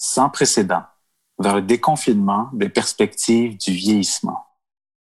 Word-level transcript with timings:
sans 0.00 0.30
précédent 0.30 0.82
vers 1.38 1.56
le 1.56 1.62
déconfinement 1.62 2.48
des 2.54 2.70
perspectives 2.70 3.58
du 3.58 3.72
vieillissement. 3.72 4.46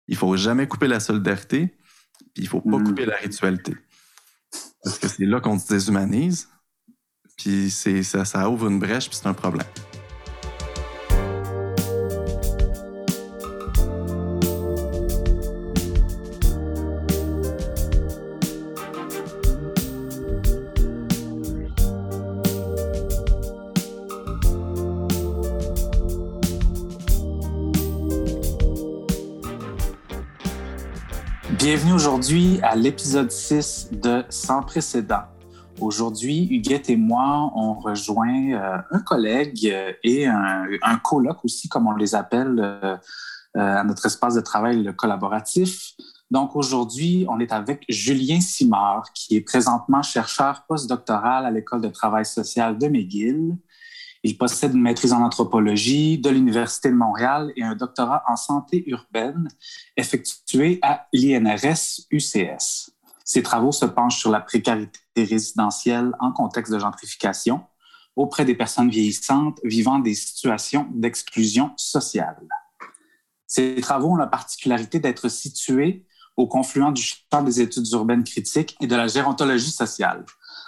Il 0.07 0.15
faut 0.15 0.37
jamais 0.37 0.67
couper 0.67 0.87
la 0.87 0.99
solidarité, 0.99 1.75
puis 2.33 2.43
il 2.43 2.47
faut 2.47 2.61
pas 2.61 2.77
hmm. 2.77 2.83
couper 2.83 3.05
la 3.07 3.15
ritualité. 3.15 3.75
Parce 4.83 4.99
que 4.99 5.07
c'est 5.07 5.25
là 5.25 5.41
qu'on 5.41 5.57
se 5.57 5.67
déshumanise, 5.67 6.47
puis 7.37 7.71
ça, 7.71 8.23
ça 8.23 8.49
ouvre 8.49 8.67
une 8.67 8.79
brèche, 8.79 9.09
puis 9.09 9.17
c'est 9.19 9.27
un 9.27 9.33
problème. 9.33 9.65
À 32.63 32.77
l'épisode 32.77 33.29
6 33.29 33.89
de 33.91 34.23
Sans 34.29 34.63
précédent. 34.63 35.23
Aujourd'hui, 35.81 36.47
Huguette 36.49 36.89
et 36.89 36.95
moi, 36.95 37.51
on 37.55 37.73
rejoint 37.73 38.53
euh, 38.53 38.77
un 38.89 38.99
collègue 38.99 39.67
euh, 39.69 39.91
et 40.01 40.27
un, 40.27 40.65
un, 40.81 40.97
colloque 40.99 41.43
aussi, 41.43 41.67
comme 41.67 41.87
on 41.87 41.95
les 41.95 42.15
appelle 42.15 42.55
euh, 42.59 42.95
à 43.55 43.83
notre 43.83 44.05
espace 44.05 44.35
de 44.35 44.41
travail 44.41 44.89
collaboratif. 44.95 45.91
Donc 46.31 46.55
aujourd'hui, 46.55 47.25
on 47.27 47.41
est 47.41 47.51
avec 47.51 47.83
Julien 47.89 48.39
Simard, 48.39 49.11
qui 49.13 49.35
est 49.35 49.41
présentement 49.41 50.01
chercheur 50.01 50.63
postdoctoral 50.65 51.45
à 51.45 51.51
l'École 51.51 51.81
de 51.81 51.89
travail 51.89 52.25
social 52.25 52.77
de 52.77 52.87
McGill 52.87 53.57
il 54.23 54.37
possède 54.37 54.73
une 54.73 54.81
maîtrise 54.81 55.11
en 55.11 55.21
anthropologie 55.21 56.17
de 56.17 56.29
l'Université 56.29 56.89
de 56.89 56.95
Montréal 56.95 57.51
et 57.57 57.63
un 57.63 57.75
doctorat 57.75 58.23
en 58.27 58.37
santé 58.37 58.83
urbaine 58.87 59.49
effectué 59.97 60.79
à 60.81 61.07
l'INRS 61.11 62.07
UCS. 62.09 62.91
Ses 63.25 63.43
travaux 63.43 63.73
se 63.73 63.85
penchent 63.85 64.19
sur 64.19 64.31
la 64.31 64.39
précarité 64.39 64.99
résidentielle 65.17 66.13
en 66.19 66.31
contexte 66.31 66.71
de 66.71 66.79
gentrification 66.79 67.65
auprès 68.15 68.45
des 68.45 68.55
personnes 68.55 68.89
vieillissantes 68.89 69.59
vivant 69.63 69.99
des 69.99 70.13
situations 70.13 70.87
d'exclusion 70.93 71.71
sociale. 71.75 72.47
Ces 73.45 73.75
travaux 73.81 74.11
ont 74.11 74.15
la 74.15 74.27
particularité 74.27 74.99
d'être 74.99 75.29
situés 75.29 76.05
au 76.37 76.47
confluent 76.47 76.93
du 76.93 77.03
champ 77.03 77.43
des 77.43 77.61
études 77.61 77.87
urbaines 77.91 78.23
critiques 78.23 78.75
et 78.81 78.87
de 78.87 78.95
la 78.95 79.07
gérontologie 79.07 79.71
sociale, 79.71 80.25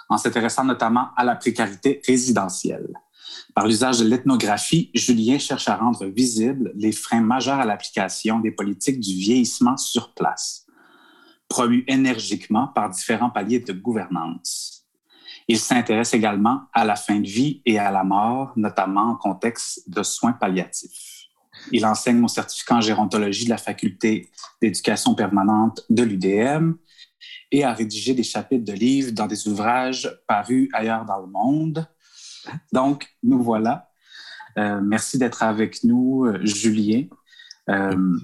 en 0.08 0.18
s'intéressant 0.18 0.64
notamment 0.64 1.08
à 1.16 1.24
la 1.24 1.36
précarité 1.36 2.00
résidentielle. 2.06 2.92
Par 3.54 3.66
l'usage 3.66 4.00
de 4.00 4.04
l'ethnographie, 4.04 4.90
Julien 4.94 5.38
cherche 5.38 5.68
à 5.68 5.76
rendre 5.76 6.04
visibles 6.06 6.72
les 6.74 6.92
freins 6.92 7.22
majeurs 7.22 7.58
à 7.58 7.64
l'application 7.64 8.40
des 8.40 8.50
politiques 8.50 9.00
du 9.00 9.14
vieillissement 9.14 9.76
sur 9.76 10.12
place, 10.14 10.66
promus 11.48 11.84
énergiquement 11.88 12.68
par 12.68 12.90
différents 12.90 13.30
paliers 13.30 13.60
de 13.60 13.72
gouvernance. 13.72 14.86
Il 15.48 15.58
s'intéresse 15.58 16.12
également 16.12 16.62
à 16.72 16.84
la 16.84 16.96
fin 16.96 17.20
de 17.20 17.26
vie 17.26 17.62
et 17.64 17.78
à 17.78 17.90
la 17.90 18.02
mort, 18.02 18.52
notamment 18.56 19.10
en 19.10 19.16
contexte 19.16 19.88
de 19.88 20.02
soins 20.02 20.32
palliatifs. 20.32 21.16
Il 21.72 21.86
enseigne 21.86 22.22
au 22.22 22.28
certificat 22.28 22.76
en 22.76 22.80
gérontologie 22.80 23.44
de 23.44 23.50
la 23.50 23.58
faculté 23.58 24.30
d'éducation 24.60 25.14
permanente 25.14 25.82
de 25.88 26.02
l'UDM 26.02 26.74
et 27.50 27.64
a 27.64 27.72
rédigé 27.72 28.14
des 28.14 28.22
chapitres 28.22 28.64
de 28.64 28.72
livres 28.72 29.12
dans 29.12 29.26
des 29.26 29.48
ouvrages 29.48 30.10
parus 30.26 30.68
ailleurs 30.72 31.04
dans 31.04 31.20
le 31.20 31.26
monde, 31.26 31.86
donc, 32.72 33.08
nous 33.22 33.42
voilà. 33.42 33.90
Euh, 34.58 34.80
merci 34.82 35.18
d'être 35.18 35.42
avec 35.42 35.84
nous, 35.84 36.24
euh, 36.24 36.38
Julien. 36.44 37.04
Euh, 37.68 38.16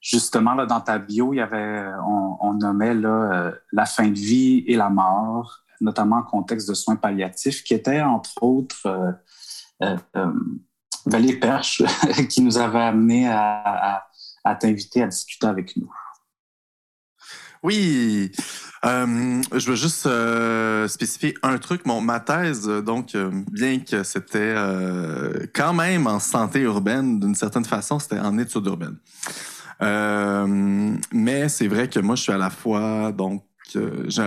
justement, 0.00 0.54
là, 0.54 0.66
dans 0.66 0.80
ta 0.80 0.98
bio, 0.98 1.32
il 1.32 1.36
y 1.36 1.40
avait, 1.40 1.92
on, 2.06 2.54
nommait 2.54 2.94
là, 2.94 3.52
la 3.72 3.86
fin 3.86 4.08
de 4.08 4.18
vie 4.18 4.64
et 4.66 4.76
la 4.76 4.90
mort, 4.90 5.60
notamment 5.80 6.16
en 6.16 6.22
contexte 6.22 6.68
de 6.68 6.74
soins 6.74 6.96
palliatifs, 6.96 7.62
qui 7.62 7.74
était 7.74 8.00
entre 8.00 8.42
autres 8.42 9.16
Valérie 11.06 11.38
Perche 11.38 11.82
qui 12.28 12.42
nous 12.42 12.58
avait 12.58 12.80
amené 12.80 13.28
à 13.28 14.04
t'inviter 14.58 15.02
à 15.02 15.06
discuter 15.06 15.46
avec 15.46 15.76
nous. 15.76 15.90
Oui, 17.62 18.32
euh, 18.86 19.42
je 19.54 19.70
veux 19.70 19.76
juste 19.76 20.06
euh, 20.06 20.88
spécifier 20.88 21.34
un 21.42 21.58
truc. 21.58 21.84
Mon, 21.84 22.00
ma 22.00 22.18
thèse, 22.18 22.66
donc, 22.66 23.14
euh, 23.14 23.30
bien 23.52 23.80
que 23.80 24.02
c'était 24.02 24.54
quand 25.52 25.74
même 25.74 26.06
en 26.06 26.20
santé 26.20 26.60
urbaine, 26.60 27.20
d'une 27.20 27.34
certaine 27.34 27.66
façon, 27.66 27.98
c'était 27.98 28.18
en 28.18 28.38
études 28.38 28.66
urbaines. 28.66 28.96
mais 31.12 31.48
c'est 31.50 31.68
vrai 31.68 31.88
que 31.88 32.00
moi, 32.00 32.16
je 32.16 32.22
suis 32.22 32.32
à 32.32 32.38
la 32.38 32.50
fois, 32.50 33.12
donc, 33.12 33.44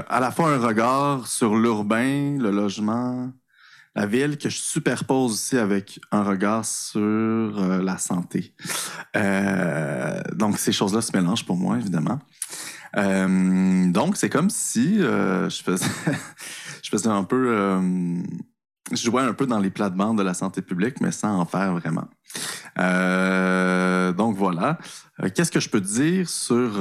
à 0.09 0.19
la 0.19 0.31
fois 0.31 0.53
un 0.53 0.59
regard 0.59 1.25
sur 1.25 1.55
l'urbain, 1.55 2.38
le 2.39 2.51
logement, 2.51 3.31
la 3.95 4.05
ville, 4.05 4.38
que 4.38 4.50
je 4.50 4.57
superpose 4.57 5.33
aussi 5.33 5.57
avec 5.57 6.00
un 6.11 6.23
regard 6.23 6.65
sur 6.65 7.01
la 7.01 7.97
santé. 7.97 8.53
donc, 10.35 10.59
ces 10.59 10.71
choses-là 10.71 11.01
se 11.01 11.17
mélangent 11.17 11.45
pour 11.45 11.57
moi, 11.57 11.77
évidemment. 11.77 12.19
Euh, 12.98 13.92
donc, 13.92 14.18
c'est 14.18 14.30
comme 14.30 14.50
si 14.50 15.02
euh, 15.02 15.50
je, 15.50 15.64
faisais 15.64 17.08
un 17.08 17.24
peu... 17.24 17.48
Euh, 17.50 18.22
je 18.92 19.04
jouais 19.04 19.24
un 19.24 19.34
peu 19.34 19.48
dans 19.48 19.59
les 19.59 19.70
plates-bandes 19.70 20.18
de 20.18 20.24
la 20.24 20.34
santé 20.34 20.62
publique, 20.62 21.02
mais 21.02 21.12
sans 21.12 21.40
en 21.40 21.46
faire 21.46 21.74
vraiment. 21.74 22.08
donc 24.18 24.36
voilà. 24.36 24.78
Qu'est-ce 25.34 25.52
que 25.52 25.59
je 25.59 25.70
peux 25.70 25.81
dire 25.81 26.28
sur 26.30 26.72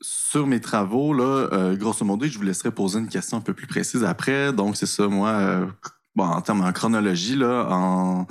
sur 0.00 0.46
mes 0.46 0.60
travaux 0.60 1.14
là? 1.14 1.74
Grosso 1.76 2.04
modo, 2.04 2.26
je 2.26 2.36
vous 2.36 2.44
laisserai 2.44 2.72
poser 2.72 2.98
une 2.98 3.08
question 3.08 3.38
un 3.38 3.40
peu 3.40 3.54
plus 3.54 3.68
précise 3.68 4.02
après. 4.02 4.52
Donc 4.52 4.76
c'est 4.76 4.86
ça, 4.86 5.06
moi, 5.06 5.68
en 6.16 6.40
termes 6.42 6.62
en 6.62 6.72
chronologie 6.72 7.36
là, 7.36 8.26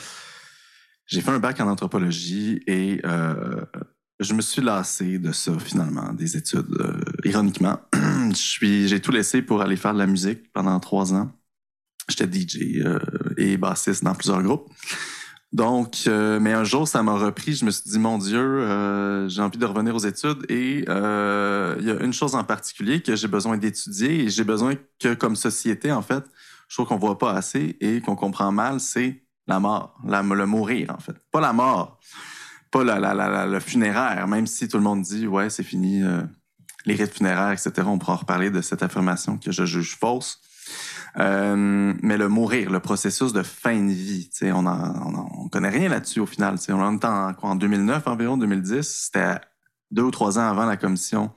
j'ai 1.05 1.21
fait 1.21 1.31
un 1.31 1.39
bac 1.39 1.59
en 1.61 1.69
anthropologie 1.69 2.61
et 2.67 3.01
je 4.19 4.33
me 4.33 4.41
suis 4.41 4.61
lassé 4.61 5.19
de 5.19 5.31
ça 5.31 5.57
finalement, 5.59 6.11
des 6.13 6.37
études. 6.37 6.75
Euh, 6.79 6.99
ironiquement, 7.23 7.79
j'ai 8.31 8.99
tout 8.99 9.11
laissé 9.11 9.41
pour 9.41 9.61
aller 9.61 9.75
faire 9.75 9.93
de 9.93 9.99
la 9.99 10.07
musique 10.07 10.51
pendant 10.53 10.79
trois 10.79 11.13
ans. 11.13 11.31
J'étais 12.09 12.25
DJ 12.25 12.77
euh, 12.85 12.99
et 13.37 13.57
bassiste 13.57 14.03
dans 14.03 14.15
plusieurs 14.15 14.41
groupes. 14.41 14.71
Donc, 15.53 16.03
euh, 16.07 16.39
mais 16.39 16.51
un 16.53 16.63
jour, 16.63 16.87
ça 16.87 17.03
m'a 17.03 17.13
repris. 17.13 17.53
Je 17.53 17.65
me 17.65 17.71
suis 17.71 17.89
dit, 17.89 17.99
mon 17.99 18.17
Dieu, 18.17 19.27
j'ai 19.29 19.41
envie 19.41 19.57
de 19.57 19.65
revenir 19.65 19.95
aux 19.95 19.99
études 19.99 20.45
et 20.49 20.79
il 20.79 21.85
y 21.85 21.91
a 21.91 21.97
une 22.01 22.13
chose 22.13 22.35
en 22.35 22.43
particulier 22.43 23.01
que 23.01 23.15
j'ai 23.15 23.27
besoin 23.27 23.57
d'étudier 23.57 24.23
et 24.23 24.29
j'ai 24.29 24.43
besoin 24.43 24.75
que, 24.99 25.13
comme 25.13 25.35
société, 25.35 25.91
en 25.91 26.01
fait, 26.01 26.23
je 26.67 26.75
trouve 26.75 26.87
qu'on 26.87 26.97
voit 26.97 27.17
pas 27.17 27.33
assez 27.33 27.77
et 27.79 28.01
qu'on 28.01 28.15
comprend 28.15 28.51
mal, 28.51 28.79
c'est 28.79 29.23
la 29.47 29.59
mort, 29.59 29.97
le 30.03 30.45
mourir, 30.45 30.93
en 30.93 30.99
fait. 30.99 31.15
Pas 31.31 31.39
la 31.39 31.53
mort 31.53 31.99
pas 32.71 32.83
la, 32.83 32.99
la, 32.99 33.45
le 33.45 33.59
funéraire, 33.59 34.27
même 34.27 34.47
si 34.47 34.67
tout 34.67 34.77
le 34.77 34.83
monde 34.83 35.01
dit 35.01 35.27
ouais, 35.27 35.49
c'est 35.49 35.63
fini, 35.63 36.03
euh, 36.03 36.21
les 36.85 36.95
rites 36.95 37.13
funéraires, 37.13 37.51
etc. 37.51 37.71
On 37.85 37.99
pourra 37.99 38.15
reparler 38.15 38.49
de 38.49 38.61
cette 38.61 38.83
affirmation 38.83 39.37
que 39.37 39.51
je 39.51 39.65
juge 39.65 39.97
fausse. 39.97 40.39
Euh, 41.19 41.93
mais 42.01 42.17
le 42.17 42.27
mourir, 42.27 42.69
le 42.69 42.79
processus 42.79 43.33
de 43.33 43.41
fin 43.41 43.79
de 43.79 43.91
vie, 43.91 44.29
on, 44.43 44.65
on 44.65 45.49
connaît 45.49 45.69
rien 45.69 45.89
là-dessus 45.89 46.19
au 46.19 46.25
final. 46.25 46.55
On 46.69 46.73
en 46.73 46.95
en, 46.95 47.33
quoi, 47.33 47.49
en 47.49 47.55
2009 47.55 48.07
environ, 48.07 48.37
2010. 48.37 48.81
C'était 48.83 49.39
deux 49.91 50.03
ou 50.03 50.11
trois 50.11 50.37
ans 50.37 50.49
avant 50.49 50.65
la 50.65 50.77
commission 50.77 51.31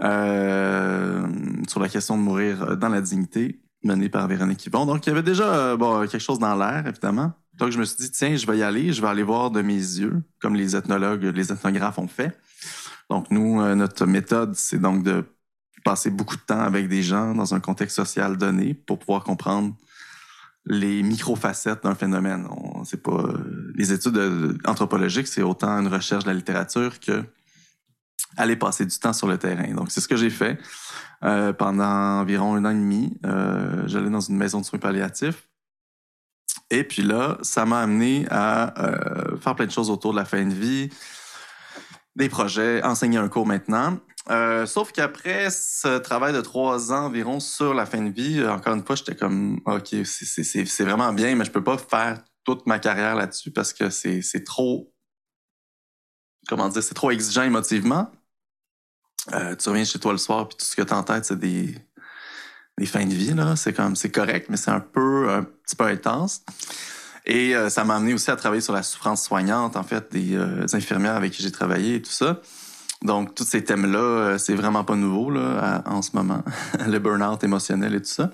euh, 0.00 1.26
sur 1.68 1.80
la 1.80 1.88
question 1.88 2.16
de 2.16 2.22
mourir 2.22 2.76
dans 2.76 2.88
la 2.88 3.00
dignité 3.00 3.60
menée 3.82 4.08
par 4.08 4.26
Véronique 4.28 4.64
Yvon. 4.66 4.86
Donc, 4.86 5.06
il 5.06 5.10
y 5.10 5.12
avait 5.12 5.22
déjà 5.22 5.76
quelque 6.10 6.18
chose 6.18 6.38
dans 6.38 6.54
l'air, 6.54 6.86
évidemment. 6.86 7.32
Donc, 7.60 7.72
je 7.72 7.78
me 7.78 7.84
suis 7.84 7.96
dit, 7.98 8.10
tiens, 8.10 8.34
je 8.34 8.46
vais 8.46 8.56
y 8.56 8.62
aller, 8.62 8.90
je 8.90 9.02
vais 9.02 9.08
aller 9.08 9.22
voir 9.22 9.50
de 9.50 9.60
mes 9.60 9.74
yeux, 9.74 10.22
comme 10.40 10.54
les 10.54 10.74
ethnologues, 10.74 11.24
les 11.24 11.52
ethnographes 11.52 11.98
ont 11.98 12.08
fait. 12.08 12.34
Donc, 13.10 13.30
nous, 13.30 13.60
euh, 13.60 13.74
notre 13.74 14.06
méthode, 14.06 14.54
c'est 14.54 14.78
donc 14.78 15.02
de 15.02 15.24
passer 15.84 16.08
beaucoup 16.08 16.36
de 16.36 16.40
temps 16.40 16.60
avec 16.60 16.88
des 16.88 17.02
gens 17.02 17.34
dans 17.34 17.54
un 17.54 17.60
contexte 17.60 17.96
social 17.96 18.38
donné 18.38 18.72
pour 18.72 18.98
pouvoir 18.98 19.24
comprendre 19.24 19.74
les 20.64 21.02
micro-facettes 21.02 21.82
d'un 21.82 21.94
phénomène. 21.94 22.48
C'est 22.84 23.02
pas 23.02 23.12
euh, 23.12 23.72
les 23.74 23.92
études 23.92 24.16
euh, 24.16 24.56
anthropologiques, 24.64 25.28
c'est 25.28 25.42
autant 25.42 25.80
une 25.80 25.88
recherche 25.88 26.24
de 26.24 26.30
la 26.30 26.34
littérature 26.34 26.98
que 26.98 27.22
aller 28.38 28.56
passer 28.56 28.86
du 28.86 28.98
temps 28.98 29.12
sur 29.12 29.26
le 29.26 29.36
terrain. 29.36 29.74
Donc, 29.74 29.90
c'est 29.90 30.00
ce 30.00 30.08
que 30.08 30.16
j'ai 30.16 30.30
fait 30.30 30.58
pendant 31.20 32.20
environ 32.20 32.54
un 32.54 32.64
an 32.64 32.70
et 32.70 32.74
demi. 32.74 33.12
J'allais 33.86 34.08
dans 34.08 34.20
une 34.20 34.36
maison 34.36 34.60
de 34.60 34.64
soins 34.64 34.78
palliatifs 34.78 35.49
et 36.70 36.84
puis 36.84 37.02
là, 37.02 37.38
ça 37.42 37.66
m'a 37.66 37.80
amené 37.80 38.26
à 38.30 38.78
euh, 38.82 39.36
faire 39.38 39.54
plein 39.54 39.66
de 39.66 39.70
choses 39.70 39.90
autour 39.90 40.12
de 40.12 40.16
la 40.16 40.24
fin 40.24 40.44
de 40.44 40.54
vie, 40.54 40.88
des 42.16 42.28
projets, 42.28 42.82
enseigner 42.82 43.18
un 43.18 43.28
cours 43.28 43.46
maintenant. 43.46 43.98
Euh, 44.28 44.66
sauf 44.66 44.92
qu'après 44.92 45.50
ce 45.50 45.98
travail 45.98 46.32
de 46.32 46.40
trois 46.40 46.92
ans 46.92 47.06
environ 47.06 47.40
sur 47.40 47.74
la 47.74 47.86
fin 47.86 48.02
de 48.02 48.10
vie, 48.10 48.44
encore 48.46 48.74
une 48.74 48.84
fois, 48.84 48.94
j'étais 48.96 49.16
comme, 49.16 49.60
OK, 49.64 49.94
c'est 50.04 50.84
vraiment 50.84 51.12
bien, 51.12 51.34
mais 51.34 51.44
je 51.44 51.50
peux 51.50 51.64
pas 51.64 51.78
faire 51.78 52.22
toute 52.44 52.66
ma 52.66 52.78
carrière 52.78 53.14
là-dessus 53.16 53.50
parce 53.50 53.72
que 53.72 53.90
c'est 53.90 54.44
trop, 54.44 54.92
comment 56.48 56.68
dire, 56.68 56.82
c'est 56.82 56.94
trop 56.94 57.10
exigeant 57.10 57.42
émotivement. 57.42 58.10
Euh, 59.32 59.54
tu 59.54 59.68
reviens 59.68 59.84
chez 59.84 59.98
toi 59.98 60.12
le 60.12 60.18
soir, 60.18 60.48
puis 60.48 60.56
tout 60.56 60.64
ce 60.64 60.76
que 60.76 60.82
tu 60.82 60.94
en 60.94 61.02
tête, 61.02 61.24
c'est 61.24 61.38
des, 61.38 61.74
des 62.80 62.86
fins 62.86 63.04
de 63.04 63.12
vie, 63.12 63.34
là. 63.34 63.56
C'est 63.56 63.74
comme, 63.74 63.94
c'est 63.94 64.10
correct, 64.10 64.46
mais 64.48 64.56
c'est 64.56 64.70
un 64.70 64.80
peu, 64.80 65.28
un 65.30 65.42
petit 65.42 65.76
peu 65.76 65.84
intense. 65.84 66.40
Et 67.26 67.54
euh, 67.54 67.68
ça 67.68 67.84
m'a 67.84 67.96
amené 67.96 68.14
aussi 68.14 68.30
à 68.30 68.36
travailler 68.36 68.62
sur 68.62 68.72
la 68.72 68.82
souffrance 68.82 69.22
soignante, 69.22 69.76
en 69.76 69.82
fait, 69.82 70.10
des, 70.10 70.36
infirmières 70.72 71.14
avec 71.14 71.32
qui 71.32 71.42
j'ai 71.42 71.52
travaillé 71.52 71.96
et 71.96 72.02
tout 72.02 72.10
ça. 72.10 72.40
Donc, 73.02 73.34
tous 73.34 73.44
ces 73.44 73.62
thèmes-là, 73.64 73.98
euh, 73.98 74.38
c'est 74.38 74.54
vraiment 74.54 74.82
pas 74.82 74.94
nouveau 74.94 75.30
là, 75.30 75.82
en 75.86 76.00
ce 76.00 76.10
moment. 76.14 76.42
le 76.86 76.98
burn-out 76.98 77.44
émotionnel 77.44 77.94
et 77.94 78.00
tout 78.00 78.10
ça. 78.10 78.30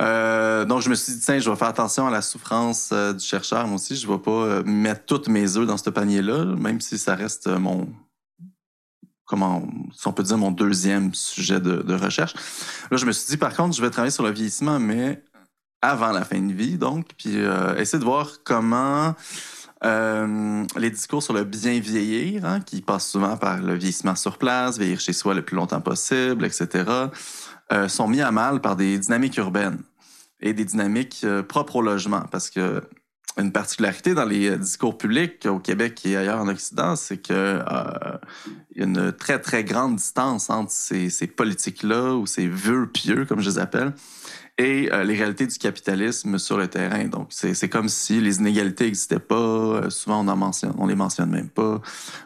Euh, 0.00 0.64
donc, 0.64 0.82
je 0.82 0.90
me 0.90 0.96
suis 0.96 1.12
dit, 1.12 1.20
tiens, 1.20 1.38
je 1.38 1.48
vais 1.48 1.56
faire 1.56 1.68
attention 1.68 2.08
à 2.08 2.10
la 2.10 2.22
souffrance 2.22 2.90
euh, 2.92 3.12
du 3.12 3.24
chercheur, 3.24 3.66
moi 3.68 3.76
aussi. 3.76 3.94
Je 3.94 4.08
vais 4.08 4.18
pas 4.18 4.62
mettre 4.64 5.04
toutes 5.06 5.28
mes 5.28 5.56
œufs 5.56 5.66
dans 5.66 5.76
ce 5.76 5.90
panier-là, 5.90 6.44
même 6.56 6.80
si 6.80 6.98
ça 6.98 7.14
reste 7.14 7.46
mon, 7.46 7.88
comment, 9.30 9.66
si 9.94 10.06
on 10.08 10.12
peut 10.12 10.22
dire, 10.22 10.36
mon 10.36 10.50
deuxième 10.50 11.14
sujet 11.14 11.60
de, 11.60 11.94
recherche. 11.94 12.34
Là, 12.90 12.96
je 12.96 13.06
me 13.06 13.12
suis 13.12 13.30
dit, 13.30 13.36
par 13.36 13.54
contre, 13.54 13.76
je 13.76 13.80
vais 13.80 13.90
travailler 13.90 14.10
sur 14.10 14.24
le 14.24 14.30
vieillissement, 14.30 14.78
mais 14.78 15.22
avant 15.80 16.10
la 16.10 16.24
fin 16.24 16.40
de 16.40 16.52
vie, 16.52 16.76
donc, 16.76 17.06
puis 17.16 17.36
essayer 17.78 17.98
de 17.98 18.04
voir 18.04 18.42
comment 18.44 19.14
euh, 19.82 20.66
les 20.76 20.90
discours 20.90 21.22
sur 21.22 21.32
le 21.32 21.44
bien 21.44 21.80
vieillir, 21.80 22.44
hein, 22.44 22.60
qui 22.60 22.82
passent 22.82 23.08
souvent 23.08 23.36
par 23.38 23.62
le 23.62 23.74
vieillissement 23.74 24.14
sur 24.14 24.36
place, 24.36 24.78
vieillir 24.78 25.00
chez 25.00 25.14
soi 25.14 25.32
le 25.32 25.42
plus 25.42 25.56
longtemps 25.56 25.80
possible, 25.80 26.44
etc., 26.44 26.84
euh, 27.72 27.88
sont 27.88 28.08
mis 28.08 28.20
à 28.20 28.30
mal 28.30 28.60
par 28.60 28.76
des 28.76 28.98
dynamiques 28.98 29.38
urbaines 29.38 29.78
et 30.40 30.52
des 30.52 30.64
dynamiques 30.64 31.22
euh, 31.24 31.42
propres 31.42 31.76
au 31.76 31.82
logement. 31.82 32.24
Parce 32.30 32.50
que 32.50 32.82
une 33.38 33.52
particularité 33.52 34.14
dans 34.14 34.24
les 34.24 34.56
discours 34.58 34.98
publics 34.98 35.46
au 35.46 35.58
Québec 35.58 36.00
et 36.04 36.16
ailleurs 36.16 36.40
en 36.40 36.48
Occident, 36.48 36.96
c'est 36.96 37.18
que 37.18 37.60
y 38.80 38.82
a 38.82 38.86
une 38.86 39.12
très, 39.12 39.38
très 39.38 39.64
grande 39.64 39.96
distance 39.96 40.50
entre 40.50 40.70
ces, 40.70 41.26
politiques-là 41.26 42.14
ou 42.14 42.26
ces 42.26 42.48
vœux 42.48 42.86
pieux, 42.86 43.24
comme 43.24 43.40
je 43.40 43.50
les 43.50 43.58
appelle, 43.58 43.92
et 44.58 44.90
euh, 44.92 45.04
les 45.04 45.14
réalités 45.14 45.46
du 45.46 45.58
capitalisme 45.58 46.38
sur 46.38 46.58
le 46.58 46.68
terrain. 46.68 47.04
Donc, 47.04 47.28
c'est 47.30 47.68
comme 47.68 47.88
si 47.88 48.20
les 48.20 48.38
inégalités 48.38 48.84
n'existaient 48.84 49.18
pas. 49.18 49.34
Euh, 49.34 49.90
souvent, 49.90 50.24
on 50.24 50.28
en 50.28 50.36
mentionne, 50.36 50.74
on 50.78 50.86
les 50.86 50.96
mentionne 50.96 51.30
même 51.30 51.48
pas. 51.48 51.80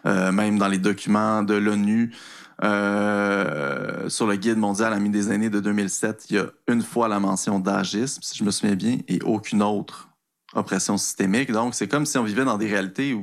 Euh, 0.06 0.32
même 0.32 0.58
dans 0.58 0.68
les 0.68 0.78
documents 0.78 1.42
de 1.42 1.54
l'ONU 1.54 2.12
sur 2.60 4.26
le 4.26 4.36
guide 4.36 4.58
mondial 4.58 4.92
ami 4.92 5.10
des 5.10 5.30
aînés 5.30 5.50
de 5.50 5.60
2007, 5.60 6.26
il 6.30 6.36
y 6.36 6.38
a 6.38 6.46
une 6.68 6.82
fois 6.82 7.08
la 7.08 7.18
mention 7.20 7.58
d'agisme, 7.58 8.22
si 8.22 8.38
je 8.38 8.44
me 8.44 8.50
souviens 8.50 8.76
bien, 8.76 8.98
et 9.08 9.20
aucune 9.22 9.62
autre 9.62 10.08
oppression 10.54 10.96
systémique. 10.96 11.50
Donc, 11.52 11.74
c'est 11.74 11.88
comme 11.88 12.06
si 12.06 12.18
on 12.18 12.24
vivait 12.24 12.44
dans 12.44 12.58
des 12.58 12.68
réalités 12.68 13.16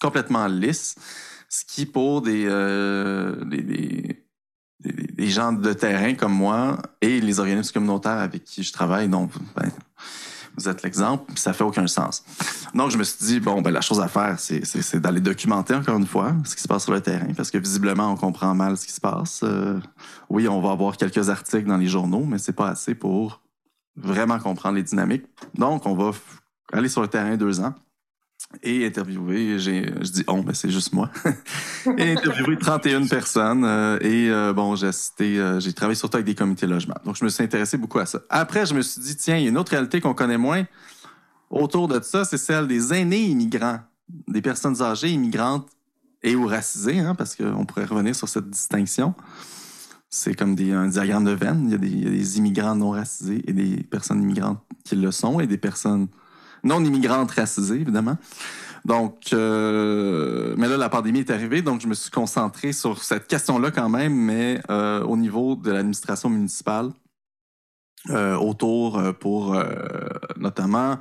complètement 0.00 0.46
lisses, 0.46 0.96
ce 1.48 1.64
qui, 1.64 1.86
pour 1.86 2.22
des, 2.22 2.44
des 3.46 4.24
des, 4.84 5.28
gens 5.28 5.52
de 5.52 5.72
terrain 5.72 6.14
comme 6.14 6.34
moi 6.34 6.78
et 7.00 7.20
les 7.20 7.40
organismes 7.40 7.72
communautaires 7.72 8.18
avec 8.18 8.44
qui 8.44 8.62
je 8.62 8.72
travaille, 8.72 9.08
donc 9.08 9.30
ben, 9.56 9.70
vous 10.56 10.68
êtes 10.68 10.82
l'exemple, 10.82 11.32
ça 11.36 11.52
fait 11.52 11.64
aucun 11.64 11.86
sens. 11.86 12.24
Donc 12.74 12.90
je 12.90 12.98
me 12.98 13.04
suis 13.04 13.24
dit 13.24 13.40
bon 13.40 13.60
ben 13.62 13.70
la 13.72 13.80
chose 13.80 14.00
à 14.00 14.08
faire 14.08 14.38
c'est 14.38 14.96
d'aller 14.96 15.20
documenter 15.20 15.74
encore 15.74 15.96
une 15.96 16.06
fois 16.06 16.34
ce 16.44 16.54
qui 16.54 16.62
se 16.62 16.68
passe 16.68 16.84
sur 16.84 16.92
le 16.92 17.00
terrain 17.00 17.32
parce 17.36 17.50
que 17.50 17.58
visiblement 17.58 18.10
on 18.12 18.16
comprend 18.16 18.54
mal 18.54 18.76
ce 18.76 18.86
qui 18.86 18.92
se 18.92 19.00
passe. 19.00 19.40
Euh, 19.42 19.80
oui, 20.28 20.48
on 20.48 20.60
va 20.60 20.72
avoir 20.72 20.96
quelques 20.96 21.28
articles 21.28 21.66
dans 21.66 21.76
les 21.76 21.88
journaux, 21.88 22.24
mais 22.24 22.38
c'est 22.38 22.52
pas 22.52 22.68
assez 22.68 22.94
pour 22.94 23.40
vraiment 23.96 24.38
comprendre 24.38 24.76
les 24.76 24.82
dynamiques. 24.82 25.24
Donc 25.54 25.86
on 25.86 25.94
va 25.94 26.12
aller 26.72 26.88
sur 26.88 27.02
le 27.02 27.08
terrain 27.08 27.36
deux 27.36 27.60
ans 27.60 27.74
et 28.62 28.86
interviewé, 28.86 29.58
j'ai, 29.58 29.86
je 30.00 30.10
dis 30.10 30.24
on, 30.28 30.42
mais 30.42 30.54
c'est 30.54 30.70
juste 30.70 30.92
moi, 30.92 31.10
et 31.98 32.12
interviewé 32.12 32.56
31 32.56 33.06
personnes. 33.06 33.64
Euh, 33.64 33.98
et 34.00 34.30
euh, 34.30 34.52
bon, 34.52 34.76
j'ai 34.76 34.88
assisté, 34.88 35.38
euh, 35.38 35.60
j'ai 35.60 35.72
travaillé 35.72 35.96
surtout 35.96 36.16
avec 36.16 36.26
des 36.26 36.34
comités 36.34 36.66
logement. 36.66 36.94
Donc, 37.04 37.16
je 37.16 37.24
me 37.24 37.30
suis 37.30 37.42
intéressé 37.42 37.76
beaucoup 37.76 37.98
à 37.98 38.06
ça. 38.06 38.20
Après, 38.28 38.66
je 38.66 38.74
me 38.74 38.82
suis 38.82 39.00
dit, 39.00 39.16
tiens, 39.16 39.36
il 39.36 39.44
y 39.44 39.46
a 39.46 39.48
une 39.48 39.58
autre 39.58 39.70
réalité 39.70 40.00
qu'on 40.00 40.14
connaît 40.14 40.38
moins 40.38 40.64
autour 41.50 41.88
de 41.88 42.00
ça, 42.00 42.24
c'est 42.24 42.38
celle 42.38 42.66
des 42.66 42.92
aînés 42.92 43.24
immigrants, 43.26 43.78
des 44.28 44.42
personnes 44.42 44.82
âgées 44.82 45.10
immigrantes 45.10 45.68
et 46.22 46.34
ou 46.34 46.46
racisées, 46.46 46.98
hein, 46.98 47.14
parce 47.14 47.36
qu'on 47.36 47.64
pourrait 47.64 47.84
revenir 47.84 48.14
sur 48.14 48.28
cette 48.28 48.48
distinction. 48.48 49.14
C'est 50.16 50.34
comme 50.36 50.54
des, 50.54 50.70
un 50.70 50.86
diagramme 50.86 51.24
de 51.24 51.32
veine. 51.32 51.64
Il 51.64 51.72
y, 51.72 51.74
a 51.74 52.08
des, 52.08 52.38
immigrants 52.38 52.76
non 52.76 52.90
racisés 52.90 53.42
et 53.48 53.52
des 53.52 53.82
personnes 53.82 54.22
immigrantes 54.22 54.60
qui 54.84 54.94
le 54.94 55.10
sont 55.10 55.40
et 55.40 55.48
des 55.48 55.58
personnes 55.58 56.06
non 56.62 56.84
immigrantes 56.84 57.32
racisées, 57.32 57.80
évidemment. 57.80 58.16
Donc, 58.84 59.32
euh, 59.32 60.54
mais 60.56 60.68
là, 60.68 60.76
la 60.76 60.88
pandémie 60.88 61.18
est 61.18 61.30
arrivée, 61.30 61.62
donc 61.62 61.80
je 61.80 61.88
me 61.88 61.94
suis 61.94 62.12
concentré 62.12 62.72
sur 62.72 63.02
cette 63.02 63.26
question-là 63.26 63.72
quand 63.72 63.88
même, 63.88 64.14
mais 64.14 64.60
euh, 64.70 65.02
au 65.02 65.16
niveau 65.16 65.56
de 65.56 65.72
l'administration 65.72 66.28
municipale, 66.30 66.92
euh, 68.10 68.36
autour 68.36 69.02
pour 69.18 69.60
notamment 70.36 70.98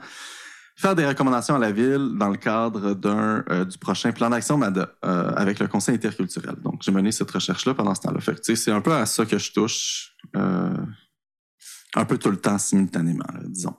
faire 0.75 0.95
des 0.95 1.05
recommandations 1.05 1.55
à 1.55 1.59
la 1.59 1.71
ville 1.71 2.11
dans 2.17 2.29
le 2.29 2.37
cadre 2.37 2.93
d'un 2.93 3.43
du 3.65 3.77
prochain 3.77 4.11
plan 4.11 4.29
d'action 4.29 4.57
MADA 4.57 4.89
avec 5.01 5.59
le 5.59 5.67
Conseil 5.67 5.95
interculturel. 5.95 6.55
Donc, 6.63 6.81
j'ai 6.81 6.91
mené 6.91 7.11
cette 7.11 7.29
recherche-là 7.29 7.73
pendant 7.73 7.93
ce 7.93 8.01
temps-là. 8.01 8.19
c'est 8.55 8.71
un 8.71 8.81
peu 8.81 8.93
à 8.93 9.05
ça 9.05 9.25
que 9.25 9.37
je 9.37 9.51
touche 9.51 10.15
un 10.33 12.05
peu 12.05 12.17
tout 12.17 12.31
le 12.31 12.37
temps 12.37 12.57
simultanément, 12.57 13.25
disons 13.45 13.75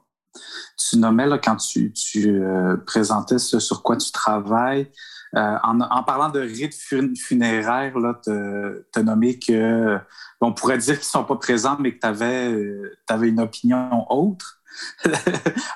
tu 0.76 0.98
nommais 0.98 1.26
là, 1.26 1.38
quand 1.38 1.56
tu, 1.56 1.92
euh, 2.16 2.76
présentais 2.78 3.38
ce 3.38 3.60
sur 3.60 3.82
quoi 3.82 3.96
tu 3.96 4.10
travailles. 4.10 4.90
Euh, 5.36 5.56
en, 5.62 6.02
parlant 6.04 6.28
de 6.28 6.40
rites 6.40 6.74
funéraires, 6.74 7.94
tu 8.24 8.30
as 8.30 9.02
nommé 9.02 9.38
que 9.38 9.98
on 10.40 10.52
pourrait 10.52 10.78
dire 10.78 10.94
qu'ils 10.94 11.06
ne 11.06 11.22
sont 11.22 11.24
pas 11.24 11.36
présents, 11.36 11.76
mais 11.80 11.94
que 11.94 12.00
tu 12.00 12.06
avais, 12.06 12.52
euh, 12.52 12.96
avais, 13.08 13.28
une 13.28 13.40
opinion 13.40 14.06
autre. 14.10 14.60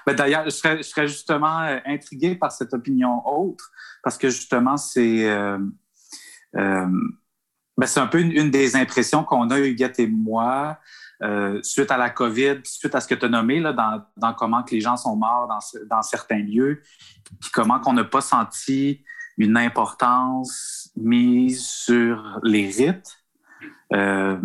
D'ailleurs, 0.07 0.45
je 0.45 0.51
serais, 0.51 1.09
justement 1.09 1.79
intrigué 1.87 2.35
par 2.35 2.53
cette 2.53 2.75
opinion 2.75 3.27
autre, 3.27 3.71
parce 4.03 4.19
que 4.19 4.29
justement, 4.29 4.77
c'est 4.77 5.27
ben, 7.79 7.87
c'est 7.87 8.01
un 8.01 8.09
peu 8.09 8.21
une, 8.21 8.51
des 8.51 8.75
impressions 8.75 9.23
qu'on 9.23 9.51
a, 9.51 9.59
Huguette 9.61 10.01
et 10.01 10.09
moi, 10.09 10.79
euh, 11.23 11.61
suite 11.63 11.93
à 11.93 11.97
la 11.97 12.11
COVID, 12.11 12.59
suite 12.65 12.93
à 12.97 13.01
ce 13.01 13.07
que 13.07 13.15
tu 13.15 13.25
as 13.25 13.29
nommé 13.29 13.61
là, 13.61 13.73
dans, 13.73 14.03
dans, 14.17 14.35
comment 14.35 14.65
que 14.65 14.75
les 14.75 14.81
gens 14.81 14.97
sont 14.97 15.15
morts 15.15 15.47
dans, 15.47 15.61
dans 15.89 16.03
certains 16.03 16.43
lieux, 16.43 16.83
puis 17.41 17.51
comment 17.53 17.79
qu'on 17.79 17.93
n'a 17.93 18.03
pas 18.03 18.21
senti 18.21 19.05
une 19.37 19.57
importance 19.57 20.91
mise 20.97 21.65
sur 21.65 22.41
les 22.43 22.69
rites, 22.69 23.17
euh, 23.93 24.37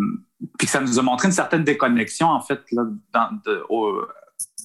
puis 0.59 0.67
que 0.67 0.71
ça 0.71 0.81
nous 0.81 0.99
a 0.99 1.01
montré 1.01 1.27
une 1.27 1.33
certaine 1.33 1.63
déconnexion, 1.63 2.27
en 2.27 2.41
fait, 2.41 2.61
là, 2.71 2.83
dans, 3.13 3.39
de, 3.45 3.63
au, 3.69 3.99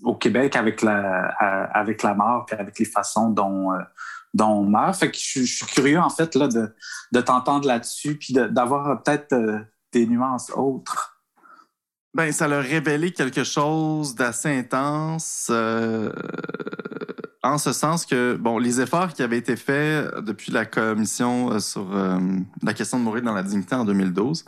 au, 0.02 0.14
Québec 0.14 0.56
avec 0.56 0.82
la, 0.82 1.26
avec 1.72 2.02
la 2.02 2.14
mort, 2.14 2.46
puis 2.46 2.56
avec 2.56 2.78
les 2.78 2.84
façons 2.84 3.30
dont, 3.30 3.72
euh, 3.72 3.78
dont 4.34 4.48
on 4.48 4.64
meurt. 4.64 4.96
Fait 4.96 5.10
que 5.10 5.16
je, 5.16 5.44
suis 5.44 5.66
curieux, 5.66 5.98
en 5.98 6.10
fait, 6.10 6.34
là, 6.34 6.48
de, 6.48 6.74
de 7.12 7.20
t'entendre 7.20 7.66
là-dessus, 7.66 8.16
puis 8.16 8.32
d'avoir 8.32 9.02
peut-être 9.02 9.32
euh, 9.32 9.58
des 9.92 10.06
nuances 10.06 10.50
autres. 10.54 11.18
Ben, 12.14 12.32
ça 12.32 12.48
leur 12.48 12.64
révélé 12.64 13.12
quelque 13.12 13.44
chose 13.44 14.14
d'assez 14.14 14.48
intense, 14.48 15.48
euh, 15.50 16.10
en 17.42 17.58
ce 17.58 17.72
sens 17.72 18.06
que, 18.06 18.34
bon, 18.34 18.58
les 18.58 18.80
efforts 18.80 19.12
qui 19.12 19.22
avaient 19.22 19.38
été 19.38 19.56
faits 19.56 20.16
depuis 20.24 20.50
la 20.50 20.64
commission 20.64 21.52
euh, 21.52 21.58
sur 21.60 21.94
euh, 21.94 22.18
la 22.62 22.74
question 22.74 22.98
de 22.98 23.04
mourir 23.04 23.22
dans 23.22 23.34
la 23.34 23.42
dignité 23.42 23.74
en 23.74 23.84
2012, 23.84 24.44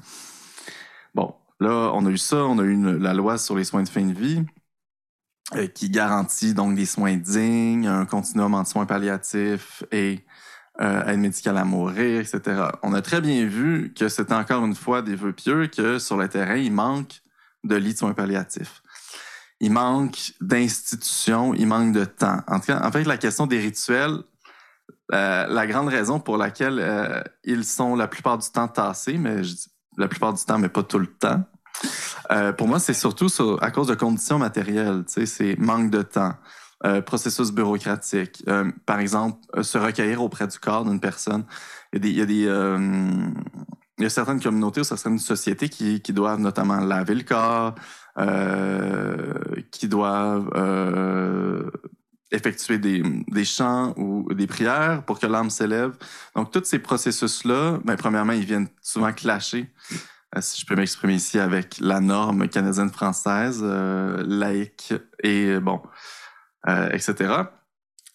bon, 1.15 1.35
là, 1.61 1.93
on 1.95 2.05
a 2.07 2.11
eu 2.11 2.19
ça, 2.19 2.39
on 2.39 2.59
a 2.59 2.63
eu 2.63 2.99
la 2.99 3.15
loi 3.15 3.39
sur 3.39 3.57
les 3.57 3.65
soins 3.65 3.83
de 3.83 3.89
fin 3.89 4.05
de 4.05 4.19
vie, 4.19 4.43
qui 5.75 5.91
garantit 5.91 6.55
donc 6.55 6.77
des 6.77 6.87
soins 6.87 7.17
dignes, 7.17 7.87
un 7.87 8.07
continuum 8.07 8.55
entre 8.55 8.71
soins 8.71 8.87
palliatifs 8.87 9.83
et 9.91 10.25
aide 10.79 11.19
médicale 11.19 11.59
à 11.59 11.65
mourir, 11.65 12.21
etc. 12.21 12.63
On 12.83 12.95
a 12.95 13.03
très 13.03 13.21
bien 13.21 13.45
vu 13.47 13.93
que 13.95 14.09
c'était 14.09 14.35
encore 14.35 14.65
une 14.65 14.75
fois 14.75 15.03
des 15.03 15.15
vœux 15.15 15.33
pieux, 15.33 15.67
que 15.67 15.99
sur 15.99 16.17
le 16.17 16.29
terrain, 16.29 16.57
il 16.57 16.73
manque 16.73 17.21
de 17.65 17.77
lits 17.77 17.93
de 17.93 17.99
soins 17.99 18.15
palliatifs. 18.15 18.83
Il 19.61 19.73
manque 19.73 20.33
d'institutions, 20.41 21.55
il 21.55 21.67
manque 21.67 21.93
de 21.93 22.05
temps. 22.05 22.41
En 22.47 22.61
tout 22.61 22.67
cas, 22.67 22.81
en 22.83 22.91
fait, 22.91 23.05
la 23.05 23.19
question 23.19 23.47
des 23.47 23.59
rituels, 23.59 24.23
euh, 25.13 25.47
la 25.47 25.67
grande 25.67 25.89
raison 25.89 26.19
pour 26.19 26.39
laquelle 26.39 26.79
euh, 26.81 27.23
ils 27.45 27.65
sont 27.65 27.95
la 27.95 28.09
plupart 28.09 28.39
du 28.39 28.49
temps 28.49 28.69
tassés, 28.69 29.19
mais 29.19 29.45
je 29.45 29.55
dis 29.55 29.67
la 29.99 30.09
plupart 30.09 30.33
du 30.33 30.43
temps, 30.43 30.59
mais 30.59 30.69
pas 30.69 30.83
tout 30.83 30.99
le 30.99 31.09
temps, 31.09 31.45
euh, 32.31 32.53
pour 32.53 32.69
moi, 32.69 32.79
c'est 32.79 32.95
surtout 32.95 33.29
à 33.61 33.71
cause 33.71 33.89
de 33.89 33.95
conditions 33.95 34.39
matérielles. 34.39 35.05
C'est 35.07 35.59
manque 35.59 35.91
de 35.91 36.03
temps, 36.03 36.35
processus 37.07 37.53
bureaucratique. 37.53 38.45
par 38.87 39.01
exemple, 39.01 39.39
se 39.63 39.79
recueillir 39.79 40.23
auprès 40.23 40.47
du 40.47 40.59
corps 40.59 40.85
d'une 40.85 41.01
personne. 41.01 41.45
Il 41.93 42.05
y 44.05 44.07
a 44.07 44.09
certaines 44.09 44.41
communautés 44.41 44.81
ou 44.81 44.85
certaines 44.85 45.19
sociétés 45.19 45.69
qui, 45.69 46.01
doivent 46.13 46.41
notamment 46.41 46.81
laver 46.81 47.15
le 47.15 47.23
corps, 47.23 47.75
euh, 48.19 49.35
qui 49.71 49.89
doivent 49.89 50.51
euh, 50.57 51.71
effectuer 52.33 52.79
des, 52.79 53.45
chants 53.45 53.95
ou 53.97 54.33
des 54.35 54.47
prières 54.47 55.05
pour 55.05 55.19
que 55.19 55.27
l'âme 55.27 55.49
s'élève. 55.49 55.97
Donc, 56.35 56.51
tous 56.51 56.65
ces 56.65 56.79
processus-là, 56.79 57.79
ben, 57.85 57.97
premièrement, 57.97 58.33
ils 58.33 58.45
viennent 58.45 58.69
souvent 58.83 59.13
clasher, 59.13 59.71
euh, 59.93 59.97
si 60.39 60.61
je 60.61 60.67
peux 60.67 60.77
m'exprimer 60.77 61.15
ici, 61.15 61.39
avec 61.39 61.79
la 61.81 62.01
norme 62.01 62.49
canadienne-française, 62.49 63.61
euh, 63.63 64.23
laïque 64.27 64.95
et 65.23 65.59
bon, 65.59 65.81
etc. 66.93 67.45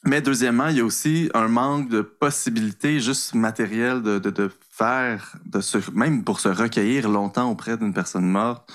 Mais 0.05 0.22
deuxièmement, 0.22 0.67
il 0.67 0.77
y 0.77 0.81
a 0.81 0.86
aussi 0.86 1.31
un 1.34 1.48
manque 1.48 1.89
de 1.89 2.01
possibilités 2.01 3.00
juste 3.00 3.34
matérielles 3.34 4.03
de, 4.03 4.19
de, 4.19 4.51
faire, 4.69 5.36
de 5.45 5.60
même 5.98 6.24
pour 6.24 6.39
se 6.39 6.48
recueillir 6.48 7.10
longtemps 7.10 7.50
auprès 7.50 7.75
d'une 7.75 7.93
personne 7.93 8.29
morte. 8.29 8.72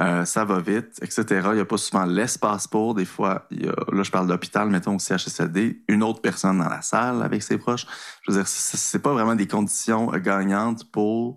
Euh, 0.00 0.24
ça 0.24 0.44
va 0.44 0.58
vite, 0.60 0.98
etc. 1.02 1.24
Il 1.50 1.54
n'y 1.56 1.60
a 1.60 1.66
pas 1.66 1.76
souvent 1.76 2.06
l'espace 2.06 2.66
pour. 2.66 2.94
Des 2.94 3.04
fois, 3.04 3.46
là, 3.50 4.02
je 4.02 4.10
parle 4.10 4.26
d'hôpital, 4.26 4.68
mettons 4.70 4.96
au 4.96 4.98
CHSLD, 4.98 5.82
une 5.86 6.02
autre 6.02 6.20
personne 6.22 6.58
dans 6.58 6.68
la 6.68 6.82
salle 6.82 7.22
avec 7.22 7.42
ses 7.42 7.58
proches. 7.58 7.86
Je 8.22 8.32
veux 8.32 8.38
dire, 8.38 8.48
c'est 8.48 8.98
pas 8.98 9.12
vraiment 9.12 9.36
des 9.36 9.46
conditions 9.46 10.06
gagnantes 10.06 10.90
pour 10.90 11.36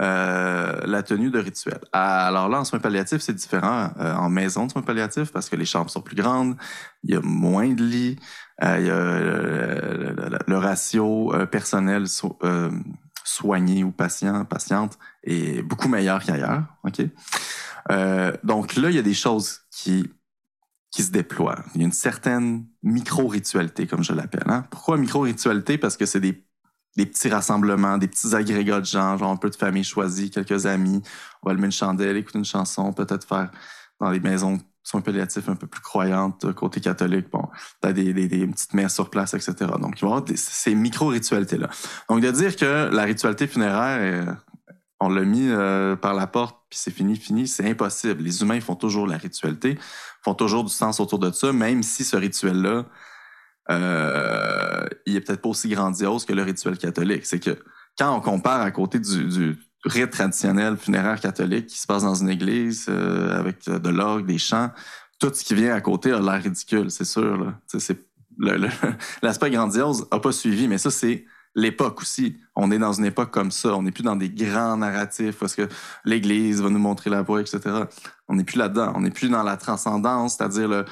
euh, 0.00 0.80
la 0.86 1.02
tenue 1.02 1.30
de 1.30 1.40
rituel. 1.40 1.80
Alors 1.92 2.48
là, 2.48 2.60
en 2.60 2.64
soins 2.64 2.78
palliatifs, 2.78 3.20
c'est 3.20 3.34
différent 3.34 3.90
euh, 3.98 4.14
en 4.14 4.30
maison 4.30 4.66
de 4.66 4.70
soins 4.70 4.82
palliatifs 4.82 5.32
parce 5.32 5.48
que 5.48 5.56
les 5.56 5.64
chambres 5.64 5.90
sont 5.90 6.02
plus 6.02 6.14
grandes, 6.14 6.56
il 7.02 7.14
y 7.14 7.16
a 7.16 7.20
moins 7.20 7.68
de 7.68 7.82
lits, 7.82 8.16
euh, 8.62 8.76
il 8.78 8.86
y 8.86 8.90
a 8.90 10.40
le, 10.46 10.56
ratio 10.56 11.32
personnel 11.50 12.06
soigné 13.24 13.82
ou 13.82 13.90
patient, 13.90 14.44
patiente 14.44 14.98
est 15.24 15.62
beaucoup 15.62 15.88
meilleur 15.88 16.22
qu'ailleurs. 16.22 16.62
Ok? 16.84 17.02
donc 18.44 18.76
là, 18.76 18.90
il 18.90 18.96
y 18.96 18.98
a 18.98 19.02
des 19.02 19.14
choses 19.14 19.62
qui 19.70 20.08
qui 20.90 21.02
se 21.02 21.10
déploient. 21.10 21.64
Il 21.74 21.80
y 21.80 21.84
a 21.84 21.86
une 21.86 21.92
certaine 21.92 22.64
micro-ritualité, 22.82 23.86
comme 23.86 24.02
je 24.02 24.12
l'appelle. 24.12 24.46
Hein? 24.46 24.64
Pourquoi 24.70 24.96
micro-ritualité? 24.96 25.76
Parce 25.76 25.96
que 25.96 26.06
c'est 26.06 26.20
des 26.20 26.47
des 26.96 27.06
petits 27.06 27.28
rassemblements, 27.28 27.98
des 27.98 28.08
petits 28.08 28.34
agrégats 28.34 28.80
de 28.80 28.86
gens, 28.86 29.16
genre 29.16 29.30
un 29.30 29.36
peu 29.36 29.50
de 29.50 29.56
famille 29.56 29.84
choisie, 29.84 30.30
quelques 30.30 30.66
amis. 30.66 31.02
On 31.42 31.46
va 31.46 31.52
allumer 31.52 31.66
une 31.66 31.72
chandelle, 31.72 32.16
écouter 32.16 32.38
une 32.38 32.44
chanson, 32.44 32.92
peut-être 32.92 33.26
faire 33.26 33.50
dans 34.00 34.10
les 34.10 34.20
maisons 34.20 34.58
soins 34.82 35.02
palliatifs 35.02 35.48
un 35.48 35.54
peu 35.54 35.66
plus 35.66 35.82
croyantes, 35.82 36.50
côté 36.54 36.80
catholique, 36.80 37.30
bon, 37.30 37.46
t'as 37.80 37.92
des, 37.92 38.14
des, 38.14 38.26
des, 38.26 38.46
petites 38.46 38.72
messes 38.72 38.94
sur 38.94 39.10
place, 39.10 39.34
etc. 39.34 39.54
Donc, 39.80 40.00
il 40.00 40.08
va 40.08 40.08
y 40.08 40.16
avoir 40.16 40.24
ces 40.34 40.74
micro-ritualités-là. 40.74 41.68
Donc, 42.08 42.22
de 42.22 42.30
dire 42.30 42.56
que 42.56 42.88
la 42.90 43.02
ritualité 43.02 43.46
funéraire, 43.46 44.38
on 45.00 45.10
l'a 45.10 45.22
mis 45.22 45.48
euh, 45.48 45.94
par 45.94 46.14
la 46.14 46.26
porte, 46.26 46.56
puis 46.70 46.78
c'est 46.78 46.90
fini, 46.90 47.16
fini, 47.16 47.46
c'est 47.46 47.68
impossible. 47.68 48.22
Les 48.22 48.40
humains 48.40 48.60
font 48.60 48.74
toujours 48.74 49.06
la 49.06 49.18
ritualité, 49.18 49.78
font 50.22 50.34
toujours 50.34 50.64
du 50.64 50.72
sens 50.72 51.00
autour 51.00 51.18
de 51.18 51.30
ça, 51.32 51.52
même 51.52 51.82
si 51.82 52.02
ce 52.02 52.16
rituel-là, 52.16 52.86
euh, 53.70 54.86
il 55.06 55.16
est 55.16 55.20
peut-être 55.20 55.42
pas 55.42 55.48
aussi 55.50 55.68
grandiose 55.68 56.24
que 56.24 56.32
le 56.32 56.42
rituel 56.42 56.78
catholique. 56.78 57.26
C'est 57.26 57.40
que 57.40 57.58
quand 57.98 58.16
on 58.16 58.20
compare 58.20 58.60
à 58.60 58.70
côté 58.70 58.98
du, 58.98 59.24
du 59.24 59.58
rite 59.84 60.10
traditionnel 60.10 60.76
funéraire 60.76 61.20
catholique 61.20 61.66
qui 61.66 61.78
se 61.78 61.86
passe 61.86 62.02
dans 62.02 62.14
une 62.14 62.30
église 62.30 62.86
euh, 62.88 63.38
avec 63.38 63.68
de 63.68 63.88
l'orgue, 63.88 64.26
des 64.26 64.38
chants, 64.38 64.70
tout 65.18 65.32
ce 65.34 65.44
qui 65.44 65.54
vient 65.54 65.74
à 65.74 65.80
côté 65.80 66.12
a 66.12 66.20
l'air 66.20 66.42
ridicule, 66.42 66.90
c'est 66.90 67.04
sûr. 67.04 67.52
L'aspect 69.22 69.50
grandiose 69.50 70.06
a 70.10 70.20
pas 70.20 70.32
suivi, 70.32 70.68
mais 70.68 70.78
ça, 70.78 70.90
c'est 70.90 71.24
l'époque 71.54 72.00
aussi. 72.02 72.36
On 72.54 72.70
est 72.70 72.78
dans 72.78 72.92
une 72.92 73.04
époque 73.04 73.32
comme 73.32 73.50
ça. 73.50 73.74
On 73.74 73.82
n'est 73.82 73.90
plus 73.90 74.04
dans 74.04 74.14
des 74.14 74.30
grands 74.30 74.76
narratifs 74.76 75.36
parce 75.38 75.56
que 75.56 75.68
l'Église 76.04 76.62
va 76.62 76.70
nous 76.70 76.78
montrer 76.78 77.10
la 77.10 77.22
voie, 77.22 77.40
etc. 77.40 77.60
On 78.28 78.36
n'est 78.36 78.44
plus 78.44 78.58
là-dedans. 78.58 78.92
On 78.94 79.00
n'est 79.00 79.10
plus 79.10 79.28
dans 79.28 79.42
la 79.42 79.56
transcendance, 79.56 80.36
c'est-à-dire 80.36 80.68
le, 80.68 80.84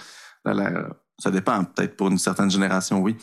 la, 0.45 0.89
ça 1.19 1.31
dépend, 1.31 1.65
peut-être 1.65 1.97
pour 1.97 2.09
une 2.09 2.19
certaine 2.19 2.51
génération, 2.51 3.01
oui. 3.01 3.17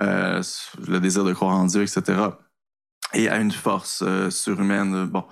Euh, 0.00 0.42
le 0.86 1.00
désir 1.00 1.24
de 1.24 1.32
croire 1.32 1.56
en 1.56 1.64
Dieu, 1.64 1.82
etc. 1.82 2.20
Et 3.14 3.28
à 3.28 3.38
une 3.38 3.52
force 3.52 4.02
euh, 4.06 4.30
surhumaine. 4.30 5.06
Bon, 5.06 5.24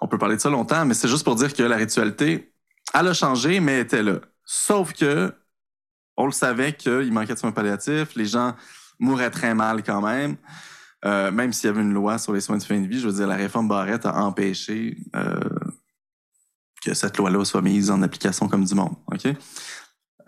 on 0.00 0.08
peut 0.08 0.18
parler 0.18 0.36
de 0.36 0.40
ça 0.40 0.50
longtemps, 0.50 0.84
mais 0.84 0.94
c'est 0.94 1.08
juste 1.08 1.24
pour 1.24 1.34
dire 1.34 1.52
que 1.52 1.62
la 1.62 1.76
ritualité, 1.76 2.52
elle 2.94 3.08
a 3.08 3.14
changé, 3.14 3.60
mais 3.60 3.80
était 3.80 4.02
là. 4.02 4.20
Sauf 4.44 4.92
que 4.92 5.34
on 6.16 6.26
le 6.26 6.32
savait 6.32 6.72
qu'il 6.74 7.12
manquait 7.12 7.34
de 7.34 7.38
soins 7.38 7.52
palliatifs, 7.52 8.14
les 8.14 8.26
gens 8.26 8.54
mouraient 8.98 9.30
très 9.30 9.54
mal 9.54 9.82
quand 9.82 10.00
même. 10.00 10.36
Euh, 11.04 11.30
même 11.30 11.52
s'il 11.52 11.68
y 11.68 11.70
avait 11.70 11.82
une 11.82 11.92
loi 11.92 12.18
sur 12.18 12.32
les 12.32 12.40
soins 12.40 12.56
de 12.56 12.62
fin 12.62 12.80
de 12.80 12.86
vie, 12.86 12.98
je 13.00 13.06
veux 13.06 13.14
dire, 13.14 13.26
la 13.26 13.36
réforme 13.36 13.68
Barrette 13.68 14.06
a 14.06 14.16
empêché 14.24 14.96
euh, 15.14 15.38
que 16.82 16.94
cette 16.94 17.16
loi-là 17.18 17.44
soit 17.44 17.62
mise 17.62 17.90
en 17.90 18.02
application 18.02 18.48
comme 18.48 18.64
du 18.64 18.74
monde. 18.74 18.94
OK? 19.12 19.28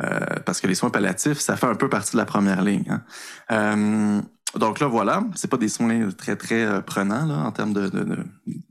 Euh, 0.00 0.20
parce 0.44 0.60
que 0.60 0.66
les 0.66 0.74
soins 0.76 0.90
palliatifs, 0.90 1.40
ça 1.40 1.56
fait 1.56 1.66
un 1.66 1.74
peu 1.74 1.88
partie 1.88 2.12
de 2.12 2.18
la 2.18 2.24
première 2.24 2.62
ligne. 2.62 2.84
Hein. 2.88 3.02
Euh, 3.50 4.20
donc 4.54 4.78
là, 4.78 4.86
voilà, 4.86 5.24
c'est 5.34 5.48
pas 5.48 5.56
des 5.56 5.68
soins 5.68 6.10
très, 6.12 6.36
très 6.36 6.64
euh, 6.64 6.80
prenants 6.80 7.26
là, 7.26 7.38
en 7.38 7.52
termes 7.52 7.72
de, 7.72 7.88
de, 7.88 8.04
de 8.04 8.24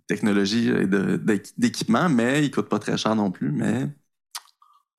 technologie 0.08 0.70
et 0.70 0.88
d'équipement, 1.58 2.08
mais 2.08 2.46
ils 2.46 2.52
coûtent 2.52 2.70
pas 2.70 2.80
très 2.80 2.98
cher 2.98 3.16
non 3.16 3.30
plus, 3.30 3.52
mais 3.52 3.90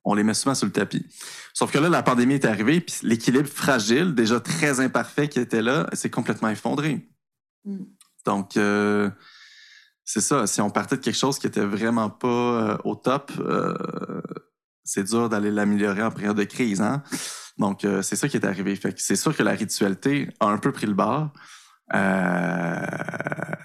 on 0.04 0.14
les 0.14 0.22
met 0.22 0.34
souvent 0.34 0.54
sur 0.54 0.66
le 0.66 0.72
tapis. 0.72 1.06
Sauf 1.54 1.72
que 1.72 1.78
là, 1.78 1.88
la 1.88 2.02
pandémie 2.02 2.34
est 2.34 2.44
arrivée, 2.44 2.80
puis 2.80 2.96
l'équilibre 3.02 3.48
fragile, 3.48 4.14
déjà 4.14 4.38
très 4.38 4.80
imparfait 4.80 5.28
qui 5.28 5.40
était 5.40 5.62
là, 5.62 5.88
s'est 5.94 6.10
complètement 6.10 6.50
effondré. 6.50 7.08
Mm. 7.64 7.78
Donc, 8.26 8.58
c'est 10.04 10.20
ça. 10.20 10.46
Si 10.46 10.60
on 10.60 10.70
partait 10.70 10.96
de 10.96 11.00
quelque 11.00 11.16
chose 11.16 11.38
qui 11.38 11.46
était 11.46 11.64
vraiment 11.64 12.10
pas 12.10 12.78
au 12.84 12.94
top, 12.94 13.32
c'est 14.88 15.04
dur 15.04 15.28
d'aller 15.28 15.50
l'améliorer 15.50 16.02
en 16.02 16.10
période 16.10 16.36
de 16.36 16.44
crise. 16.44 16.80
Hein? 16.80 17.02
Donc, 17.58 17.84
euh, 17.84 18.00
c'est 18.00 18.16
ça 18.16 18.26
qui 18.26 18.38
est 18.38 18.46
arrivé. 18.46 18.74
Fait 18.74 18.94
c'est 18.96 19.16
sûr 19.16 19.36
que 19.36 19.42
la 19.42 19.52
ritualité 19.52 20.28
a 20.40 20.46
un 20.46 20.58
peu 20.58 20.72
pris 20.72 20.86
le 20.86 20.94
bord. 20.94 21.30
Euh, 21.94 22.86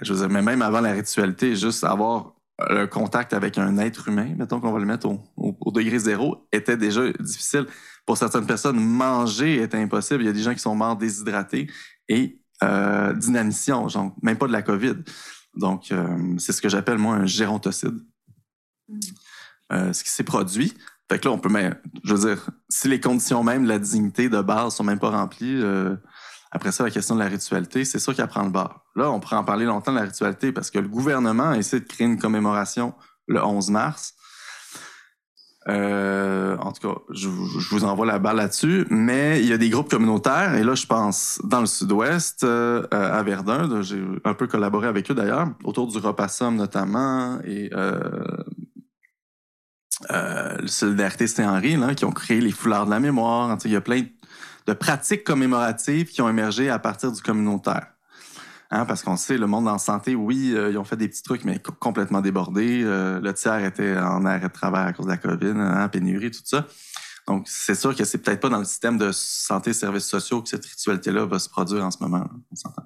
je 0.02 0.14
veux 0.14 0.20
dire, 0.20 0.30
mais 0.30 0.42
même 0.42 0.62
avant 0.62 0.82
la 0.82 0.92
ritualité, 0.92 1.56
juste 1.56 1.84
avoir 1.86 2.34
un 2.60 2.88
contact 2.88 3.34
avec 3.34 3.58
un 3.58 3.78
être 3.78 4.10
humain, 4.10 4.36
mettons 4.38 4.60
qu'on 4.60 4.72
va 4.72 4.80
le 4.80 4.86
mettre 4.86 5.08
au, 5.08 5.72
degré 5.72 5.98
zéro, 5.98 6.46
était 6.52 6.78
déjà 6.78 7.10
difficile. 7.20 7.68
Pour 8.06 8.18
certaines 8.18 8.46
personnes, 8.46 8.80
manger 8.80 9.62
était 9.62 9.78
impossible. 9.78 10.24
Il 10.24 10.26
y 10.26 10.30
a 10.30 10.34
des 10.34 10.44
gens 10.44 10.54
qui 10.54 10.60
sont 10.60 10.76
morts 10.76 10.98
déshydratés 10.98 11.68
et 12.10 12.42
euh, 12.64 13.14
d'inanition, 13.14 13.88
genre 13.88 14.14
même 14.22 14.38
pas 14.38 14.48
de 14.48 14.52
la 14.52 14.62
COVID. 14.62 14.96
Donc, 15.56 15.92
euh, 15.92 16.36
c'est 16.38 16.52
ce 16.52 16.62
que 16.62 16.70
j'appelle, 16.70 16.98
moi, 16.98 17.16
un 17.16 17.26
gérontocide. 17.26 17.98
Mm. 18.90 19.00
Euh, 19.72 19.94
ce 19.94 20.04
qui 20.04 20.10
s'est 20.10 20.24
produit, 20.24 20.74
fait 21.10 21.20
que 21.20 21.28
là, 21.28 21.34
on 21.34 21.38
peut 21.38 21.50
même, 21.50 21.76
je 22.04 22.16
veux 22.16 22.30
dire, 22.30 22.50
si 22.70 22.88
les 22.88 23.00
conditions 23.00 23.44
même 23.44 23.64
de 23.64 23.70
la 23.70 23.80
dignité 23.80 24.30
de 24.30 24.42
base 24.42 24.76
sont 24.76 24.84
même 24.84 25.00
pas 25.00 25.10
remplies, 25.10 25.62
euh, 25.62 25.96
après 26.52 26.72
ça, 26.72 26.84
la 26.84 26.92
question 26.92 27.16
de 27.16 27.20
la 27.20 27.28
ritualité, 27.28 27.84
c'est 27.84 28.00
sûr 28.00 28.16
qu'elle 28.16 28.28
prend 28.28 28.44
le 28.44 28.52
bord. 28.52 28.86
Là, 28.96 29.10
on 29.12 29.20
pourrait 29.20 29.36
en 29.36 29.44
parler 29.44 29.66
longtemps 29.66 29.92
de 29.92 29.98
la 29.98 30.04
ritualité 30.04 30.52
parce 30.52 30.72
que 30.72 30.80
le 30.80 30.88
gouvernement 30.88 31.50
a 31.50 31.58
essayé 31.58 31.82
de 31.82 31.88
créer 31.88 32.08
une 32.08 32.20
commémoration 32.20 32.94
le 33.28 33.44
11 33.44 33.72
mars. 33.72 34.14
Euh, 35.70 36.58
en 36.58 36.74
tout 36.74 36.88
cas, 36.88 37.00
je, 37.12 37.28
vous 37.30 37.86
envoie 37.86 38.06
la 38.06 38.20
balle 38.20 38.36
là-dessus, 38.36 38.86
mais 38.90 39.40
il 39.42 39.48
y 39.48 39.54
a 39.54 39.58
des 39.58 39.70
groupes 39.70 39.90
communautaires, 39.90 40.56
et 40.56 40.64
là, 40.64 40.76
je 40.76 40.86
pense 40.86 41.40
dans 41.46 41.62
le 41.62 41.66
sud-ouest, 41.66 42.44
euh, 42.44 42.86
à 42.92 43.24
Verdun, 43.24 43.82
j'ai 43.82 44.04
un 44.26 44.34
peu 44.34 44.48
collaboré 44.48 44.88
avec 44.88 45.10
eux 45.10 45.14
d'ailleurs, 45.14 45.48
autour 45.64 45.88
du 45.88 45.98
repas 46.00 46.28
somme 46.28 46.58
notamment, 46.58 47.40
et 47.46 47.72
euh, 50.12 50.58
Solidarité 50.66 51.28
Saint-Henri, 51.28 51.78
qui 51.96 52.06
ont 52.06 52.12
créé 52.12 52.42
les 52.42 52.52
foulards 52.52 52.86
de 52.86 52.92
la 52.92 53.00
mémoire. 53.00 53.58
Il 53.66 53.72
y 53.72 53.76
a 53.76 53.82
plein 53.82 54.04
de 54.68 54.74
pratiques 54.74 55.24
commémoratives 55.24 56.08
qui 56.08 56.22
ont 56.22 56.30
émergé 56.30 56.70
à 56.70 56.80
partir 56.80 57.12
du 57.12 57.22
communautaire. 57.22 57.88
Hein, 58.72 58.86
parce 58.86 59.04
qu'on 59.04 59.18
sait, 59.18 59.38
le 59.38 59.46
monde 59.46 59.68
en 59.68 59.78
santé, 59.78 60.16
oui, 60.16 60.54
euh, 60.56 60.72
ils 60.72 60.78
ont 60.80 60.84
fait 60.84 60.98
des 60.98 61.08
petits 61.08 61.22
trucs, 61.22 61.46
mais 61.46 61.60
complètement 61.60 62.22
débordés. 62.22 62.82
Euh, 62.84 63.20
le 63.20 63.32
tiers 63.34 63.64
était 63.64 63.96
en 63.98 64.26
arrêt 64.26 64.48
de 64.48 64.54
travail 64.54 64.88
à 64.88 64.94
cause 64.94 65.06
de 65.06 65.12
la 65.12 65.18
COVID, 65.18 65.54
hein, 65.56 65.88
pénurie, 65.90 66.32
tout 66.32 66.42
ça. 66.44 66.66
Donc, 67.28 67.46
c'est 67.48 67.76
sûr 67.76 67.96
que 67.96 68.04
c'est 68.04 68.18
peut-être 68.18 68.40
pas 68.40 68.50
dans 68.50 68.58
le 68.58 68.66
système 68.66 68.98
de 68.98 69.12
santé 69.12 69.70
et 69.70 69.74
services 69.74 70.08
sociaux 70.08 70.42
que 70.42 70.50
cette 70.50 70.66
ritualité-là 70.66 71.26
va 71.26 71.38
se 71.38 71.50
produire 71.50 71.86
en 71.86 71.92
ce 71.92 72.00
moment. 72.02 72.28
On 72.52 72.56
s'entend. 72.56 72.84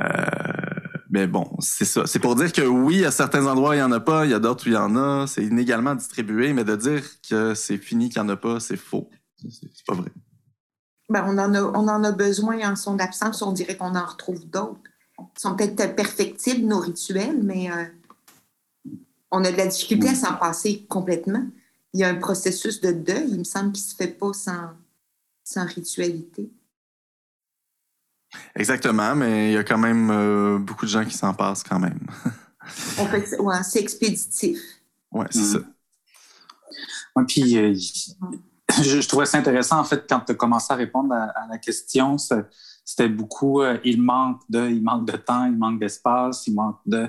Euh, 0.00 0.83
mais 1.14 1.28
bon, 1.28 1.48
c'est 1.60 1.84
ça. 1.84 2.08
C'est 2.08 2.18
pour 2.18 2.34
dire 2.34 2.52
que 2.52 2.62
oui, 2.62 3.04
à 3.04 3.12
certains 3.12 3.46
endroits, 3.46 3.76
il 3.76 3.78
n'y 3.78 3.84
en 3.84 3.92
a 3.92 4.00
pas, 4.00 4.24
il 4.24 4.32
y 4.32 4.34
a 4.34 4.40
d'autres 4.40 4.66
où 4.66 4.70
il 4.70 4.74
y 4.74 4.76
en 4.76 4.96
a. 4.96 5.28
C'est 5.28 5.44
inégalement 5.44 5.94
distribué, 5.94 6.52
mais 6.52 6.64
de 6.64 6.74
dire 6.74 7.04
que 7.30 7.54
c'est 7.54 7.78
fini, 7.78 8.08
qu'il 8.08 8.20
n'y 8.20 8.26
en 8.26 8.30
a 8.30 8.36
pas, 8.36 8.58
c'est 8.58 8.76
faux. 8.76 9.08
C'est 9.48 9.86
pas 9.86 9.94
vrai. 9.94 10.10
Ben, 11.08 11.24
on, 11.28 11.38
en 11.38 11.54
a, 11.54 11.62
on 11.62 11.86
en 11.86 12.02
a 12.02 12.10
besoin 12.10 12.68
en 12.68 12.74
son 12.74 12.98
absence. 12.98 13.42
On 13.42 13.52
dirait 13.52 13.76
qu'on 13.76 13.94
en 13.94 14.04
retrouve 14.04 14.44
d'autres. 14.50 14.80
Ils 15.20 15.40
sont 15.40 15.54
peut-être 15.54 15.94
perfectibles, 15.94 16.66
nos 16.66 16.80
rituels, 16.80 17.40
mais 17.40 17.70
euh, 17.70 17.84
on 19.30 19.44
a 19.44 19.52
de 19.52 19.56
la 19.56 19.68
difficulté 19.68 20.08
à 20.08 20.14
s'en 20.16 20.34
passer 20.34 20.84
complètement. 20.88 21.46
Il 21.92 22.00
y 22.00 22.02
a 22.02 22.08
un 22.08 22.16
processus 22.16 22.80
de 22.80 22.90
deuil, 22.90 23.28
il 23.28 23.38
me 23.38 23.44
semble, 23.44 23.70
qui 23.70 23.82
ne 23.82 23.86
se 23.86 23.94
fait 23.94 24.08
pas 24.08 24.32
sans, 24.32 24.70
sans 25.44 25.64
ritualité. 25.64 26.50
Exactement, 28.56 29.14
mais 29.16 29.50
il 29.50 29.54
y 29.54 29.56
a 29.56 29.64
quand 29.64 29.78
même 29.78 30.10
euh, 30.10 30.58
beaucoup 30.58 30.84
de 30.84 30.90
gens 30.90 31.04
qui 31.04 31.16
s'en 31.16 31.34
passent 31.34 31.64
quand 31.64 31.78
même. 31.78 31.98
On 32.98 33.06
fait, 33.06 33.38
ouais, 33.38 33.62
c'est 33.62 33.80
expéditif. 33.80 34.58
Ouais, 35.10 35.26
c'est 35.30 35.42
ça. 35.42 35.58
Ouais, 37.16 37.24
puis 37.26 37.58
euh, 37.58 37.74
je, 37.74 39.06
trouvais 39.06 39.26
ça 39.26 39.38
intéressant, 39.38 39.78
en 39.80 39.84
fait, 39.84 40.06
quand 40.08 40.20
tu 40.20 40.32
as 40.32 40.34
commencé 40.34 40.72
à 40.72 40.76
répondre 40.76 41.12
à, 41.12 41.46
la 41.50 41.58
question, 41.58 42.16
c'était 42.84 43.08
beaucoup 43.08 43.60
euh, 43.60 43.78
il 43.84 44.00
manque 44.00 44.40
de, 44.48 44.68
il 44.68 44.82
manque 44.82 45.06
de 45.06 45.16
temps, 45.16 45.46
il 45.46 45.56
manque 45.56 45.80
d'espace, 45.80 46.46
il 46.46 46.54
manque 46.54 46.78
de. 46.86 47.08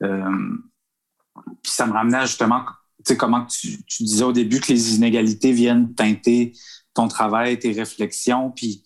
puis 0.00 1.72
ça 1.72 1.86
me 1.86 1.92
ramenait 1.92 2.26
justement, 2.26 2.64
tu 2.98 3.12
sais, 3.12 3.16
comment 3.16 3.44
tu, 3.46 3.82
tu, 3.84 4.04
disais 4.04 4.24
au 4.24 4.32
début 4.32 4.60
que 4.60 4.72
les 4.72 4.94
inégalités 4.94 5.52
viennent 5.52 5.94
teinter 5.94 6.52
ton 6.94 7.08
travail, 7.08 7.58
tes 7.58 7.72
réflexions, 7.72 8.50
puis 8.50 8.84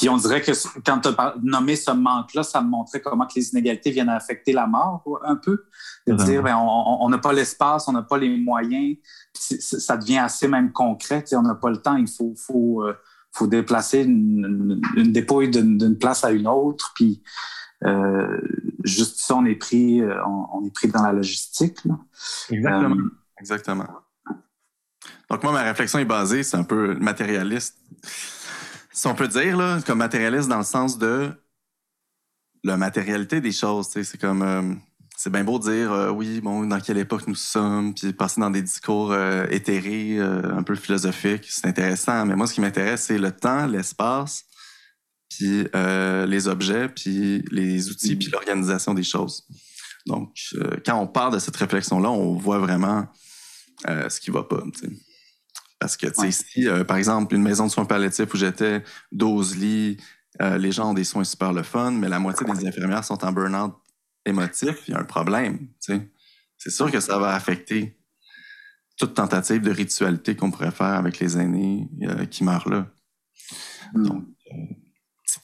puis 0.00 0.08
on 0.08 0.16
dirait 0.16 0.40
que 0.40 0.52
quand 0.82 1.00
tu 1.00 1.08
as 1.10 1.34
nommé 1.42 1.76
ce 1.76 1.90
manque-là, 1.90 2.42
ça 2.42 2.62
me 2.62 2.70
montrait 2.70 3.02
comment 3.02 3.26
que 3.26 3.34
les 3.36 3.50
inégalités 3.50 3.90
viennent 3.90 4.08
affecter 4.08 4.54
la 4.54 4.66
mort 4.66 5.04
un 5.26 5.36
peu. 5.36 5.66
De 6.06 6.14
dire, 6.14 6.42
ben, 6.42 6.56
on 6.56 7.06
n'a 7.10 7.18
pas 7.18 7.34
l'espace, 7.34 7.86
on 7.86 7.92
n'a 7.92 8.00
pas 8.00 8.16
les 8.16 8.34
moyens. 8.38 8.96
Ça 9.34 9.98
devient 9.98 10.16
assez 10.16 10.48
même 10.48 10.72
concret. 10.72 11.22
On 11.32 11.42
n'a 11.42 11.54
pas 11.54 11.68
le 11.68 11.76
temps. 11.76 11.96
Il 11.96 12.08
faut, 12.08 12.32
faut, 12.34 12.82
euh, 12.82 12.96
faut 13.32 13.46
déplacer 13.46 14.04
une, 14.04 14.80
dépouille 14.96 15.50
d'une 15.50 15.98
place 15.98 16.24
à 16.24 16.30
une 16.30 16.48
autre. 16.48 16.92
Puis 16.94 17.22
euh, 17.84 18.40
juste 18.82 19.18
ça, 19.18 19.36
on 19.36 19.44
est 19.44 19.56
pris, 19.56 20.00
euh, 20.00 20.16
on, 20.26 20.64
est 20.64 20.72
pris 20.72 20.88
dans 20.88 21.02
la 21.02 21.12
logistique. 21.12 21.76
Exactement. 22.48 22.96
Exactement. 23.38 23.86
Donc 25.28 25.42
moi, 25.42 25.52
ma 25.52 25.62
réflexion 25.62 25.98
est 25.98 26.06
basée, 26.06 26.42
c'est 26.42 26.56
un 26.56 26.64
peu 26.64 26.94
matérialiste 26.94 27.76
si 29.00 29.06
on 29.06 29.14
peut 29.14 29.28
dire, 29.28 29.56
là, 29.56 29.80
comme 29.86 29.96
matérialiste 29.96 30.46
dans 30.46 30.58
le 30.58 30.62
sens 30.62 30.98
de 30.98 31.32
la 32.62 32.76
matérialité 32.76 33.40
des 33.40 33.50
choses. 33.52 33.88
C'est 33.88 34.20
comme. 34.20 34.42
Euh, 34.42 34.74
c'est 35.16 35.32
bien 35.32 35.42
beau 35.42 35.58
de 35.58 35.64
dire, 35.64 35.90
euh, 35.90 36.10
oui, 36.10 36.42
bon, 36.42 36.66
dans 36.66 36.80
quelle 36.80 36.98
époque 36.98 37.26
nous 37.26 37.34
sommes, 37.34 37.94
puis 37.94 38.12
passer 38.12 38.42
dans 38.42 38.50
des 38.50 38.60
discours 38.60 39.12
euh, 39.12 39.46
éthérés, 39.50 40.18
un 40.18 40.62
peu 40.62 40.74
philosophiques. 40.74 41.46
C'est 41.48 41.66
intéressant. 41.66 42.26
Mais 42.26 42.36
moi, 42.36 42.46
ce 42.46 42.52
qui 42.52 42.60
m'intéresse, 42.60 43.04
c'est 43.04 43.16
le 43.16 43.32
temps, 43.32 43.66
l'espace, 43.66 44.44
puis 45.30 45.66
les 45.72 46.48
objets, 46.48 46.90
puis 46.90 47.42
les 47.50 47.88
outils, 47.90 48.16
puis 48.16 48.28
l'organisation 48.28 48.92
des 48.92 49.02
choses. 49.02 49.46
Donc, 50.06 50.34
quand 50.84 51.00
on 51.00 51.06
parle 51.06 51.32
de 51.32 51.38
cette 51.38 51.56
réflexion-là, 51.56 52.10
on 52.10 52.34
voit 52.34 52.58
vraiment 52.58 53.06
ce 53.86 54.20
qui 54.20 54.30
va 54.30 54.42
pas. 54.42 54.62
Parce 55.80 55.96
que, 55.96 56.06
tu 56.06 56.30
sais, 56.30 56.30
si, 56.30 56.68
euh, 56.68 56.84
par 56.84 56.98
exemple, 56.98 57.34
une 57.34 57.42
maison 57.42 57.66
de 57.66 57.70
soins 57.70 57.86
palliatifs 57.86 58.32
où 58.32 58.36
j'étais, 58.36 58.84
12 59.12 59.56
lits, 59.56 59.96
euh, 60.42 60.58
les 60.58 60.72
gens 60.72 60.90
ont 60.90 60.94
des 60.94 61.04
soins 61.04 61.24
super 61.24 61.54
le 61.54 61.62
fun, 61.62 61.90
mais 61.90 62.08
la 62.08 62.18
moitié 62.18 62.46
des 62.46 62.68
infirmières 62.68 63.02
sont 63.02 63.24
en 63.24 63.32
burn-out 63.32 63.74
émotif, 64.26 64.76
il 64.86 64.92
y 64.92 64.94
a 64.94 65.00
un 65.00 65.04
problème, 65.04 65.58
tu 65.58 65.94
sais. 65.94 66.10
C'est 66.58 66.70
sûr 66.70 66.90
que 66.90 67.00
ça 67.00 67.18
va 67.18 67.34
affecter 67.34 67.98
toute 68.98 69.14
tentative 69.14 69.62
de 69.62 69.70
ritualité 69.70 70.36
qu'on 70.36 70.50
pourrait 70.50 70.70
faire 70.70 70.94
avec 70.94 71.18
les 71.18 71.38
aînés 71.38 71.88
euh, 72.02 72.26
qui 72.26 72.44
meurent 72.44 72.68
là. 72.68 72.86
Hmm. 73.94 74.02
Donc, 74.04 74.24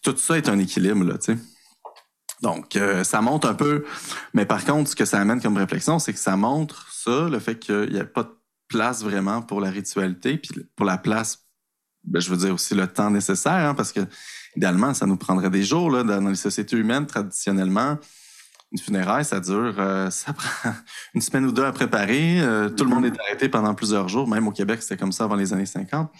tout 0.03 0.17
ça 0.19 0.37
est 0.37 0.51
un 0.51 0.59
équilibre, 0.59 1.05
là, 1.05 1.17
tu 1.17 1.33
sais. 1.33 1.39
Donc, 2.43 2.79
ça 3.03 3.23
montre 3.23 3.49
un 3.49 3.55
peu. 3.55 3.87
Mais 4.35 4.45
par 4.45 4.63
contre, 4.67 4.91
ce 4.91 4.95
que 4.95 5.07
ça 5.07 5.19
amène 5.19 5.41
comme 5.41 5.57
réflexion, 5.57 5.99
c'est 5.99 6.13
que 6.13 6.19
ça 6.19 6.37
montre 6.37 6.93
ça, 6.93 7.31
le 7.31 7.39
fait 7.39 7.59
qu'il 7.59 7.91
n'y 7.91 7.99
a 7.99 8.05
pas 8.05 8.25
de 8.25 8.36
place 8.69 9.03
vraiment 9.03 9.43
pour 9.43 9.61
la 9.61 9.71
ritualité, 9.71 10.39
puis 10.39 10.51
pour 10.75 10.87
la 10.87 10.99
place, 10.99 11.47
ben, 12.05 12.21
je 12.21 12.31
veux 12.31 12.37
dire 12.37 12.55
aussi 12.55 12.75
le 12.75 12.87
temps 12.87 13.11
nécessaire, 13.11 13.53
hein, 13.53 13.75
parce 13.75 13.93
que 13.93 14.01
idéalement, 14.57 14.95
ça 14.95 15.07
nous 15.07 15.17
prendrait 15.17 15.51
des 15.51 15.63
jours 15.63 15.91
là, 15.91 16.03
dans 16.03 16.29
les 16.29 16.37
sociétés 16.37 16.77
humaines 16.77 17.07
traditionnellement. 17.07 17.99
Une 18.73 18.79
funéraille, 18.79 19.25
ça 19.25 19.41
dure, 19.41 19.75
euh, 19.79 20.11
ça 20.11 20.33
prend 20.33 20.73
une 21.15 21.21
semaine 21.21 21.47
ou 21.47 21.53
deux 21.53 21.65
à 21.65 21.73
préparer. 21.73 22.41
Euh, 22.41 22.69
tout 22.69 22.85
le 22.85 22.91
monde 22.91 23.05
est 23.05 23.21
arrêté 23.21 23.49
pendant 23.49 23.75
plusieurs 23.75 24.09
jours. 24.09 24.29
Même 24.29 24.47
au 24.49 24.53
Québec, 24.53 24.83
c'était 24.83 24.97
comme 24.97 25.13
ça 25.13 25.25
avant 25.25 25.37
les 25.37 25.53
années 25.53 25.67
50. 25.67 26.11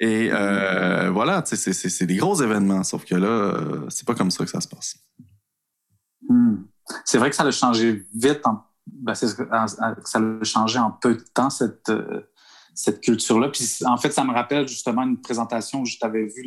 Et 0.00 0.30
euh, 0.32 1.10
voilà, 1.10 1.42
c'est 1.44 2.06
des 2.06 2.16
gros 2.16 2.40
événements, 2.42 2.82
sauf 2.82 3.04
que 3.04 3.14
là, 3.14 3.86
c'est 3.88 4.06
pas 4.06 4.14
comme 4.14 4.30
ça 4.30 4.44
que 4.44 4.50
ça 4.50 4.60
se 4.60 4.66
passe. 4.66 4.96
Hmm. 6.28 6.64
C'est 7.04 7.18
vrai 7.18 7.30
que 7.30 7.36
ça 7.36 7.44
a 7.44 7.50
changé 7.50 8.04
vite 8.14 8.40
en 8.44 8.64
ben, 8.86 9.14
ça 9.14 9.26
a 9.78 10.44
changé 10.44 10.78
en 10.78 10.90
peu 10.90 11.14
de 11.14 11.24
temps, 11.34 11.50
cette, 11.50 11.88
euh, 11.88 12.28
cette 12.74 13.00
culture-là. 13.00 13.48
Puis 13.48 13.78
en 13.84 13.96
fait, 13.96 14.10
ça 14.12 14.24
me 14.24 14.32
rappelle 14.32 14.66
justement 14.66 15.02
une 15.02 15.20
présentation 15.20 15.82
que 15.82 15.88
je 15.88 15.98
t'avais 15.98 16.24
vue 16.24 16.44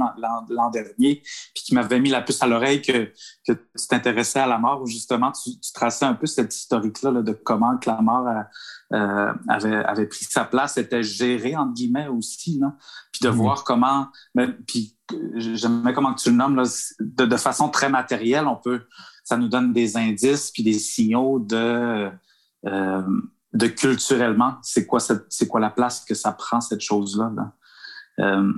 l'an 0.49 0.69
dernier, 0.69 1.21
puis 1.53 1.63
qui 1.63 1.75
m'avait 1.75 1.99
mis 1.99 2.09
la 2.09 2.21
puce 2.21 2.41
à 2.41 2.47
l'oreille 2.47 2.81
que, 2.81 3.11
que 3.47 3.53
tu 3.53 3.87
t'intéressais 3.89 4.39
à 4.39 4.47
la 4.47 4.57
mort, 4.57 4.81
où 4.81 4.87
justement 4.87 5.31
tu, 5.31 5.51
traçais 5.73 6.05
un 6.05 6.13
peu 6.13 6.25
cette 6.25 6.53
historique-là 6.55 7.21
de 7.21 7.31
comment 7.31 7.77
que 7.77 7.89
la 7.89 8.01
mort 8.01 8.27
euh, 8.93 9.33
avait, 9.47 9.75
avait 9.75 10.07
pris 10.07 10.25
sa 10.25 10.45
place, 10.45 10.77
était 10.77 11.03
gérée, 11.03 11.55
entre 11.55 11.73
guillemets, 11.73 12.07
aussi. 12.07 12.59
Là. 12.59 12.75
Puis 13.11 13.21
de 13.23 13.29
mmh. 13.29 13.35
voir 13.35 13.63
comment, 13.63 14.07
puis 14.67 14.97
j'aimais 15.35 15.93
comment 15.93 16.13
tu 16.13 16.31
le 16.31 16.35
nommes, 16.35 16.55
là, 16.55 16.63
de, 16.99 17.25
de 17.25 17.37
façon 17.37 17.69
très 17.69 17.89
matérielle, 17.89 18.47
on 18.47 18.57
peut 18.57 18.81
ça 19.25 19.37
nous 19.37 19.49
donne 19.49 19.73
des 19.73 19.97
indices 19.97 20.51
puis 20.51 20.63
des 20.63 20.79
signaux 20.79 21.39
de 21.39 22.09
euh, 22.65 23.01
de 23.53 23.67
culturellement, 23.67 24.57
c'est 24.61 24.85
quoi, 24.85 24.99
la 25.59 25.69
place 25.69 26.03
que 26.03 26.13
ça 26.13 26.31
prend, 26.31 26.59
cette 26.59 26.81
chose-là. 26.81 27.31
Euh, 28.19 28.51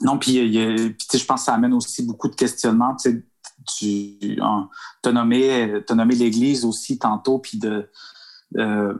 non, 0.00 0.18
puis, 0.18 0.52
je 0.52 1.24
pense 1.24 1.40
que 1.40 1.44
ça 1.46 1.54
amène 1.54 1.74
aussi 1.74 2.02
beaucoup 2.02 2.28
de 2.28 2.34
questionnements. 2.34 2.96
Tu 2.96 3.24
as 4.40 5.12
nommé, 5.12 5.82
l'Église 6.14 6.64
aussi 6.64 6.98
tantôt, 6.98 7.38
puis. 7.38 7.60
Euh, 8.56 8.94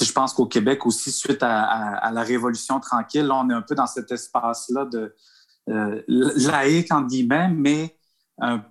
je 0.00 0.10
pense 0.10 0.32
qu'au 0.34 0.46
Québec 0.46 0.86
aussi, 0.86 1.12
suite 1.12 1.42
à, 1.42 2.10
la 2.12 2.22
Révolution 2.24 2.80
tranquille, 2.80 3.30
on 3.30 3.48
est 3.48 3.54
un 3.54 3.62
peu 3.62 3.76
dans 3.76 3.86
cet 3.86 4.10
espace-là 4.10 4.86
de 4.86 5.14
laïque, 6.08 6.92
en 6.92 7.02
guillemets, 7.02 7.48
mais 7.48 7.96
un 8.40 8.64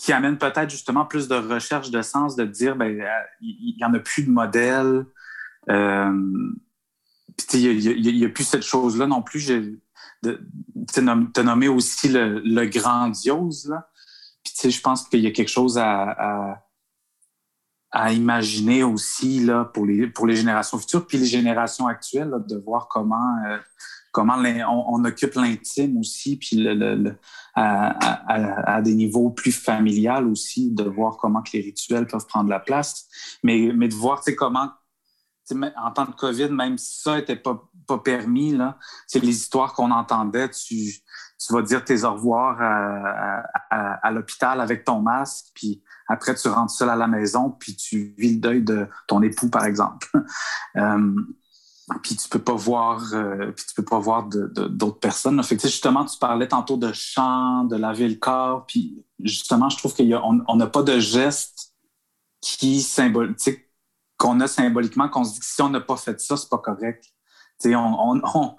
qui 0.00 0.14
amène 0.14 0.38
peut-être 0.38 0.70
justement 0.70 1.04
plus 1.04 1.28
de 1.28 1.34
recherche 1.34 1.90
de 1.90 2.00
sens, 2.00 2.34
de 2.34 2.46
dire, 2.46 2.74
ben, 2.74 2.98
euh, 2.98 3.06
il 3.42 3.76
n'y 3.76 3.84
en 3.84 3.92
a 3.92 3.98
plus 3.98 4.22
de 4.22 4.30
modèle. 4.30 5.04
Euh, 5.68 6.52
il 7.52 8.16
n'y 8.16 8.24
a, 8.24 8.30
plus 8.30 8.44
cette 8.44 8.62
chose-là 8.62 9.06
non 9.06 9.20
plus. 9.20 9.44
Tu 10.22 10.30
as 10.98 11.42
nommé 11.42 11.68
aussi 11.68 12.08
le, 12.08 12.64
grandiose. 12.64 13.68
Là. 13.68 13.90
Puis, 14.42 14.70
je 14.70 14.80
pense 14.80 15.06
qu'il 15.06 15.20
y 15.20 15.26
a 15.26 15.32
quelque 15.32 15.50
chose 15.50 15.76
à, 15.76 16.64
à, 17.90 18.12
imaginer 18.14 18.82
aussi 18.82 19.40
là, 19.40 19.66
pour, 19.66 19.84
les, 19.84 20.06
pour 20.06 20.26
les 20.26 20.36
générations 20.36 20.78
futures, 20.78 21.06
puis 21.06 21.18
les 21.18 21.26
générations 21.26 21.86
actuelles, 21.86 22.32
de 22.48 22.56
voir 22.56 22.88
comment, 22.88 23.36
euh, 23.46 23.58
comment 24.12 24.36
on, 24.68 25.04
occupe 25.04 25.34
l'intime 25.34 25.98
aussi, 25.98 26.36
puis 26.36 26.56
le, 26.56 27.16
à, 27.54 28.80
des 28.82 28.94
niveaux 28.94 29.30
plus 29.30 29.52
familiales 29.52 30.26
aussi, 30.26 30.70
de 30.70 30.84
voir 30.84 31.16
comment 31.16 31.42
que 31.42 31.50
les 31.54 31.60
rituels 31.60 32.06
peuvent 32.06 32.26
prendre 32.26 32.50
la 32.50 32.60
place, 32.60 33.06
mais, 33.42 33.72
mais 33.74 33.88
de 33.88 33.94
voir 33.94 34.22
comment, 34.36 34.70
en 35.76 35.90
temps 35.92 36.06
de 36.06 36.14
COVID, 36.14 36.50
même 36.50 36.78
si 36.78 37.02
ça 37.02 37.16
n'était 37.16 37.36
pas, 37.36 37.62
pas 37.86 37.98
permis, 37.98 38.56
c'est 39.06 39.20
les 39.20 39.36
histoires 39.36 39.74
qu'on 39.74 39.90
entendait, 39.90 40.48
tu, 40.50 40.92
tu 41.40 41.52
vas 41.52 41.62
dire 41.62 41.84
tes 41.84 42.04
au 42.04 42.12
revoir 42.12 42.60
à, 43.70 44.10
l'hôpital 44.10 44.60
avec 44.60 44.84
ton 44.84 45.00
masque, 45.00 45.46
puis 45.54 45.82
après 46.08 46.34
tu 46.34 46.48
rentres 46.48 46.72
seul 46.72 46.90
à 46.90 46.96
la 46.96 47.06
maison, 47.06 47.50
puis 47.50 47.76
tu 47.76 48.14
vis 48.18 48.34
le 48.34 48.40
deuil 48.40 48.62
de 48.62 48.88
ton 49.06 49.22
époux, 49.22 49.48
par 49.48 49.64
exemple. 49.64 50.08
Euh, 50.76 51.16
puis 52.02 52.16
tu 52.16 52.28
peux 52.28 52.38
pas 52.38 52.54
voir, 52.54 53.02
euh, 53.14 53.52
puis 53.52 53.64
tu 53.66 53.74
peux 53.74 53.84
pas 53.84 53.98
voir 53.98 54.24
d'autres 54.28 55.00
personnes. 55.00 55.42
Fait 55.42 55.60
justement, 55.60 56.04
tu 56.04 56.18
parlais 56.18 56.48
tantôt 56.48 56.76
de 56.76 56.92
chant, 56.92 57.64
de 57.64 57.76
laver 57.76 58.08
le 58.08 58.16
corps, 58.16 58.66
puis 58.66 59.04
justement, 59.22 59.68
je 59.68 59.78
trouve 59.78 59.94
qu'on 59.94 60.56
n'a 60.56 60.66
pas 60.66 60.82
de 60.82 60.98
geste 60.98 61.74
qui 62.40 62.80
symbolique, 62.80 63.38
qu'on 64.16 64.40
a 64.40 64.46
symboliquement, 64.46 65.08
qu'on 65.08 65.24
se 65.24 65.34
dit 65.34 65.40
que 65.40 65.46
si 65.46 65.62
on 65.62 65.70
n'a 65.70 65.80
pas 65.80 65.96
fait 65.96 66.20
ça, 66.20 66.36
c'est 66.36 66.48
pas 66.48 66.58
correct. 66.58 67.04
on, 67.66 68.20
on, 68.22 68.56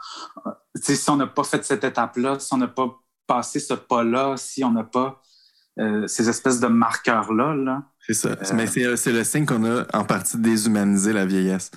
si 0.76 1.10
on 1.10 1.16
n'a 1.16 1.28
pas 1.28 1.44
fait 1.44 1.64
cette 1.64 1.84
étape-là, 1.84 2.40
si 2.40 2.54
on 2.54 2.58
n'a 2.58 2.68
pas 2.68 3.00
passé 3.28 3.60
ce 3.60 3.74
pas-là, 3.74 4.36
si 4.38 4.64
on 4.64 4.72
n'a 4.72 4.84
pas 4.84 5.22
euh, 5.80 6.06
ces 6.08 6.28
espèces 6.28 6.60
de 6.60 6.68
marqueurs-là. 6.68 7.56
-là, 7.56 7.82
c'est 8.06 8.14
ça. 8.14 8.30
Euh, 8.30 8.36
Mais 8.54 8.68
c'est 8.68 9.12
le 9.12 9.24
signe 9.24 9.46
qu'on 9.46 9.64
a 9.64 9.86
en 9.94 10.04
partie 10.04 10.38
déshumanisé 10.38 11.14
la 11.14 11.26
vieillesse. 11.26 11.72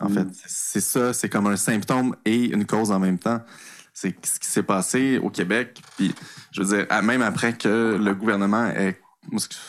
En 0.00 0.08
fait, 0.08 0.24
mm. 0.24 0.32
c'est 0.46 0.80
ça, 0.80 1.12
c'est 1.12 1.28
comme 1.28 1.46
un 1.46 1.56
symptôme 1.56 2.14
et 2.24 2.46
une 2.46 2.66
cause 2.66 2.90
en 2.90 2.98
même 2.98 3.18
temps. 3.18 3.40
C'est 3.92 4.14
ce 4.24 4.38
qui 4.38 4.46
s'est 4.46 4.62
passé 4.62 5.18
au 5.18 5.28
Québec. 5.28 5.82
Puis, 5.96 6.14
je 6.52 6.62
veux 6.62 6.76
dire, 6.76 7.02
même 7.02 7.22
après 7.22 7.52
que 7.52 7.98
le 8.00 8.14
gouvernement 8.14 8.66
ait, 8.66 9.00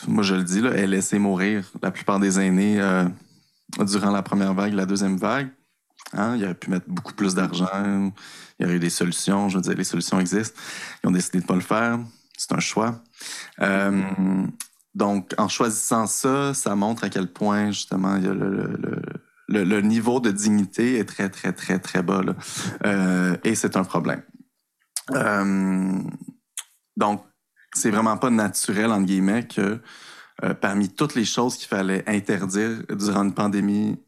moi 0.06 0.22
je 0.22 0.34
le 0.36 0.44
dis, 0.44 0.60
là, 0.60 0.70
ait 0.70 0.86
laissé 0.86 1.18
mourir 1.18 1.64
la 1.82 1.90
plupart 1.90 2.20
des 2.20 2.38
aînés 2.38 2.80
euh, 2.80 3.04
durant 3.80 4.12
la 4.12 4.22
première 4.22 4.54
vague, 4.54 4.72
la 4.72 4.86
deuxième 4.86 5.16
vague, 5.16 5.48
Hein? 6.12 6.36
Il 6.36 6.44
aurait 6.44 6.54
pu 6.54 6.70
mettre 6.70 6.86
beaucoup 6.88 7.12
plus 7.12 7.34
d'argent. 7.34 8.12
Il 8.58 8.62
y 8.62 8.66
aurait 8.66 8.76
eu 8.76 8.80
des 8.80 8.90
solutions. 8.90 9.48
Je 9.48 9.56
veux 9.56 9.62
dire, 9.62 9.74
les 9.74 9.84
solutions 9.84 10.20
existent. 10.20 10.58
Ils 11.02 11.08
ont 11.08 11.12
décidé 11.12 11.38
de 11.38 11.44
ne 11.44 11.48
pas 11.48 11.54
le 11.54 11.60
faire. 11.60 11.98
C'est 12.36 12.52
un 12.52 12.60
choix. 12.60 13.00
Euh, 13.60 14.02
donc, 14.94 15.34
en 15.38 15.48
choisissant 15.48 16.06
ça, 16.06 16.54
ça 16.54 16.74
montre 16.74 17.04
à 17.04 17.10
quel 17.10 17.28
point, 17.32 17.70
justement, 17.70 18.16
il 18.16 18.24
y 18.24 18.28
a 18.28 18.34
le, 18.34 18.50
le, 18.50 18.76
le, 18.76 19.02
niveau 19.80 20.20
de 20.20 20.30
dignité 20.30 20.98
est 20.98 21.04
très, 21.04 21.28
très, 21.28 21.52
très, 21.52 21.78
très 21.78 22.02
bas. 22.02 22.22
Là. 22.22 22.34
Euh, 22.86 23.36
et 23.44 23.54
c'est 23.54 23.76
un 23.76 23.84
problème. 23.84 24.22
Euh, 25.12 25.98
donc, 26.96 27.24
c'est 27.74 27.90
vraiment 27.90 28.16
pas 28.16 28.30
naturel, 28.30 28.90
entre 28.90 29.06
guillemets, 29.06 29.46
que 29.46 29.80
euh, 30.44 30.54
parmi 30.54 30.88
toutes 30.88 31.14
les 31.14 31.24
choses 31.24 31.56
qu'il 31.56 31.68
fallait 31.68 32.04
interdire 32.08 32.82
durant 32.90 33.24
une 33.24 33.34
pandémie 33.34 33.98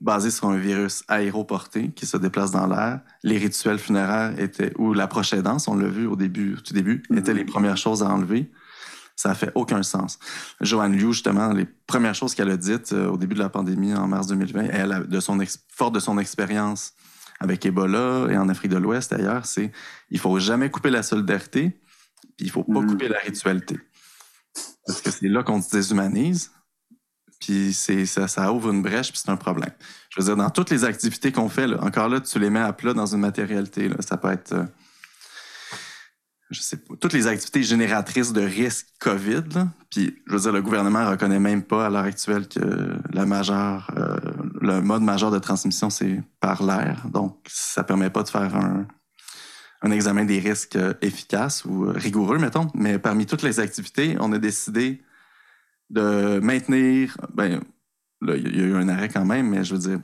basée 0.00 0.30
sur 0.30 0.48
un 0.48 0.56
virus 0.56 1.02
aéroporté 1.08 1.90
qui 1.90 2.06
se 2.06 2.16
déplace 2.16 2.50
dans 2.50 2.66
l'air, 2.66 3.00
les 3.22 3.38
rituels 3.38 3.78
funéraires 3.78 4.38
étaient, 4.38 4.72
ou 4.76 4.92
la 4.92 5.06
danse, 5.06 5.68
on 5.68 5.76
l'a 5.76 5.88
vu 5.88 6.06
au 6.06 6.16
début, 6.16 6.54
au 6.54 6.60
tout 6.60 6.74
début, 6.74 7.02
mm-hmm. 7.10 7.18
étaient 7.18 7.34
les 7.34 7.44
premières 7.44 7.76
choses 7.76 8.02
à 8.02 8.10
enlever. 8.10 8.50
Ça 9.16 9.28
n'a 9.30 9.34
fait 9.34 9.52
aucun 9.54 9.82
sens. 9.82 10.18
Joanne 10.60 10.96
Liu, 10.96 11.12
justement, 11.12 11.52
les 11.52 11.66
premières 11.86 12.14
choses 12.14 12.34
qu'elle 12.34 12.50
a 12.50 12.56
dites 12.56 12.92
euh, 12.92 13.08
au 13.08 13.16
début 13.16 13.34
de 13.34 13.40
la 13.40 13.48
pandémie 13.48 13.94
en 13.94 14.08
mars 14.08 14.26
2020, 14.26 14.64
elle, 14.64 15.06
de 15.08 15.20
son 15.20 15.38
forte 15.68 15.94
de 15.94 16.00
son 16.00 16.18
expérience 16.18 16.92
avec 17.40 17.64
Ebola 17.66 18.26
et 18.30 18.36
en 18.36 18.48
Afrique 18.48 18.70
de 18.70 18.76
l'Ouest 18.76 19.12
ailleurs, 19.12 19.46
c'est 19.46 19.72
il 20.10 20.18
faut 20.18 20.38
jamais 20.38 20.70
couper 20.70 20.90
la 20.90 21.02
solidarité, 21.02 21.80
puis 22.36 22.46
il 22.46 22.50
faut 22.50 22.64
pas 22.64 22.80
mm. 22.80 22.86
couper 22.86 23.08
la 23.08 23.18
ritualité. 23.18 23.78
Parce 24.86 25.00
que 25.00 25.10
c'est 25.10 25.28
là 25.28 25.42
qu'on 25.42 25.60
se 25.60 25.70
déshumanise, 25.70 26.52
puis 27.40 27.72
c'est 27.72 28.06
ça, 28.06 28.28
ça 28.28 28.52
ouvre 28.52 28.70
une 28.70 28.82
brèche, 28.82 29.10
puis 29.10 29.20
c'est 29.22 29.30
un 29.30 29.36
problème. 29.36 29.72
Je 30.10 30.20
veux 30.20 30.26
dire, 30.26 30.36
dans 30.36 30.50
toutes 30.50 30.70
les 30.70 30.84
activités 30.84 31.32
qu'on 31.32 31.48
fait, 31.48 31.72
encore 31.74 32.08
là, 32.08 32.20
tu 32.20 32.38
les 32.38 32.50
mets 32.50 32.60
à 32.60 32.72
plat 32.72 32.94
dans 32.94 33.06
une 33.06 33.20
matérialité. 33.20 33.88
Là, 33.88 33.96
ça 34.00 34.16
peut 34.16 34.30
être... 34.30 34.54
Je 36.50 36.60
sais 36.60 36.76
pas, 36.76 36.94
toutes 37.00 37.14
les 37.14 37.26
activités 37.26 37.62
génératrices 37.62 38.32
de 38.32 38.42
risques 38.42 38.88
COVID. 39.00 39.44
Puis, 39.90 40.22
je 40.26 40.32
veux 40.32 40.40
dire, 40.40 40.52
le 40.52 40.62
gouvernement 40.62 41.08
reconnaît 41.08 41.40
même 41.40 41.62
pas 41.62 41.86
à 41.86 41.90
l'heure 41.90 42.04
actuelle 42.04 42.46
que 42.48 42.96
la 43.12 43.24
majeure, 43.24 43.90
euh, 43.96 44.16
le 44.60 44.80
mode 44.82 45.02
majeur 45.02 45.30
de 45.30 45.38
transmission, 45.38 45.90
c'est 45.90 46.22
par 46.40 46.62
l'air. 46.62 47.06
Donc, 47.10 47.38
ça 47.48 47.82
permet 47.82 48.10
pas 48.10 48.22
de 48.22 48.28
faire 48.28 48.54
un, 48.56 48.86
un 49.84 49.90
examen 49.90 50.24
des 50.24 50.38
risques 50.38 50.76
euh, 50.76 50.94
efficace 51.02 51.64
ou 51.64 51.84
euh, 51.84 51.92
rigoureux, 51.92 52.38
mettons. 52.38 52.68
Mais 52.74 52.98
parmi 52.98 53.26
toutes 53.26 53.42
les 53.42 53.60
activités, 53.60 54.16
on 54.18 54.32
a 54.32 54.38
décidé 54.38 55.02
de 55.90 56.40
maintenir, 56.40 57.16
ben, 57.34 57.60
là, 58.22 58.36
il 58.36 58.56
y 58.56 58.60
a 58.60 58.64
eu 58.64 58.74
un 58.74 58.88
arrêt 58.88 59.10
quand 59.10 59.26
même, 59.26 59.50
mais 59.50 59.62
je 59.62 59.74
veux 59.74 59.80
dire, 59.80 60.00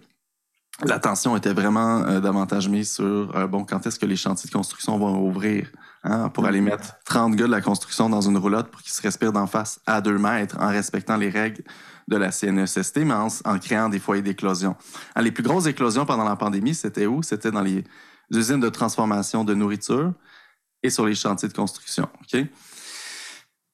l'attention 0.82 1.36
était 1.36 1.52
vraiment 1.52 2.20
davantage 2.20 2.68
mise 2.68 2.92
sur, 2.92 3.48
bon, 3.48 3.64
quand 3.64 3.86
est-ce 3.86 3.98
que 3.98 4.06
les 4.06 4.16
chantiers 4.16 4.48
de 4.48 4.54
construction 4.54 4.98
vont 4.98 5.26
ouvrir? 5.26 5.70
Hein, 6.02 6.30
pour 6.30 6.46
aller 6.46 6.62
mettre 6.62 6.94
30 7.04 7.34
gars 7.34 7.44
de 7.44 7.50
la 7.50 7.60
construction 7.60 8.08
dans 8.08 8.22
une 8.22 8.38
roulotte 8.38 8.70
pour 8.70 8.80
qu'ils 8.80 8.92
se 8.92 9.02
respirent 9.02 9.34
d'en 9.34 9.46
face 9.46 9.80
à 9.84 10.00
2 10.00 10.16
mètres 10.16 10.56
en 10.58 10.68
respectant 10.68 11.18
les 11.18 11.28
règles 11.28 11.62
de 12.08 12.16
la 12.16 12.30
CNESST, 12.32 12.98
mais 13.04 13.12
en, 13.12 13.58
créant 13.58 13.90
des 13.90 13.98
foyers 13.98 14.22
d'éclosion. 14.22 14.76
Hein, 15.14 15.20
les 15.20 15.30
plus 15.30 15.42
grosses 15.42 15.66
éclosions 15.66 16.06
pendant 16.06 16.24
la 16.24 16.36
pandémie, 16.36 16.74
c'était 16.74 17.04
où? 17.04 17.22
C'était 17.22 17.50
dans 17.50 17.60
les 17.60 17.84
usines 18.32 18.60
de 18.60 18.70
transformation 18.70 19.44
de 19.44 19.52
nourriture 19.52 20.14
et 20.82 20.88
sur 20.88 21.04
les 21.04 21.14
chantiers 21.14 21.48
de 21.48 21.52
construction. 21.52 22.08
OK? 22.22 22.46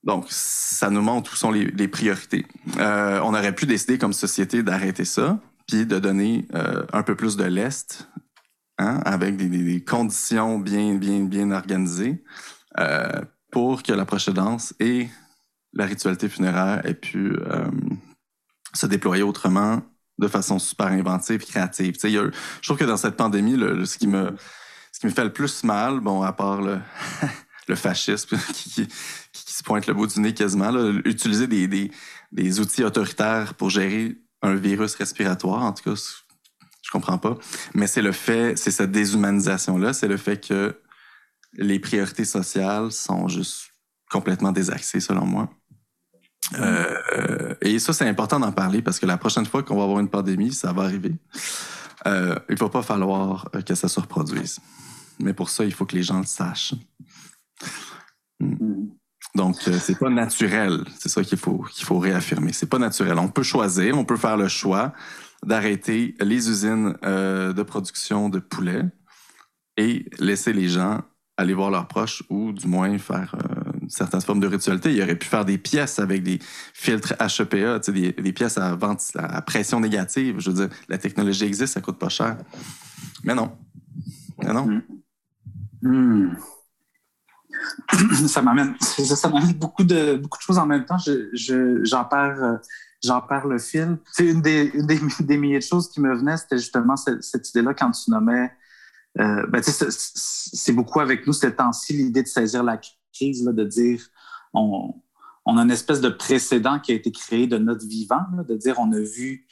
Donc, 0.02 0.26
ça 0.28 0.90
nous 0.90 1.02
montre 1.02 1.32
où 1.32 1.36
sont 1.36 1.52
les, 1.52 1.88
priorités. 1.88 2.44
Euh, 2.78 3.20
on 3.22 3.34
aurait 3.34 3.54
pu 3.54 3.66
décider 3.66 3.98
comme 3.98 4.12
société 4.12 4.64
d'arrêter 4.64 5.04
ça, 5.04 5.38
puis 5.66 5.86
de 5.86 5.98
donner 5.98 6.46
euh, 6.54 6.84
un 6.92 7.02
peu 7.02 7.14
plus 7.14 7.36
de 7.36 7.44
lest 7.44 8.08
Hein, 8.78 9.00
avec 9.06 9.38
des, 9.38 9.82
conditions 9.82 10.58
bien, 10.58 10.96
bien, 10.96 11.20
bien 11.20 11.50
organisées 11.50 12.22
euh, 12.78 13.22
pour 13.50 13.82
que 13.82 13.90
la 13.92 14.04
danse 14.34 14.74
et 14.80 15.08
la 15.72 15.86
ritualité 15.86 16.28
funéraire 16.28 16.84
aient 16.84 16.92
pu 16.92 17.38
euh, 17.38 17.70
se 18.74 18.84
déployer 18.84 19.22
autrement 19.22 19.80
de 20.18 20.28
façon 20.28 20.58
super 20.58 20.88
inventive 20.88 21.40
et 21.42 21.46
créative. 21.46 21.96
je 22.02 22.30
trouve 22.62 22.76
que 22.76 22.84
dans 22.84 22.98
cette 22.98 23.16
pandémie, 23.16 23.56
ce, 23.86 23.96
qui 23.96 24.08
me, 24.08 24.36
ce 24.92 25.00
qui 25.00 25.06
me 25.06 25.12
fait 25.12 25.24
le 25.24 25.32
plus 25.32 25.64
mal, 25.64 26.00
bon, 26.00 26.20
à 26.20 26.34
part 26.34 26.60
le, 26.60 26.78
le 27.68 27.76
fascisme 27.76 28.36
qui, 28.52 28.88
qui, 29.32 29.52
se 29.54 29.62
pointe 29.62 29.86
le 29.86 29.94
bout 29.94 30.06
du 30.06 30.20
nez 30.20 30.34
quasiment, 30.34 30.70
utiliser 31.06 31.46
des, 31.46 31.66
des, 31.66 31.90
des 32.30 32.60
outils 32.60 32.84
autoritaires 32.84 33.54
pour 33.54 33.70
gérer 33.70 34.18
un 34.42 34.54
virus 34.54 34.94
respiratoire, 34.94 35.62
en 35.62 35.72
tout 35.72 35.82
cas, 35.82 36.00
je 36.82 36.90
comprends 36.90 37.18
pas. 37.18 37.36
Mais 37.74 37.86
c'est 37.86 38.02
le 38.02 38.12
fait, 38.12 38.56
c'est 38.56 38.70
cette 38.70 38.92
déshumanisation-là, 38.92 39.92
c'est 39.92 40.08
le 40.08 40.16
fait 40.16 40.46
que 40.46 40.80
les 41.54 41.78
priorités 41.78 42.24
sociales 42.24 42.92
sont 42.92 43.28
juste 43.28 43.72
complètement 44.10 44.52
désaxées, 44.52 45.00
selon 45.00 45.26
moi. 45.26 45.50
Euh, 46.58 47.54
et 47.60 47.78
ça, 47.78 47.92
c'est 47.92 48.08
important 48.08 48.38
d'en 48.38 48.52
parler 48.52 48.82
parce 48.82 49.00
que 49.00 49.06
la 49.06 49.16
prochaine 49.16 49.46
fois 49.46 49.62
qu'on 49.62 49.76
va 49.76 49.84
avoir 49.84 50.00
une 50.00 50.08
pandémie, 50.08 50.52
ça 50.52 50.72
va 50.72 50.84
arriver. 50.84 51.14
Euh, 52.06 52.38
il 52.48 52.54
ne 52.54 52.58
va 52.58 52.68
pas 52.68 52.82
falloir 52.82 53.50
que 53.66 53.74
ça 53.74 53.88
se 53.88 53.98
reproduise. 53.98 54.60
Mais 55.18 55.32
pour 55.32 55.50
ça, 55.50 55.64
il 55.64 55.72
faut 55.72 55.86
que 55.86 55.96
les 55.96 56.02
gens 56.02 56.20
le 56.20 56.26
sachent. 56.26 56.74
Hmm. 58.38 58.88
Donc, 59.36 59.56
euh, 59.68 59.78
c'est 59.78 59.98
pas 59.98 60.08
naturel. 60.08 60.82
C'est 60.98 61.10
ça 61.10 61.22
qu'il 61.22 61.36
faut, 61.38 61.58
qu'il 61.70 61.84
faut 61.84 61.98
réaffirmer. 61.98 62.52
C'est 62.52 62.68
pas 62.68 62.78
naturel. 62.78 63.18
On 63.18 63.28
peut 63.28 63.42
choisir, 63.42 63.96
on 63.96 64.04
peut 64.04 64.16
faire 64.16 64.38
le 64.38 64.48
choix 64.48 64.94
d'arrêter 65.44 66.14
les 66.20 66.48
usines 66.48 66.96
euh, 67.04 67.52
de 67.52 67.62
production 67.62 68.30
de 68.30 68.38
poulet 68.38 68.84
et 69.76 70.06
laisser 70.18 70.54
les 70.54 70.68
gens 70.68 71.02
aller 71.36 71.52
voir 71.52 71.70
leurs 71.70 71.86
proches 71.86 72.22
ou 72.30 72.52
du 72.52 72.66
moins 72.66 72.96
faire 72.96 73.34
euh, 73.34 73.72
certaines 73.88 74.22
formes 74.22 74.40
de 74.40 74.46
ritualité. 74.46 74.94
Il 74.94 75.02
aurait 75.02 75.16
pu 75.16 75.26
faire 75.26 75.44
des 75.44 75.58
pièces 75.58 75.98
avec 75.98 76.22
des 76.22 76.38
filtres 76.72 77.12
HEPA, 77.20 77.78
des, 77.80 78.32
pièces 78.32 78.56
à, 78.56 79.42
pression 79.42 79.80
négative. 79.80 80.36
Je 80.38 80.50
veux 80.50 80.66
dire, 80.66 80.76
la 80.88 80.96
technologie 80.96 81.44
existe, 81.44 81.74
ça 81.74 81.82
coûte 81.82 81.98
pas 81.98 82.08
cher. 82.08 82.38
Mais 83.22 83.34
non. 83.34 83.52
Mais 84.42 84.54
non. 84.54 84.80
Hmm. 85.82 86.30
Ça 88.26 88.42
m'amène, 88.42 88.74
beaucoup 89.56 89.84
de, 89.84 90.16
beaucoup 90.16 90.38
de 90.38 90.42
choses 90.42 90.58
en 90.58 90.66
même 90.66 90.84
temps. 90.84 90.98
J'en 90.98 91.12
je, 91.32 92.08
perds 92.08 92.42
euh, 92.42 92.56
j'en 93.04 93.22
le 93.48 93.58
fil. 93.58 93.98
C'est 94.12 94.26
une, 94.26 94.42
des, 94.42 94.72
des, 95.20 95.36
milliers 95.36 95.58
de 95.58 95.64
choses 95.64 95.90
qui 95.90 96.00
me 96.00 96.14
venaient, 96.14 96.36
c'était 96.36 96.58
justement 96.58 96.96
cette, 96.96 97.48
idée-là 97.50 97.74
quand 97.74 97.90
tu 97.90 98.10
nommais. 98.10 98.52
Euh, 99.18 99.46
ben, 99.46 99.62
c'est 99.62 100.72
beaucoup 100.72 101.00
avec 101.00 101.26
nous 101.26 101.32
ces 101.32 101.54
temps-ci 101.54 101.94
l'idée 101.94 102.22
de 102.22 102.28
saisir 102.28 102.62
la 102.62 102.78
crise, 103.14 103.44
là, 103.44 103.52
de 103.52 103.64
dire 103.64 104.02
on, 104.52 104.94
on, 105.46 105.56
a 105.56 105.62
une 105.62 105.70
espèce 105.70 106.02
de 106.02 106.10
précédent 106.10 106.78
qui 106.78 106.92
a 106.92 106.94
été 106.96 107.10
créé 107.10 107.46
de 107.46 107.56
notre 107.56 107.86
vivant, 107.86 108.26
de 108.46 108.56
dire 108.56 108.78
on 108.78 108.92
a 108.92 109.00
vu 109.00 109.46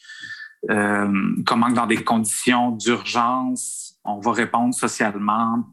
euh, 0.71 1.37
comment 1.47 1.71
dans 1.71 1.87
des 1.87 2.03
conditions 2.03 2.71
d'urgence, 2.71 3.97
on 4.05 4.21
va 4.21 4.33
répondre 4.33 4.75
socialement, 4.75 5.65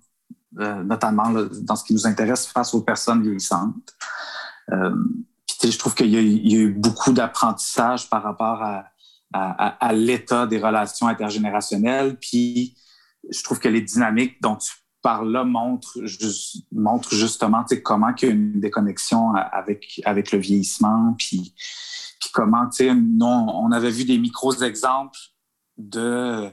euh, 0.60 0.84
notamment 0.84 1.32
dans 1.62 1.76
ce 1.76 1.84
qui 1.84 1.94
nous 1.94 2.08
intéresse 2.08 2.48
face 2.48 2.74
aux 2.74 2.82
personnes 2.82 3.22
vieillissantes. 3.24 3.96
Euh, 4.72 4.96
je 5.64 5.78
trouve 5.78 5.94
qu'il 5.94 6.10
y, 6.10 6.18
a 6.18 6.60
eu 6.60 6.74
beaucoup 6.74 7.14
d'apprentissage 7.14 8.10
par 8.10 8.24
rapport 8.24 8.64
à, 9.34 9.94
l'état 9.94 10.48
des 10.48 10.58
relations 10.58 11.08
intergénérationnelles. 11.08 12.18
Puis 12.20 12.76
je 13.30 13.44
trouve 13.44 13.60
que 13.60 13.70
les 13.70 13.82
dynamiques 13.82 14.42
dont 14.42 14.56
tu 14.56 14.72
parles 15.02 15.32
là 15.32 15.44
montrent, 15.44 16.00
justement 17.12 17.66
comment 17.84 18.14
il 18.22 18.28
y 18.28 18.32
a 18.32 18.34
une 18.34 18.60
déconnexion 18.60 19.34
avec, 19.36 20.02
avec 20.06 20.32
le 20.32 20.40
vieillissement. 20.40 21.16
Puis, 21.18 21.56
comment, 22.34 22.70
nous, 22.80 23.26
on 23.26 23.72
avait 23.72 23.92
vu 23.92 24.06
des 24.06 24.18
micros-exemples 24.18 25.20
de, 25.78 26.50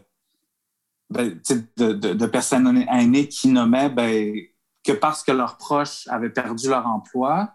ben, 1.10 1.40
de, 1.76 2.26
personnes 2.26 2.86
aînées 2.90 3.28
qui 3.28 3.48
nommaient 3.48 3.88
ben, 3.88 4.34
que 4.84 4.92
parce 4.92 5.22
que 5.22 5.32
leurs 5.32 5.56
proches 5.56 6.06
avaient 6.08 6.30
perdu 6.30 6.68
leur 6.68 6.86
emploi, 6.86 7.54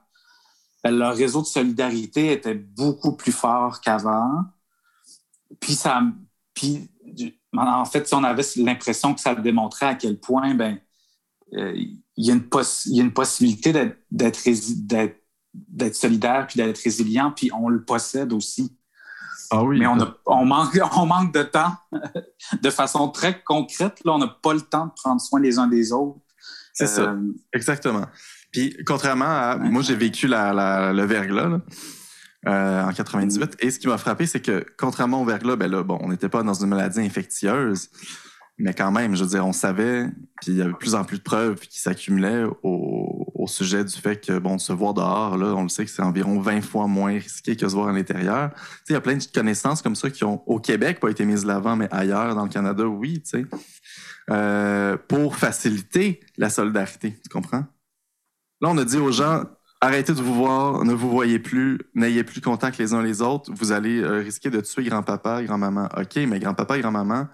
ben, 0.84 0.92
leur 0.92 1.16
réseau 1.16 1.42
de 1.42 1.48
solidarité 1.48 2.32
était 2.32 2.56
beaucoup 2.56 3.16
plus 3.16 3.32
fort 3.32 3.80
qu'avant. 3.82 4.44
Puis 5.60 5.76
ça, 5.76 6.02
puis 6.54 6.90
en 7.56 7.86
fait, 7.86 8.12
on 8.14 8.24
avait 8.24 8.44
l'impression 8.58 9.14
que 9.14 9.22
ça 9.22 9.36
démontrait 9.36 9.86
à 9.88 9.96
quel 9.96 10.20
point, 10.20 10.56
ben, 10.56 10.80
euh, 11.54 11.74
il, 11.76 12.02
y 12.18 12.32
a 12.32 12.34
une 12.34 12.48
il 12.88 12.96
y 12.96 13.00
a 13.00 13.04
une 13.04 13.14
possibilité 13.14 13.72
d'être 14.12 15.96
solidaire 15.96 16.48
puis 16.48 16.58
d'être 16.58 16.80
résilient, 16.80 17.32
puis 17.32 17.52
on 17.54 17.70
le 17.70 17.84
possède 17.86 18.34
aussi. 18.34 18.76
Ah 19.56 19.64
oui. 19.64 19.80
Mais 19.80 19.86
on, 19.88 20.00
a, 20.00 20.18
on, 20.26 20.46
manque, 20.46 20.80
on 20.98 21.06
manque 21.06 21.34
de 21.34 21.44
temps 21.44 21.76
de 22.62 22.70
façon 22.72 23.10
très 23.10 23.42
concrète. 23.44 24.00
Là, 24.04 24.14
on 24.14 24.18
n'a 24.18 24.28
pas 24.28 24.54
le 24.54 24.62
temps 24.62 24.88
de 24.88 24.92
prendre 24.96 25.22
soin 25.22 25.40
les 25.40 25.60
uns 25.60 25.68
des 25.68 25.92
autres. 25.92 26.20
C'est 26.74 26.88
ça. 26.88 27.02
Euh, 27.04 27.32
Exactement. 27.54 28.06
Puis, 28.52 28.76
contrairement 28.86 29.26
à. 29.26 29.58
Moi, 29.58 29.84
j'ai 29.84 29.96
vécu 29.96 30.28
la, 30.28 30.54
la, 30.54 30.92
le 30.92 31.04
verglas. 31.04 31.60
en 32.48 32.92
98. 32.92 33.58
Et 33.60 33.70
ce 33.70 33.78
qui 33.78 33.88
m'a 33.88 34.00
frappé, 34.00 34.26
c'est 34.26 34.42
que 34.42 34.66
contrairement 34.78 35.22
au 35.22 35.26
verglas, 35.26 35.56
ben 35.56 35.70
là, 35.70 35.84
bon, 35.84 36.00
on 36.02 36.10
n'était 36.10 36.30
pas 36.30 36.42
dans 36.42 36.56
une 36.56 36.70
maladie 36.70 37.02
infectieuse, 37.02 37.90
mais 38.58 38.74
quand 38.74 38.92
même, 38.92 39.16
je 39.16 39.24
veux 39.24 39.30
dire, 39.30 39.46
on 39.46 39.54
savait, 39.54 40.08
puis 40.42 40.52
il 40.52 40.58
y 40.58 40.62
avait 40.62 40.72
de 40.72 40.78
plus 40.78 40.96
en 40.96 41.04
plus 41.04 41.18
de 41.18 41.24
preuves 41.24 41.60
qui 41.60 41.80
s'accumulaient 41.80 42.46
au, 42.62 43.20
sujet 43.46 43.84
du 43.84 43.94
fait 43.94 44.26
que, 44.26 44.40
bon, 44.40 44.58
se 44.58 44.72
voir 44.72 44.94
dehors, 44.94 45.38
là, 45.38 45.48
on 45.48 45.64
le 45.64 45.70
sait 45.70 45.84
que 45.84 45.92
c'est 45.92 46.02
environ 46.02 46.40
20 46.40 46.62
fois 46.62 46.88
moins 46.88 47.12
risqué 47.12 47.58
que 47.58 47.68
se 47.68 47.76
voir 47.76 47.90
à 47.90 47.92
l'intérieur. 47.92 48.52
Tu 48.54 48.60
sais, 48.60 48.84
il 48.90 48.94
y 48.94 48.96
a 48.96 49.02
plein 49.02 49.18
de 49.18 49.24
connaissances 49.36 49.82
comme 49.82 49.96
ça 49.96 50.10
qui 50.10 50.24
ont, 50.24 50.42
au 50.48 50.62
Québec, 50.62 51.02
pas 51.02 51.10
été 51.10 51.26
mises 51.26 51.44
de 51.44 51.48
l'avant, 51.48 51.76
mais 51.76 51.90
ailleurs, 51.92 52.36
dans 52.36 52.44
le 52.44 52.50
Canada, 52.50 52.86
oui, 52.88 53.22
tu 53.22 53.42
sais, 53.42 53.46
euh, 54.30 54.96
pour 55.10 55.36
faciliter 55.36 56.22
la 56.38 56.50
solidarité, 56.50 57.20
tu 57.22 57.28
comprends? 57.30 57.66
Là, 58.62 58.70
on 58.70 58.78
a 58.78 58.86
dit 58.86 58.98
aux 58.98 59.12
gens, 59.12 59.44
arrêtez 59.82 60.14
de 60.14 60.22
vous 60.22 60.34
voir, 60.34 60.86
ne 60.86 60.94
vous 60.94 61.10
voyez 61.10 61.38
plus, 61.38 61.80
n'ayez 61.94 62.24
plus 62.24 62.40
contact 62.40 62.78
les 62.78 62.94
uns 62.94 63.02
les 63.02 63.22
autres, 63.22 63.52
vous 63.54 63.74
allez 63.74 64.02
euh, 64.02 64.20
risquer 64.20 64.50
de 64.50 64.62
tuer 64.62 64.86
grand-papa, 64.86 65.44
grand-maman. 65.44 65.90
OK, 65.98 66.16
mais 66.28 66.40
grand-papa 66.40 66.80
grand-maman, 66.80 67.28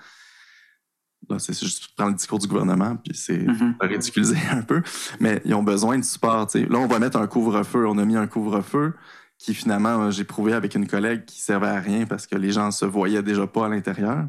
c'est 1.37 1.57
juste 1.57 1.89
prendre 1.95 2.11
le 2.11 2.17
discours 2.17 2.39
du 2.39 2.47
gouvernement, 2.47 2.95
puis 2.95 3.15
c'est 3.15 3.37
mm 3.37 3.75
ridiculiser 3.81 4.37
un 4.51 4.61
peu. 4.61 4.81
Mais 5.19 5.41
ils 5.45 5.53
ont 5.53 5.63
besoin 5.63 5.97
de 5.97 6.03
support. 6.03 6.47
Là, 6.53 6.79
on 6.79 6.87
va 6.87 6.99
mettre 6.99 7.17
un 7.17 7.27
couvre-feu. 7.27 7.87
On 7.87 7.97
a 7.97 8.05
mis 8.05 8.15
un 8.15 8.27
couvre-feu 8.27 8.93
qui, 9.37 9.53
finalement, 9.53 10.11
j'ai 10.11 10.23
prouvé 10.23 10.53
avec 10.53 10.75
une 10.75 10.87
collègue 10.87 11.25
qui 11.25 11.41
servait 11.41 11.67
à 11.67 11.79
rien 11.79 12.05
parce 12.05 12.27
que 12.27 12.35
les 12.35 12.51
gens 12.51 12.71
se 12.71 12.85
voyaient 12.85 13.23
déjà 13.23 13.47
pas 13.47 13.67
à 13.67 13.69
l'intérieur. 13.69 14.25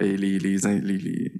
Et 0.00 0.16
les, 0.16 0.38
les, 0.38 0.56
les, 0.58 0.98
les, 0.98 1.32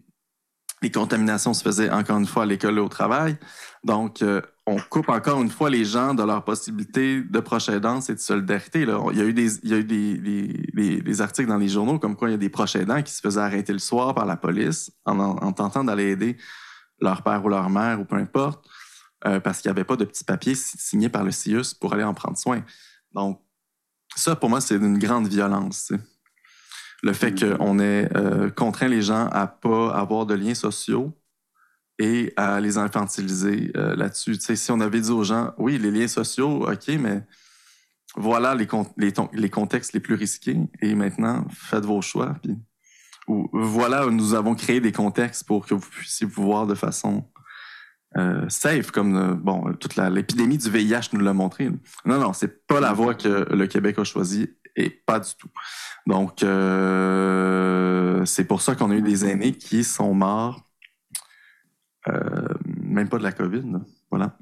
contaminations 0.91 1.55
se 1.55 1.63
faisaient 1.63 1.91
encore 1.91 2.19
une 2.19 2.27
fois 2.27 2.45
à 2.45 2.47
l'école 2.47 2.79
et 2.79 2.81
au 2.81 2.89
travail. 2.89 3.37
Donc, 3.85 4.23
euh, 4.23 4.41
on 4.67 4.77
coupe 4.79 5.11
encore 5.11 5.43
une 5.43 5.51
fois 5.51 5.69
les 5.69 5.85
gens 5.85 6.15
de 6.15 6.23
leur 6.23 6.45
possibilité 6.45 7.21
de 7.23 7.41
proche 7.41 7.69
aidance 7.69 8.09
et 8.09 8.15
de 8.15 8.21
solidarité. 8.21 8.83
Il 8.83 9.19
y 9.19 9.21
a 9.21 9.25
eu, 9.25 9.35
des, 9.35 11.21
articles 11.21 11.49
dans 11.49 11.59
les 11.59 11.69
journaux 11.69 11.99
comme 11.99 12.17
quoi 12.17 12.29
il 12.29 12.33
y 12.33 12.35
a 12.35 12.39
des 12.39 12.49
proches 12.49 12.77
qui 13.05 13.13
se 13.13 13.21
faisaient 13.21 13.41
arrêter 13.41 13.73
le 13.73 13.79
soir 13.79 14.15
par 14.15 14.25
la 14.25 14.37
police 14.37 14.91
en, 15.05 15.19
en, 15.19 15.53
tentant 15.53 15.85
d'aller 15.85 16.11
aider 16.11 16.39
leur 17.01 17.23
père 17.23 17.45
ou 17.45 17.49
leur 17.49 17.69
mère 17.69 18.01
ou 18.01 18.05
peu 18.05 18.17
importe, 18.17 18.67
euh, 19.27 19.41
parce 19.41 19.61
qu'il 19.61 19.71
n'y 19.71 19.77
avait 19.77 19.85
pas 19.85 19.97
de 19.97 20.05
petits 20.05 20.25
papiers 20.25 20.55
signés 20.55 21.11
par 21.11 21.25
le 21.25 21.31
CIUS 21.31 21.75
pour 21.79 21.93
aller 21.93 22.05
en 22.05 22.15
prendre 22.15 22.39
soin. 22.39 22.65
Donc, 23.13 23.41
ça, 24.17 24.37
pour 24.37 24.49
moi, 24.49 24.61
c'est 24.61 24.77
une 24.77 24.99
grande 24.99 25.29
violence. 25.29 25.93
Le 27.05 27.13
fait 27.13 27.31
mmh. 27.31 27.59
qu'on 27.59 27.79
ait 27.79 28.09
euh, 28.17 28.51
contraint 28.51 28.89
les 28.89 29.03
gens 29.03 29.29
à 29.29 29.47
pas 29.47 29.95
avoir 29.95 30.27
de 30.27 30.35
liens 30.35 30.55
sociaux 30.55 31.17
et 31.99 32.33
à 32.37 32.61
les 32.61 32.79
infantiliser 32.79 33.71
euh, 33.77 33.95
là-dessus. 33.95 34.37
si 34.41 34.73
on 34.73 34.81
avait 34.81 35.01
dit 35.01 35.11
aux 35.11 35.23
gens, 35.23 35.53
oui, 35.59 35.79
les 35.79 35.91
liens 35.91 36.09
sociaux, 36.09 36.67
OK, 36.69 36.89
mais 36.99 37.23
voilà 38.17 38.55
les, 38.55 38.67
les, 38.97 39.13
les 39.33 39.51
contextes 39.51 39.93
les 39.93 40.01
plus 40.01 40.15
risqués 40.15 40.59
et 40.81 40.95
maintenant, 40.95 41.47
faites 41.53 41.85
vos 41.85 42.01
choix. 42.01 42.37
Puis, 42.43 42.57
ou, 43.29 43.49
voilà, 43.53 44.07
nous 44.07 44.35
avons 44.35 44.55
créé 44.55 44.81
des 44.81 44.93
contextes 44.93 45.45
pour 45.45 45.67
que 45.67 45.75
vous 45.75 45.89
puissiez 45.89 46.27
vous 46.27 46.43
voir 46.43 46.67
de 46.67 46.75
façon 46.75 47.25
euh, 48.17 48.49
safe, 48.49 48.91
comme 48.91 49.17
euh, 49.17 49.35
bon, 49.35 49.73
toute 49.75 49.97
l'épidémie 49.97 50.59
du 50.59 50.71
VIH 50.71 51.11
nous 51.13 51.21
l'a 51.21 51.33
montré. 51.33 51.71
Non, 52.05 52.19
non, 52.19 52.33
c'est 52.33 52.67
pas 52.67 52.81
la 52.81 52.93
voie 52.93 53.15
que 53.15 53.53
le 53.53 53.67
Québec 53.67 53.99
a 53.99 54.05
choisie 54.05 54.51
et 54.77 54.91
pas 54.91 55.21
du 55.21 55.35
tout. 55.37 55.51
Donc, 56.07 56.43
euh, 56.43 58.25
c'est 58.25 58.45
pour 58.45 58.61
ça 58.61 58.75
qu'on 58.75 58.91
a 58.91 58.95
eu 58.95 59.03
des 59.03 59.25
aînés 59.27 59.53
qui 59.53 59.85
sont 59.85 60.15
morts 60.15 60.65
euh, 62.09 62.49
même 62.67 63.09
pas 63.09 63.19
de 63.19 63.23
la 63.23 63.33
COVID. 63.33 63.65
Voilà. 64.11 64.37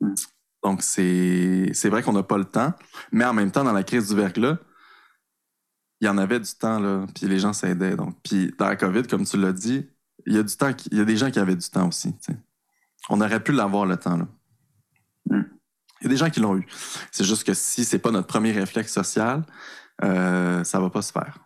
Hmm. 0.00 0.14
Donc, 0.62 0.82
c'est 0.82 1.88
vrai 1.88 2.02
qu'on 2.02 2.12
n'a 2.12 2.22
pas 2.22 2.38
le 2.38 2.46
temps, 2.46 2.72
mais 3.12 3.24
en 3.24 3.34
même 3.34 3.50
temps, 3.50 3.64
dans 3.64 3.72
la 3.72 3.82
crise 3.82 4.08
du 4.08 4.16
verglas, 4.16 4.56
il 6.00 6.06
y 6.06 6.08
en 6.08 6.16
avait 6.16 6.40
du 6.40 6.50
temps, 6.54 6.78
là, 6.78 7.06
puis 7.14 7.26
les 7.26 7.38
gens 7.38 7.52
s'aidaient. 7.52 7.96
Donc, 7.96 8.16
puis 8.22 8.52
dans 8.58 8.66
la 8.66 8.76
COVID, 8.76 9.02
comme 9.04 9.24
tu 9.24 9.36
l'as 9.36 9.52
dit, 9.52 9.86
il 10.26 10.34
y 10.34 10.38
a 10.38 10.42
du 10.42 10.56
temps, 10.56 10.70
il 10.90 10.98
y 10.98 11.00
a 11.00 11.04
des 11.04 11.16
gens 11.16 11.30
qui 11.30 11.38
avaient 11.38 11.56
du 11.56 11.68
temps 11.68 11.88
aussi. 11.88 12.14
On 13.10 13.20
aurait 13.20 13.42
pu 13.42 13.52
l'avoir 13.52 13.84
le 13.84 13.96
temps, 13.96 14.16
là. 14.16 14.26
Il 16.00 16.04
y 16.04 16.06
a 16.06 16.10
des 16.10 16.16
gens 16.16 16.30
qui 16.30 16.40
l'ont 16.40 16.56
eu. 16.56 16.66
C'est 17.10 17.24
juste 17.24 17.44
que 17.44 17.54
si 17.54 17.84
c'est 17.84 17.98
pas 17.98 18.10
notre 18.10 18.26
premier 18.26 18.52
réflexe 18.52 18.92
social, 18.92 19.44
euh, 20.02 20.64
ça 20.64 20.80
va 20.80 20.90
pas 20.90 21.02
se 21.02 21.12
faire. 21.12 21.38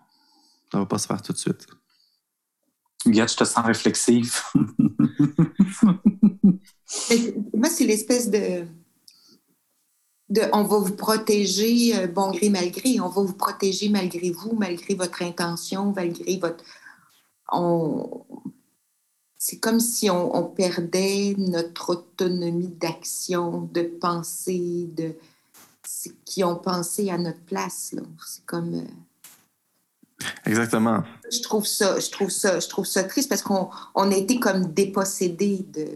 Ça 0.73 0.79
va 0.79 0.87
pas 0.87 0.99
se 0.99 1.07
faire 1.07 1.23
tout 1.23 1.33
de 1.33 1.39
suite. 1.39 1.67
Regarde, 3.05 3.31
je 3.31 3.37
te 3.37 3.45
sens 3.45 3.65
réflexive. 3.65 4.35
Moi, 7.55 7.69
c'est 7.71 7.85
l'espèce 7.85 8.31
de, 8.31 8.67
de, 10.29 10.43
On 10.53 10.65
va 10.65 10.79
vous 10.79 10.97
protéger, 10.97 11.97
euh, 11.97 12.07
bon 12.07 12.31
gré, 12.33 12.51
mal 12.51 12.71
gré. 12.71 12.99
On 13.01 13.09
va 13.09 13.23
vous 13.23 13.35
protéger 13.35 13.89
malgré 13.89 14.31
vous, 14.31 14.55
malgré 14.55 14.95
votre 14.95 15.23
intention, 15.23 15.93
malgré 15.95 16.39
votre. 16.39 16.65
On... 17.53 18.27
C'est 19.41 19.59
comme 19.59 19.79
si 19.79 20.11
on, 20.11 20.43
perdait 20.45 21.37
notre 21.39 21.91
autonomie 21.91 22.67
d'action, 22.67 23.71
de 23.73 23.83
pensée, 23.83 24.91
de. 24.97 25.15
qui 26.25 26.43
ont 26.43 26.57
pensé 26.57 27.09
à 27.09 27.19
notre 27.19 27.41
place. 27.43 27.95
C'est 28.27 28.45
comme. 28.45 28.75
Euh, 28.75 30.25
Exactement. 30.45 31.05
Je 31.31 31.41
trouve 31.41 31.65
ça, 31.65 32.01
je 32.01 32.11
trouve 32.11 32.31
ça, 32.31 32.59
je 32.59 32.67
trouve 32.69 32.85
ça 32.85 33.05
triste 33.05 33.29
parce 33.29 33.43
qu'on 33.43 33.71
on 33.95 34.11
a 34.11 34.17
été 34.17 34.41
comme 34.41 34.73
dépossédé 34.73 35.65
de, 35.73 35.87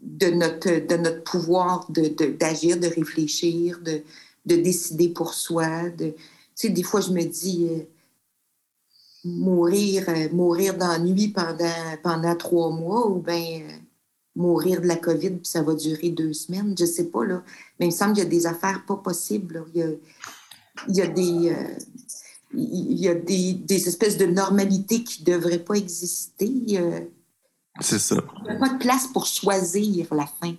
de, 0.00 0.30
notre, 0.30 0.70
de 0.70 0.96
notre 0.96 1.22
pouvoir 1.22 1.86
d'agir, 1.90 2.78
de, 2.78 2.88
de, 2.88 2.94
réfléchir, 2.94 3.78
de, 3.80 4.02
de 4.46 4.56
décider 4.56 5.10
pour 5.10 5.34
soi. 5.34 5.90
De, 5.90 6.12
tu 6.12 6.16
sais, 6.54 6.68
des 6.70 6.82
fois, 6.82 7.02
je 7.02 7.10
me 7.10 7.24
dis, 7.24 7.68
euh, 7.70 7.82
mourir, 9.26 10.04
euh, 10.08 10.28
mourir 10.32 10.76
d'ennui 10.76 11.28
pendant, 11.28 11.96
pendant 12.02 12.34
trois 12.36 12.70
mois 12.70 13.08
ou 13.08 13.20
bien 13.20 13.60
euh, 13.62 13.72
mourir 14.34 14.80
de 14.80 14.86
la 14.86 14.96
COVID 14.96 15.30
puis 15.30 15.48
ça 15.48 15.62
va 15.62 15.74
durer 15.74 16.10
deux 16.10 16.32
semaines, 16.32 16.74
je 16.78 16.84
sais 16.84 17.06
pas, 17.06 17.24
là. 17.24 17.42
Mais 17.78 17.86
il 17.86 17.90
me 17.90 17.94
semble 17.94 18.14
qu'il 18.14 18.24
y 18.24 18.26
a 18.26 18.30
des 18.30 18.46
affaires 18.46 18.84
pas 18.86 18.96
possibles. 18.96 19.64
Il, 19.74 19.80
y 19.80 19.82
a, 19.82 19.88
il 20.88 20.96
y 20.96 21.02
a 21.02 21.06
des 21.06 21.56
il 22.54 22.98
y 22.98 23.08
a 23.08 23.14
des, 23.14 23.54
des, 23.54 23.88
espèces 23.88 24.16
de 24.16 24.26
normalités 24.26 25.02
qui 25.02 25.22
ne 25.22 25.34
devraient 25.34 25.58
pas 25.58 25.74
exister. 25.74 26.50
Euh. 26.72 27.00
c'est 27.80 27.98
ça. 27.98 28.22
Il 28.38 28.44
n'y 28.44 28.50
a 28.50 28.58
pas 28.58 28.68
de 28.70 28.78
place 28.78 29.08
pour 29.08 29.26
choisir 29.26 30.06
la 30.14 30.26
fin. 30.26 30.54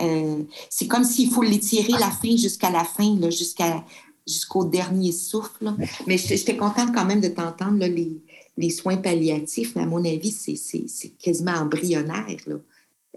Euh, 0.00 0.42
c'est 0.70 0.88
comme 0.88 1.04
s'il 1.04 1.30
faut 1.30 1.42
l'étirer 1.42 1.92
la 1.92 2.10
fin 2.10 2.36
jusqu'à 2.36 2.70
la 2.70 2.84
fin, 2.84 3.16
jusqu'à, 3.30 3.84
jusqu'au 4.26 4.64
dernier 4.64 5.12
souffle. 5.12 5.72
Mais 6.06 6.16
j'étais 6.18 6.56
contente 6.56 6.94
quand 6.94 7.04
même 7.04 7.20
de 7.20 7.28
t'entendre, 7.28 7.78
les, 7.78 8.22
les, 8.56 8.70
soins 8.70 8.96
palliatifs. 8.96 9.76
à 9.76 9.86
mon 9.86 10.04
avis, 10.04 10.30
c'est, 10.30 11.10
quasiment 11.18 11.52
embryonnaire. 11.52 12.38
Là. 12.46 12.56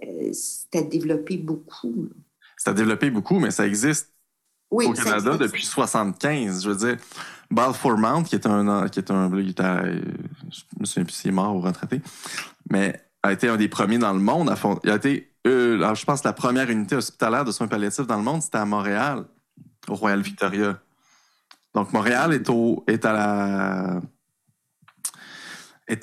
Euh, 0.03 0.29
c'est 0.33 0.79
à 0.79 0.81
développer 0.81 1.37
beaucoup. 1.37 2.09
C'est 2.57 2.69
à 2.69 2.73
développer 2.73 3.09
beaucoup, 3.09 3.39
mais 3.39 3.51
ça 3.51 3.65
existe 3.65 4.13
au 4.69 4.93
Canada 4.93 5.37
depuis 5.37 5.65
75. 5.65 6.63
Je 6.63 6.69
veux 6.69 6.75
dire, 6.75 6.97
Balfour 7.49 7.97
Mount, 7.97 8.23
qui 8.23 8.35
est 8.35 8.45
un, 8.45 8.89
qui 8.89 8.99
est 8.99 9.11
un, 9.11 9.31
il 9.37 9.53
je 9.57 10.79
me 10.79 10.85
souviens 10.85 11.05
plus 11.05 11.13
s'il 11.13 11.29
est 11.29 11.33
mort 11.33 11.55
ou 11.55 11.61
retraité, 11.61 12.01
mais 12.69 12.99
a 13.23 13.31
été 13.31 13.47
un 13.47 13.57
des 13.57 13.67
premiers 13.67 13.97
dans 13.97 14.13
le 14.13 14.19
monde. 14.19 14.49
À 14.49 14.55
fond, 14.55 14.79
il 14.83 14.89
a 14.89 14.95
été, 14.95 15.31
euh, 15.45 15.93
je 15.95 16.05
pense, 16.05 16.23
la 16.23 16.33
première 16.33 16.69
unité 16.69 16.95
hospitalière 16.95 17.45
de 17.45 17.51
soins 17.51 17.67
palliatifs 17.67 18.07
dans 18.07 18.17
le 18.17 18.23
monde, 18.23 18.41
c'était 18.41 18.57
à 18.57 18.65
Montréal, 18.65 19.25
au 19.87 19.95
Royal 19.95 20.21
Victoria. 20.21 20.79
Donc 21.73 21.93
Montréal 21.93 22.33
est 22.33 23.05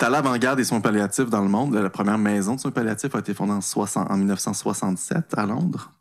à 0.02 0.10
l'avant-garde 0.10 0.58
des 0.58 0.64
soins 0.64 0.80
palliatifs 0.80 1.30
dans 1.30 1.42
le 1.42 1.48
monde. 1.48 1.74
La 1.74 1.90
première 1.90 2.18
maison 2.18 2.54
de 2.54 2.60
soins 2.60 2.70
palliatifs 2.70 3.14
a 3.14 3.18
été 3.18 3.34
fondée 3.34 3.52
en, 3.52 3.60
60, 3.60 4.10
en 4.10 4.16
1967 4.16 5.36
à 5.36 5.46
Londres. 5.46 5.92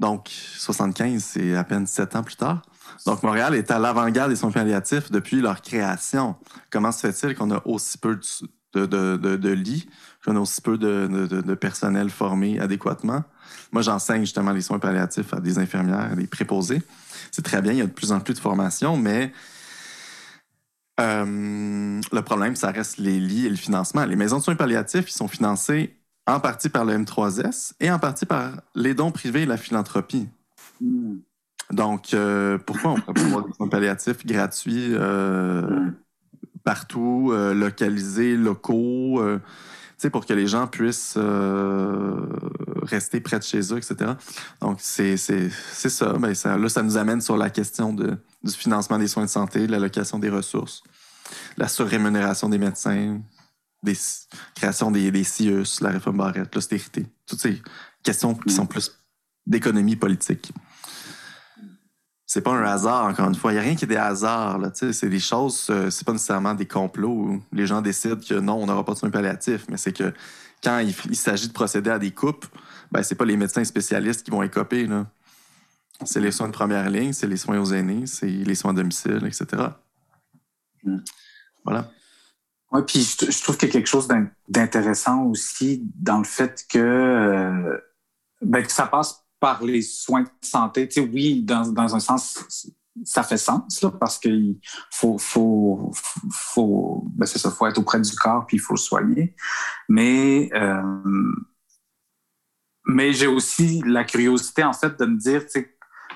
Donc, 0.00 0.28
75, 0.28 1.22
c'est 1.22 1.54
à 1.54 1.64
peine 1.64 1.86
sept 1.86 2.16
ans 2.16 2.22
plus 2.22 2.36
tard. 2.36 2.62
Donc, 3.06 3.22
Montréal 3.22 3.54
est 3.54 3.70
à 3.70 3.78
l'avant-garde 3.78 4.30
des 4.30 4.36
soins 4.36 4.50
palliatifs 4.50 5.10
depuis 5.10 5.40
leur 5.40 5.62
création. 5.62 6.36
Comment 6.70 6.90
se 6.90 7.06
fait-il 7.06 7.36
qu'on 7.36 7.50
a 7.52 7.62
aussi 7.64 7.98
peu 7.98 8.18
de 8.74 9.50
lits, 9.50 9.88
qu'on 10.24 10.36
a 10.36 10.40
aussi 10.40 10.60
peu 10.60 10.78
de, 10.78 11.54
personnel 11.54 12.10
formé 12.10 12.58
adéquatement? 12.58 13.22
Moi, 13.72 13.82
j'enseigne 13.82 14.22
justement 14.22 14.52
les 14.52 14.62
soins 14.62 14.78
palliatifs 14.78 15.32
à 15.32 15.40
des 15.40 15.58
infirmières, 15.58 16.12
à 16.12 16.16
des 16.16 16.26
préposés. 16.26 16.82
C'est 17.34 17.42
très 17.42 17.60
bien, 17.60 17.72
il 17.72 17.78
y 17.78 17.82
a 17.82 17.86
de 17.86 17.90
plus 17.90 18.12
en 18.12 18.20
plus 18.20 18.34
de 18.34 18.38
formations, 18.38 18.96
mais 18.96 19.32
euh, 21.00 22.00
le 22.12 22.22
problème, 22.22 22.54
ça 22.54 22.70
reste 22.70 22.98
les 22.98 23.18
lits 23.18 23.46
et 23.46 23.50
le 23.50 23.56
financement. 23.56 24.04
Les 24.04 24.14
maisons 24.14 24.38
de 24.38 24.44
soins 24.44 24.54
palliatifs, 24.54 25.10
ils 25.10 25.14
sont 25.14 25.26
financés 25.26 25.96
en 26.28 26.38
partie 26.38 26.68
par 26.68 26.84
le 26.84 26.96
M3S 26.96 27.72
et 27.80 27.90
en 27.90 27.98
partie 27.98 28.24
par 28.24 28.52
les 28.76 28.94
dons 28.94 29.10
privés 29.10 29.42
et 29.42 29.46
la 29.46 29.56
philanthropie. 29.56 30.28
Hmm. 30.80 31.16
Donc, 31.72 32.14
euh, 32.14 32.56
pourquoi 32.56 32.92
on 32.92 33.00
pas 33.00 33.20
avoir 33.20 33.44
des 33.44 33.52
soins 33.54 33.66
palliatifs 33.66 34.24
gratuits 34.24 34.90
euh, 34.92 35.90
partout, 36.62 37.32
localisés, 37.52 38.36
locaux, 38.36 39.20
pour 40.12 40.24
que 40.24 40.34
les 40.34 40.46
gens 40.46 40.68
puissent 40.68 41.18
rester 42.84 43.20
près 43.20 43.38
de 43.38 43.44
chez 43.44 43.60
eux, 43.72 43.78
etc. 43.78 44.12
Donc, 44.60 44.78
c'est 44.80 45.16
ça. 45.16 46.12
Ben, 46.14 46.34
ça. 46.34 46.56
Là, 46.56 46.68
ça 46.68 46.82
nous 46.82 46.96
amène 46.96 47.20
sur 47.20 47.36
la 47.36 47.50
question 47.50 47.92
de, 47.92 48.16
du 48.42 48.52
financement 48.52 48.98
des 48.98 49.08
soins 49.08 49.24
de 49.24 49.30
santé, 49.30 49.66
de 49.66 49.72
l'allocation 49.72 50.18
des 50.18 50.30
ressources, 50.30 50.82
la 51.56 51.68
surrémunération 51.68 52.48
des 52.48 52.58
médecins, 52.58 53.20
des 53.82 53.96
création 54.54 54.90
des, 54.90 55.10
des 55.10 55.24
CIUS, 55.24 55.80
la 55.80 55.90
réforme 55.90 56.18
Barrette, 56.18 56.54
l'austérité. 56.54 57.06
Toutes 57.26 57.40
ces 57.40 57.62
questions 58.02 58.34
qui 58.34 58.52
sont 58.52 58.66
plus 58.66 58.92
d'économie 59.46 59.96
politique. 59.96 60.52
C'est 62.26 62.40
pas 62.40 62.52
un 62.52 62.64
hasard, 62.64 63.04
encore 63.06 63.28
une 63.28 63.34
fois. 63.34 63.52
Il 63.52 63.56
n'y 63.56 63.60
a 63.60 63.62
rien 63.62 63.76
qui 63.76 63.84
est 63.84 63.88
des 63.88 63.96
hasards. 63.96 64.58
C'est 64.74 65.08
des 65.08 65.20
choses, 65.20 65.68
euh, 65.70 65.90
c'est 65.90 66.04
pas 66.04 66.12
nécessairement 66.12 66.54
des 66.54 66.66
complots 66.66 67.10
où 67.10 67.42
les 67.52 67.66
gens 67.66 67.82
décident 67.82 68.16
que 68.16 68.34
non, 68.34 68.54
on 68.54 68.66
n'aura 68.66 68.84
pas 68.84 68.94
de 68.94 68.98
soins 68.98 69.10
palliatifs, 69.10 69.66
mais 69.68 69.76
c'est 69.76 69.92
que 69.92 70.12
quand 70.62 70.78
il, 70.78 71.16
s'agit 71.16 71.48
de 71.48 71.52
procéder 71.52 71.90
à 71.90 71.98
des 71.98 72.10
coupes, 72.10 72.46
ben, 72.94 73.02
c'est 73.02 73.16
pas 73.16 73.24
les 73.24 73.36
médecins 73.36 73.64
spécialistes 73.64 74.22
qui 74.22 74.30
vont 74.30 74.44
écoper. 74.44 74.88
C'est 76.04 76.20
les 76.20 76.30
soins 76.30 76.46
de 76.46 76.52
première 76.52 76.88
ligne, 76.88 77.12
c'est 77.12 77.26
les 77.26 77.36
soins 77.36 77.58
aux 77.58 77.72
aînés, 77.72 78.06
c'est 78.06 78.28
les 78.28 78.54
soins 78.54 78.70
à 78.70 78.74
domicile, 78.74 79.20
etc. 79.26 79.64
Hmm. 80.84 80.98
Voilà. 81.64 81.90
Oui, 82.70 82.82
puis 82.86 83.02
je, 83.02 83.42
trouve 83.42 83.56
qu'il 83.56 83.68
y 83.68 83.70
a 83.70 83.72
quelque 83.72 83.88
chose 83.88 84.06
d'intéressant 84.48 85.24
aussi 85.24 85.82
dans 85.96 86.18
le 86.18 86.24
fait 86.24 86.64
que, 86.68 86.78
euh, 86.78 87.78
ben, 88.40 88.62
que 88.62 88.70
ça 88.70 88.86
passe 88.86 89.24
par 89.40 89.64
les 89.64 89.82
soins 89.82 90.22
de 90.22 90.28
santé. 90.40 90.86
Tu 90.86 91.02
sais, 91.02 91.08
oui, 91.12 91.42
dans, 91.42 91.66
dans 91.72 91.96
un 91.96 92.00
sens, 92.00 92.68
ça 93.04 93.24
fait 93.24 93.38
sens 93.38 93.82
là, 93.82 93.90
parce 93.90 94.20
qu'il 94.20 94.58
faut, 94.92 95.18
faut, 95.18 95.90
faut, 96.30 97.04
ben 97.08 97.26
c'est 97.26 97.40
ça, 97.40 97.50
faut 97.50 97.66
être 97.66 97.78
auprès 97.78 98.00
du 98.00 98.14
corps 98.14 98.46
puis 98.46 98.56
il 98.56 98.60
faut 98.60 98.74
le 98.74 98.78
soigner. 98.78 99.34
Mais, 99.88 100.48
euh, 100.54 101.34
mais 102.86 103.12
j'ai 103.12 103.26
aussi 103.26 103.82
la 103.86 104.04
curiosité 104.04 104.64
en 104.64 104.72
fait 104.72 104.98
de 104.98 105.06
me 105.06 105.18
dire, 105.18 105.42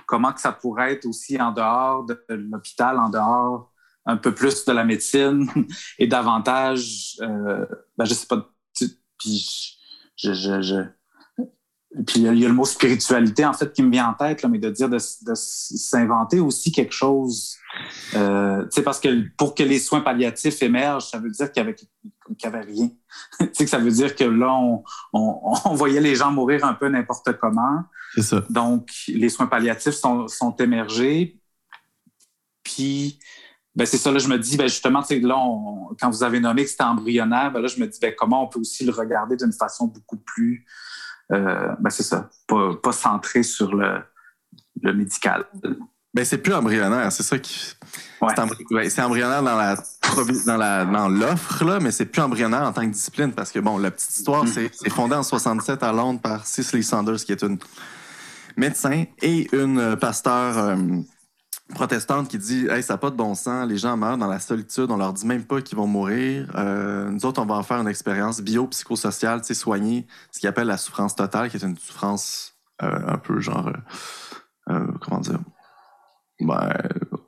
comment 0.07 0.33
que 0.33 0.41
ça 0.41 0.53
pourrait 0.53 0.95
être 0.95 1.07
aussi 1.07 1.41
en 1.41 1.53
dehors 1.53 2.05
de 2.05 2.19
l'hôpital, 2.29 2.99
en 2.99 3.09
dehors 3.09 3.73
un 4.07 4.17
peu 4.17 4.35
plus 4.35 4.65
de 4.65 4.73
la 4.73 4.85
médecine 4.85 5.49
et 5.99 6.07
davantage, 6.07 7.17
euh, 7.21 7.67
ben 7.97 8.05
je 8.05 8.15
sais 8.15 8.27
pas, 8.27 8.49
puis 9.19 9.79
je, 10.17 10.33
je, 10.33 10.63
je 10.63 10.98
puis 12.07 12.21
il 12.21 12.39
y 12.39 12.45
a 12.45 12.49
le 12.49 12.55
mot 12.55 12.67
spiritualité 12.67 13.47
en 13.47 13.55
fait 13.55 13.73
qui 13.73 13.83
me 13.83 13.91
vient 13.91 14.09
en 14.09 14.15
tête, 14.15 14.43
là, 14.43 14.49
mais 14.49 14.59
de 14.59 14.69
dire 14.69 14.91
de, 14.91 14.97
de 14.97 15.35
s'inventer 15.35 16.39
aussi 16.39 16.71
quelque 16.71 16.93
chose. 16.93 17.57
Euh, 18.15 18.67
parce 18.85 19.01
que 19.01 19.27
pour 19.37 19.55
que 19.55 19.63
les 19.63 19.79
soins 19.79 20.01
palliatifs 20.01 20.63
émergent, 20.63 21.09
ça 21.09 21.19
veut 21.19 21.31
dire 21.31 21.51
qu'il 21.51 21.63
n'y 21.63 21.69
avait, 21.69 21.77
qu 21.77 22.47
avait, 22.47 22.61
rien. 22.61 22.91
que 23.59 23.67
ça 23.67 23.79
veut 23.79 23.91
dire 23.91 24.15
que 24.15 24.25
là, 24.25 24.53
on, 24.53 24.85
on, 25.15 25.55
on 25.65 25.75
voyait 25.75 26.01
les 26.01 26.15
gens 26.15 26.31
mourir 26.31 26.65
un 26.65 26.75
peu 26.75 26.89
n'importe 26.89 27.33
comment. 27.39 27.85
C'est 28.15 28.23
ça. 28.23 28.45
Donc, 28.51 28.91
les 29.09 29.31
soins 29.31 29.47
palliatifs 29.47 29.95
sont, 29.95 30.29
sont 30.29 30.55
émergés. 30.57 31.39
Puis, 32.63 33.19
ben 33.75 33.87
c'est 33.87 33.97
ça, 33.97 34.13
là, 34.13 34.19
je 34.19 34.29
me 34.29 34.39
dis, 34.39 34.57
ben 34.59 34.69
justement, 34.69 35.03
là, 35.09 35.95
quand 36.01 36.11
vous 36.11 36.23
avez 36.23 36.41
nommé 36.41 36.65
que 36.65 36.71
c'était 36.71 36.85
embryonnaire, 36.85 37.51
ben 37.51 37.61
là, 37.61 37.69
je 37.69 37.81
me 37.81 37.87
dis, 37.87 37.99
ben, 38.01 38.13
comment 38.17 38.43
on 38.45 38.49
peut 38.49 38.61
aussi 38.61 38.85
le 38.85 38.93
regarder 38.93 39.37
d'une 39.37 39.53
façon 39.53 39.87
beaucoup 39.87 40.19
plus 40.19 40.67
euh, 41.33 41.75
ben 41.79 41.91
c'est 41.91 42.03
ça, 42.03 42.29
pas, 42.47 42.75
pas, 42.83 42.93
centré 42.93 43.43
sur 43.43 43.75
le, 43.75 44.01
le 44.83 44.93
médical. 44.95 45.45
Ben 46.15 46.25
c'est 46.25 46.39
plus 46.39 46.55
embryonnaire, 46.55 47.13
c'est 47.13 47.23
ça 47.23 47.39
qui. 47.39 47.75
C'est 48.89 49.03
embryonnaire 49.03 49.43
dans 49.43 49.57
la 49.57 49.77
dans 50.47 50.57
la 50.57 50.85
dans 50.85 51.09
l'offre 51.09 51.65
là, 51.65 51.79
mais 51.81 51.91
c'est 51.91 52.07
plus 52.07 52.23
embryonnaire 52.23 52.63
en 52.63 52.73
tant 52.73 52.83
que 52.83 52.93
discipline 52.93 53.33
parce 53.33 53.53
que 53.53 53.59
bon, 53.59 53.79
la 53.79 53.91
petite 53.91 54.17
histoire, 54.17 54.45
mm-hmm. 54.45 54.71
c'est 54.73 54.91
fondé 54.91 55.15
en 55.15 55.23
67 55.23 55.83
à 55.83 55.93
Londres 55.93 56.21
par 56.21 56.47
Cicely 56.47 56.83
Saunders 56.83 57.19
qui 57.19 57.33
est 57.33 57.43
une 57.43 57.59
médecin 58.57 59.05
et 59.23 59.55
une 59.55 59.97
pasteur 59.97 60.59
euh, 60.59 60.77
protestante 61.75 62.29
qui 62.29 62.39
dit 62.39 62.67
Hey, 62.69 62.83
ça 62.83 62.95
n'a 62.95 62.99
pas 62.99 63.11
de 63.11 63.17
bon 63.17 63.35
sens, 63.35 63.69
les 63.69 63.77
gens 63.77 63.97
meurent 63.97 64.19
dans 64.19 64.27
la 64.27 64.41
solitude, 64.41 64.91
on 64.91 64.97
leur 64.97 65.13
dit 65.13 65.27
même 65.27 65.45
pas 65.45 65.61
qu'ils 65.61 65.77
vont 65.77 65.87
mourir. 65.87 66.51
Euh, 66.55 67.11
nous 67.11 67.25
autres, 67.27 67.41
on 67.41 67.47
va 67.47 67.57
en 67.57 67.63
faire 67.63 67.79
une 67.79 67.89
expérience 67.89 68.41
biopsychosociale, 68.41 69.41
tu 69.41 69.49
sais, 69.49 69.55
soigner 69.55 70.07
ce 70.31 70.41
qu'ils 70.41 70.49
appelle 70.49 70.67
la 70.67 70.77
souffrance 70.77 71.15
totale, 71.15 71.51
qui 71.51 71.57
est 71.57 71.63
une 71.63 71.77
souffrance 71.77 72.55
euh, 72.83 72.99
un 73.07 73.19
peu 73.19 73.41
genre. 73.41 73.73
Euh, 74.71 74.87
comment 75.01 75.21
dire? 75.21 75.41
Ben, 76.41 76.73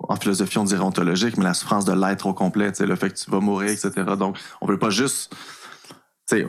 En 0.08 0.16
philosophie, 0.16 0.58
on 0.58 0.64
dirait 0.64 0.82
ontologique, 0.82 1.36
mais 1.36 1.44
la 1.44 1.54
souffrance 1.54 1.84
de 1.84 1.92
l'être 1.92 2.26
au 2.26 2.34
complet, 2.34 2.72
tu 2.72 2.84
le 2.84 2.96
fait 2.96 3.10
que 3.10 3.18
tu 3.18 3.30
vas 3.30 3.40
mourir, 3.40 3.70
etc. 3.70 3.90
Donc, 4.18 4.38
on 4.60 4.66
veut 4.66 4.78
pas 4.78 4.90
juste. 4.90 5.34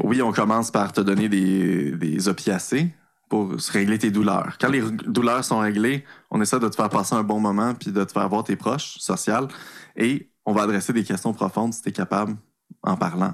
Oui, 0.04 0.22
on 0.22 0.32
commence 0.32 0.70
par 0.70 0.94
te 0.94 1.02
donner 1.02 1.28
des 1.28 2.28
opiacés, 2.28 2.94
pour 3.32 3.50
régler 3.70 3.98
tes 3.98 4.12
douleurs. 4.12 4.58
Quand 4.60 4.68
les 4.68 4.82
douleurs 4.82 5.46
sont 5.46 5.60
réglées, 5.60 6.04
on 6.32 6.42
essaie 6.42 6.60
de 6.60 6.68
te 6.68 6.76
faire 6.76 6.90
passer 6.90 7.16
un 7.16 7.24
bon 7.24 7.40
moment 7.40 7.74
puis 7.74 7.94
de 7.94 8.04
te 8.04 8.12
faire 8.12 8.28
voir 8.28 8.44
tes 8.44 8.58
proches, 8.58 8.98
sociales, 8.98 9.48
et 9.96 10.30
on 10.46 10.52
va 10.52 10.64
adresser 10.64 10.92
des 10.92 11.06
questions 11.06 11.32
profondes 11.34 11.74
si 11.74 11.82
tu 11.82 11.88
es 11.88 11.92
capable 11.94 12.36
en 12.84 12.98
parlant. 12.98 13.34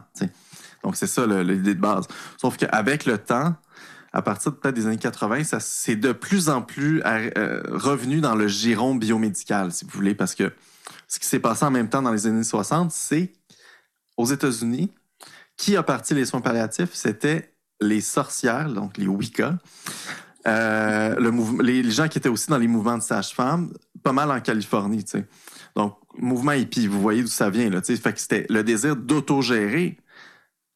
Donc, 0.84 0.98
c'est 0.98 1.08
ça 1.08 1.26
l'idée 1.26 1.74
de 1.74 1.80
base. 1.80 2.06
Sauf 2.40 2.58
qu'avec 2.58 3.06
le 3.06 3.18
temps, 3.18 3.56
à 4.14 4.22
partir 4.22 4.56
peut-être 4.56 4.76
des 4.76 4.86
années 4.86 5.00
80, 5.00 5.46
ça 5.46 5.60
c'est 5.60 5.96
de 5.96 6.12
plus 6.12 6.50
en 6.50 6.62
plus 6.62 7.02
euh, 7.04 7.64
revenu 7.68 8.22
dans 8.22 8.36
le 8.36 8.48
giron 8.48 8.94
biomédical, 8.94 9.72
si 9.72 9.84
vous 9.84 9.92
voulez, 9.92 10.14
parce 10.14 10.36
que 10.36 10.54
ce 11.08 11.18
qui 11.18 11.26
s'est 11.26 11.40
passé 11.40 11.66
en 11.66 11.72
même 11.72 11.90
temps 11.90 12.04
dans 12.04 12.12
les 12.12 12.28
années 12.28 12.44
60, 12.44 12.92
c'est 12.92 13.34
aux 14.16 14.28
États-Unis, 14.28 14.92
qui 15.56 15.76
a 15.76 15.82
parti 15.82 16.14
les 16.14 16.26
soins 16.26 16.42
palliatifs, 16.42 16.94
c'était 16.94 17.57
les 17.82 18.02
sorcières, 18.02 18.72
donc 18.72 18.98
les 18.98 19.08
Wicca, 19.08 19.58
euh, 20.48 21.16
le 21.20 21.62
les 21.62 21.90
gens 21.92 22.08
qui 22.08 22.18
étaient 22.18 22.30
aussi 22.30 22.50
dans 22.50 22.58
les 22.58 22.68
mouvements 22.68 22.98
de 22.98 23.04
sage-femme, 23.04 23.72
pas 24.04 24.14
mal 24.14 24.32
en 24.32 24.40
Californie, 24.40 25.04
tu 25.04 25.20
sais. 25.20 25.26
Donc, 25.76 25.98
mouvement 26.18 26.54
hippie, 26.54 26.88
vous 26.88 27.02
voyez 27.02 27.22
d'où 27.22 27.28
ça 27.28 27.50
vient, 27.50 27.70
là, 27.70 27.82
tu 27.82 27.96
sais. 27.96 28.02
Fait 28.02 28.14
que 28.14 28.20
c'était 28.20 28.46
le 28.50 28.64
désir 28.64 28.96
d'autogérer 28.96 29.98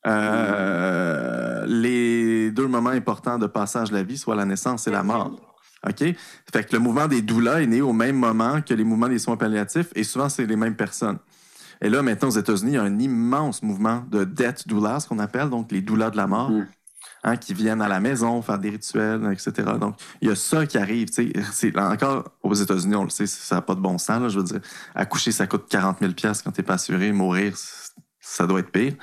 euh, 0.08 1.66
les 1.68 2.52
deux 2.52 2.68
moments 2.68 2.90
importants 2.90 3.38
de 3.38 3.48
passage 3.48 3.90
de 3.90 3.96
la 3.96 4.04
vie, 4.04 4.18
soit 4.18 4.36
la 4.36 4.46
naissance 4.46 4.88
et 4.88 4.92
la 4.92 5.04
mort. 5.04 5.32
OK? 5.88 6.04
Fait 6.54 6.64
que 6.64 6.74
le 6.74 6.80
mouvement 6.80 7.08
des 7.08 7.22
doulas 7.22 7.62
est 7.62 7.68
né 7.68 7.82
au 7.82 7.94
même 7.94 8.16
moment 8.16 8.62
que 8.62 8.74
les 8.74 8.84
mouvements 8.84 9.10
des 9.10 9.20
soins 9.20 9.38
palliatifs 9.38 9.90
et 9.96 10.04
souvent, 10.04 10.30
c'est 10.30 10.46
les 10.46 10.56
mêmes 10.56 10.76
personnes. 10.76 11.18
Et 11.82 11.90
là, 11.90 12.04
maintenant, 12.04 12.28
aux 12.28 12.38
États-Unis, 12.38 12.74
il 12.74 12.76
y 12.76 12.78
a 12.78 12.84
un 12.84 13.00
immense 13.00 13.64
mouvement 13.64 14.04
de 14.10 14.24
death 14.24 14.68
doulas, 14.68 15.02
ce 15.02 15.08
qu'on 15.08 15.18
appelle, 15.18 15.50
donc 15.50 15.72
les 15.72 15.82
doulas 15.82 16.12
de 16.12 16.18
la 16.18 16.28
mort. 16.28 16.52
Mm. 16.52 16.68
Hein, 17.24 17.38
qui 17.38 17.54
viennent 17.54 17.84
à 17.84 17.88
la 17.88 18.00
maison 18.00 18.42
faire 18.42 18.58
des 18.58 18.72
rituels, 18.72 19.22
etc. 19.32 19.74
Donc, 19.80 19.96
il 20.22 20.30
y 20.30 20.32
a 20.32 20.36
ça 20.36 20.66
qui 20.66 20.80
arrive. 20.80 21.10
C'est, 21.12 21.78
encore, 21.78 22.32
aux 22.42 22.56
États-Unis, 22.56 22.96
on 22.96 23.04
le 23.04 23.12
sait, 23.12 23.28
ça 23.28 23.56
n'a 23.56 23.62
pas 23.62 23.76
de 23.76 23.80
bon 23.80 24.00
sens. 24.00 24.34
Je 24.34 24.40
veux 24.40 24.44
dire, 24.44 24.60
accoucher, 24.96 25.32
ça 25.32 25.46
coûte 25.46 25.66
40 25.70 26.00
000 26.00 26.14
quand 26.20 26.52
tu 26.52 26.62
n'es 26.62 26.66
pas 26.66 26.74
assuré. 26.74 27.12
Mourir, 27.12 27.54
ça 28.20 28.48
doit 28.48 28.62
être 28.62 28.72
pire. 28.72 28.96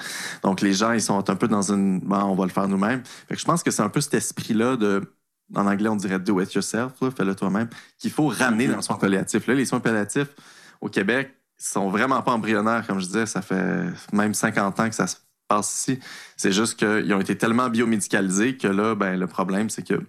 Donc, 0.42 0.62
les 0.62 0.72
gens, 0.72 0.90
ils 0.90 1.00
sont 1.00 1.31
un 1.31 1.37
peu 1.37 1.46
dans 1.46 1.70
une... 1.72 2.00
Bon, 2.00 2.16
on 2.24 2.35
va 2.35 2.44
le 2.44 2.50
faire 2.50 2.66
nous-mêmes. 2.66 3.04
je 3.31 3.44
pense 3.44 3.62
que 3.62 3.70
c'est 3.70 3.83
un 3.83 3.88
peu 3.88 4.00
cet 4.00 4.14
esprit-là 4.14 4.74
de... 4.74 5.14
En 5.54 5.66
anglais, 5.68 5.88
on 5.88 5.96
dirait 5.96 6.18
do 6.18 6.40
it 6.40 6.52
yourself, 6.52 6.94
fais-le 7.16 7.35
toi-même, 7.37 7.68
qu'il 7.98 8.11
faut 8.11 8.26
ramener 8.26 8.66
dans 8.66 8.76
le 8.76 8.83
soin 8.83 8.96
palliatif. 8.96 9.46
Les 9.46 9.64
soins 9.64 9.81
palliatifs 9.81 10.35
au 10.81 10.88
Québec 10.88 11.33
sont 11.57 11.88
vraiment 11.88 12.20
pas 12.22 12.33
embryonnaires, 12.33 12.85
comme 12.85 12.98
je 12.98 13.07
disais. 13.07 13.26
Ça 13.26 13.42
fait 13.42 13.87
même 14.12 14.35
50 14.35 14.81
ans 14.81 14.88
que 14.88 14.94
ça 14.94 15.07
se 15.07 15.16
ici. 15.50 15.98
C'est 16.37 16.52
juste 16.52 16.78
qu'ils 16.78 17.12
ont 17.14 17.20
été 17.20 17.37
tellement 17.37 17.68
biomédicalisés 17.68 18.56
que 18.56 18.68
là, 18.68 18.94
ben, 18.94 19.18
le 19.18 19.26
problème, 19.26 19.70
c'est 19.70 19.87
que 19.87 20.00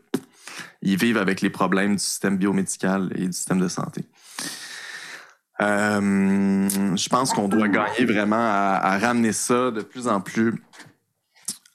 ils 0.82 0.97
vivent 0.97 1.17
avec 1.17 1.41
les 1.41 1.49
problèmes 1.49 1.93
du 1.93 2.04
système 2.04 2.38
biomédical 2.38 3.12
et 3.15 3.25
du 3.25 3.34
système 3.34 3.60
de 3.60 3.67
santé. 3.67 4.04
Euh, 5.62 6.69
je 6.95 7.10
pense 7.10 7.34
qu'on 7.34 7.49
doit 7.49 7.67
gagner 7.67 8.06
vraiment 8.06 8.38
à, 8.38 8.97
ramener 8.97 9.34
ça 9.34 9.71
de 9.71 9.82
plus 9.82 10.08
en 10.08 10.21
plus 10.21 10.63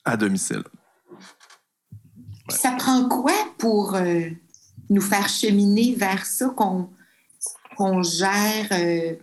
à 0.05 0.16
domicile. 0.16 0.62
Ça 2.48 2.72
prend 2.72 3.09
quoi 3.09 3.35
pour 3.59 3.94
euh, 3.94 4.31
nous 4.88 5.00
faire 5.00 5.29
cheminer 5.29 5.94
vers 5.96 6.24
ça 6.24 6.48
qu'on 6.57 8.03
gère 8.03 8.68
euh, 8.72 9.16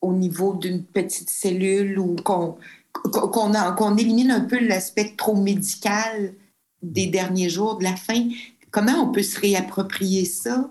au 0.00 0.12
niveau 0.12 0.54
d'une 0.54 0.84
petite 0.84 1.30
cellule 1.30 1.98
ou 1.98 2.16
qu'on 2.16 2.56
qu'on 3.02 3.96
élimine 3.96 4.30
un 4.30 4.40
peu 4.40 4.58
l'aspect 4.58 5.14
trop 5.16 5.36
médical 5.36 6.34
des 6.82 7.06
derniers 7.06 7.48
jours 7.48 7.78
de 7.78 7.84
la 7.84 7.96
fin. 7.96 8.28
Comment 8.70 9.02
on 9.02 9.12
peut 9.12 9.22
se 9.22 9.40
réapproprier 9.40 10.24
ça? 10.24 10.68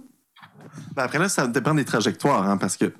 Ben, 0.95 1.03
après 1.03 1.19
là, 1.19 1.29
ça 1.29 1.47
dépend 1.47 1.73
des 1.73 1.85
trajectoires, 1.85 2.47
hein, 2.47 2.57
parce 2.57 2.77
que 2.77 2.93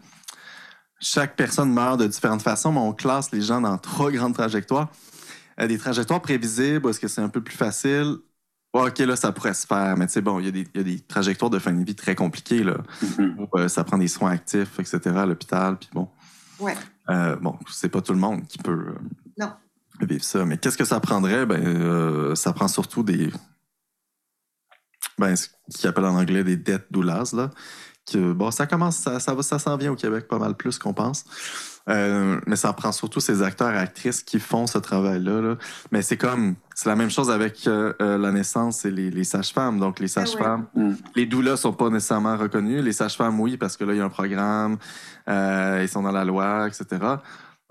chaque 1.00 1.36
personne 1.36 1.72
meurt 1.72 2.00
de 2.00 2.08
différentes 2.08 2.42
façons, 2.42 2.72
mais 2.72 2.80
on 2.80 2.94
classe 2.94 3.32
les 3.32 3.42
gens 3.42 3.62
dans 3.62 3.78
trois 3.78 4.12
grandes 4.12 4.34
trajectoires. 4.34 4.90
Euh, 5.60 5.68
des 5.68 5.78
trajectoires 5.78 6.22
prévisibles, 6.22 6.90
est-ce 6.90 7.00
que 7.00 7.08
c'est 7.08 7.22
un 7.22 7.30
peu 7.30 7.42
plus 7.42 7.56
facile? 7.56 8.18
OK, 8.74 9.00
là, 9.00 9.16
ça 9.16 9.32
pourrait 9.32 9.54
se 9.54 9.66
faire, 9.66 9.96
mais 9.98 10.06
tu 10.08 10.14
sais, 10.14 10.22
bon, 10.22 10.40
il 10.40 10.46
y, 10.46 10.80
a 10.80 10.84
des 10.84 11.00
trajectoires 11.00 11.50
de 11.50 11.58
fin 11.58 11.74
de 11.74 11.84
vie 11.84 11.96
très 11.96 12.16
compliquées, 12.16 12.64
là, 12.64 12.78
mm-hmm. 13.04 13.36
où 13.40 13.58
euh, 13.58 13.68
ça 13.68 13.84
prend 13.84 13.98
des 13.98 14.08
soins 14.08 14.32
actifs, 14.32 14.80
etc., 14.80 15.00
à 15.16 15.26
l'hôpital, 15.26 15.78
puis 15.78 15.90
bon. 15.94 16.08
Ouais. 16.60 16.76
Euh, 17.10 17.36
bon, 17.36 17.58
c'est 17.70 17.90
pas 17.90 18.02
tout 18.02 18.14
le 18.14 18.20
monde 18.20 18.46
qui 18.48 18.58
peut 18.58 18.96
non. 19.38 19.52
vivre 20.02 20.24
ça. 20.24 20.46
Mais 20.46 20.58
qu'est-ce 20.58 20.78
que 20.78 20.86
ça 20.86 21.00
prendrait? 21.00 21.46
Ben, 21.46 21.64
euh, 21.64 22.36
ça 22.36 22.54
prend 22.54 22.68
surtout 22.68 23.04
des. 23.04 23.32
Ben, 25.18 25.36
ce 25.36 25.50
qu'ils 25.70 25.88
appellent 25.88 26.06
en 26.06 26.16
anglais 26.16 26.44
des 26.44 26.58
dettes 26.58 26.88
doulas, 26.92 27.34
là. 27.34 27.50
Que, 28.12 28.32
bon, 28.32 28.52
ça 28.52 28.66
commence, 28.68 28.98
ça, 28.98 29.20
ça, 29.20 29.36
ça 29.42 29.60
s'en 29.60 29.76
vient 29.78 29.92
au 29.92 29.96
Québec 29.96 30.28
pas 30.28 30.40
mal 30.40 30.54
plus 30.56 30.78
qu'on 30.80 30.94
pense. 30.94 31.26
Euh, 31.90 32.40
mais 32.46 32.58
ça 32.58 32.74
prend 32.74 32.92
surtout 32.92 33.20
ces 33.22 33.42
acteurs 33.44 33.72
et 33.74 33.78
actrices 33.78 34.22
qui 34.22 34.40
font 34.40 34.68
ce 34.68 34.78
travail-là. 34.78 35.42
là. 35.42 35.56
Mais 35.92 36.02
c'est 36.02 36.18
comme, 36.18 36.56
c'est 36.76 36.90
la 36.90 36.96
même 36.98 37.10
chose 37.10 37.30
avec 37.32 37.66
euh, 37.68 37.94
euh, 38.02 38.18
la 38.18 38.32
naissance 38.32 38.84
et 38.86 38.92
les, 38.92 39.10
les 39.10 39.24
sages-femmes. 39.24 39.80
Donc, 39.80 40.00
les 40.00 40.08
sages-femmes, 40.10 40.66
Mm. 40.76 40.92
les 41.16 41.26
doulas 41.26 41.56
sont 41.58 41.72
pas 41.74 41.90
nécessairement 41.90 42.36
reconnus. 42.38 42.84
Les 42.84 42.92
sages-femmes, 42.94 43.40
oui, 43.40 43.56
parce 43.58 43.78
que 43.78 43.86
là, 43.86 43.94
il 43.94 43.98
y 44.00 44.02
a 44.02 44.06
un 44.06 44.10
programme, 44.10 44.78
euh, 45.30 45.80
ils 45.82 45.88
sont 45.90 46.02
dans 46.02 46.12
la 46.12 46.26
loi, 46.26 46.68
etc. 46.68 46.86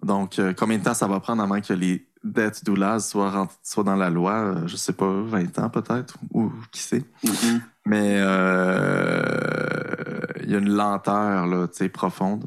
Donc, 0.02 0.38
euh, 0.38 0.52
combien 0.56 0.78
de 0.78 0.84
temps 0.84 0.94
ça 0.94 1.06
va 1.06 1.20
prendre 1.20 1.42
avant 1.42 1.60
que 1.60 1.72
les 1.72 2.06
dettes 2.24 2.64
doulas 2.64 3.00
soient, 3.00 3.48
soient 3.62 3.84
dans 3.84 3.96
la 3.96 4.10
loi? 4.10 4.32
Euh, 4.32 4.66
je 4.66 4.76
sais 4.76 4.92
pas, 4.92 5.10
20 5.10 5.58
ans 5.58 5.68
peut-être, 5.70 6.16
ou 6.32 6.50
qui 6.72 6.80
sait. 6.82 7.04
Mhm. 7.22 7.60
Mais 7.86 8.16
euh, 8.18 9.22
il 10.46 10.52
y 10.52 10.54
a 10.54 10.58
une 10.58 10.70
lenteur 10.70 11.46
là, 11.46 11.66
profonde, 11.92 12.46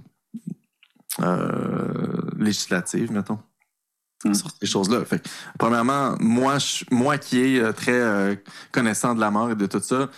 euh, 1.21 2.21
législative, 2.37 3.11
mettons, 3.11 3.39
Mm. 4.25 4.33
sur 4.33 4.49
ces 4.59 4.65
choses-là. 4.67 5.01
Premièrement, 5.57 6.15
moi, 6.19 6.57
je- 6.59 6.83
moi 6.91 7.17
qui 7.17 7.39
est 7.39 7.59
euh, 7.59 7.71
très 7.71 7.93
euh, 7.93 8.35
connaissant 8.71 9.15
de 9.15 9.19
la 9.21 9.31
mort 9.31 9.51
et 9.51 9.55
de 9.55 9.65
tout 9.65 9.79
ça, 9.79 10.09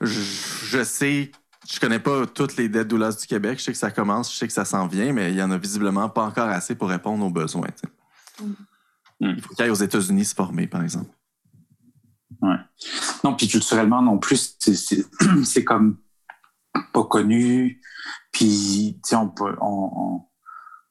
je, 0.00 0.20
je 0.64 0.84
sais, 0.84 1.30
je 1.70 1.80
connais 1.80 2.00
pas 2.00 2.26
toutes 2.26 2.56
les 2.56 2.68
dettes 2.68 2.88
doulas 2.88 3.12
du 3.18 3.26
Québec. 3.26 3.58
Je 3.58 3.64
sais 3.64 3.72
que 3.72 3.78
ça 3.78 3.90
commence, 3.90 4.32
je 4.32 4.36
sais 4.38 4.46
que 4.46 4.52
ça 4.52 4.64
s'en 4.64 4.86
vient, 4.86 5.12
mais 5.12 5.30
il 5.30 5.36
y 5.38 5.42
en 5.42 5.50
a 5.50 5.56
visiblement 5.58 6.08
pas 6.08 6.22
encore 6.24 6.48
assez 6.48 6.74
pour 6.74 6.88
répondre 6.90 7.24
aux 7.24 7.30
besoins. 7.30 7.68
tu 7.68 7.88
sais. 7.88 8.44
Mm. 8.44 9.26
Mm. 9.26 9.34
Il 9.36 9.42
faut 9.42 9.54
qu'il 9.54 9.64
y 9.64 9.68
ait 9.68 9.70
aux 9.70 9.74
États-Unis 9.74 10.24
se 10.26 10.34
former, 10.34 10.66
par 10.66 10.82
exemple. 10.82 11.10
Non, 13.22 13.34
puis 13.36 13.48
culturellement 13.48 14.00
non 14.02 14.18
plus, 14.18 14.56
c'est 14.58 15.64
comme 15.64 15.98
pas 16.92 17.04
connu. 17.04 17.80
Puis, 18.32 18.98
on 19.12 19.28
peut, 19.28 19.56
on, 19.60 19.90
on, 19.94 20.22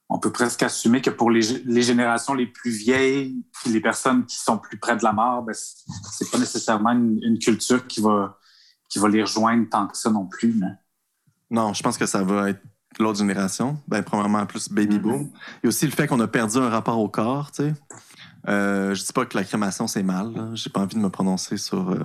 on 0.10 0.20
peut 0.20 0.32
presque 0.32 0.64
assumer 0.64 1.02
que 1.02 1.10
pour 1.10 1.32
les, 1.32 1.42
gé- 1.42 1.62
les 1.66 1.82
générations 1.82 2.34
les 2.34 2.48
plus 2.48 2.72
vieilles, 2.72 3.46
puis 3.54 3.72
les 3.72 3.80
personnes 3.82 4.26
qui 4.26 4.36
sont 4.38 4.58
plus 4.58 4.78
près 4.78 4.98
de 4.98 5.04
la 5.04 5.14
mort, 5.14 5.44
ben, 5.44 5.54
c'est 5.56 6.30
pas 6.32 6.38
nécessairement 6.38 6.92
une, 6.92 7.20
une 7.24 7.40
culture 7.40 7.86
qui 7.88 8.02
va, 8.02 8.38
qui 8.90 9.00
va 9.00 9.08
les 9.08 9.22
rejoindre 9.22 9.68
tant 9.70 9.88
que 9.88 9.98
ça 9.98 10.10
non 10.10 10.26
plus. 10.26 10.54
là. 10.60 10.68
Non, 11.52 11.74
je 11.74 11.82
pense 11.82 11.98
que 11.98 12.06
ça 12.06 12.24
va 12.24 12.50
être 12.50 12.62
l'autre 13.00 13.20
génération. 13.20 13.80
Ben, 13.88 14.04
premièrement, 14.04 14.46
plus 14.46 14.70
baby 14.70 14.96
Mhm. 14.98 15.02
boom. 15.02 15.30
A 15.64 15.68
aussi 15.68 15.86
le 15.86 15.92
fait 15.92 16.08
qu'on 16.08 16.20
a 16.20 16.28
perdu 16.28 16.58
un 16.58 16.70
rapport 16.70 17.00
au 17.00 17.08
corps, 17.10 17.52
tu 17.52 17.64
sais. 17.64 17.74
Euh, 18.48 18.94
je 18.96 19.04
dis 19.06 19.14
pas 19.14 19.26
que 19.26 19.38
la 19.38 19.44
crémation, 19.44 19.88
c'est 19.88 20.04
mal. 20.04 20.52
J'ai 20.56 20.70
pas 20.70 20.82
envie 20.82 20.96
de 20.96 21.02
me 21.02 21.10
prononcer 21.10 21.58
sur 21.58 21.92
euh, 21.92 22.00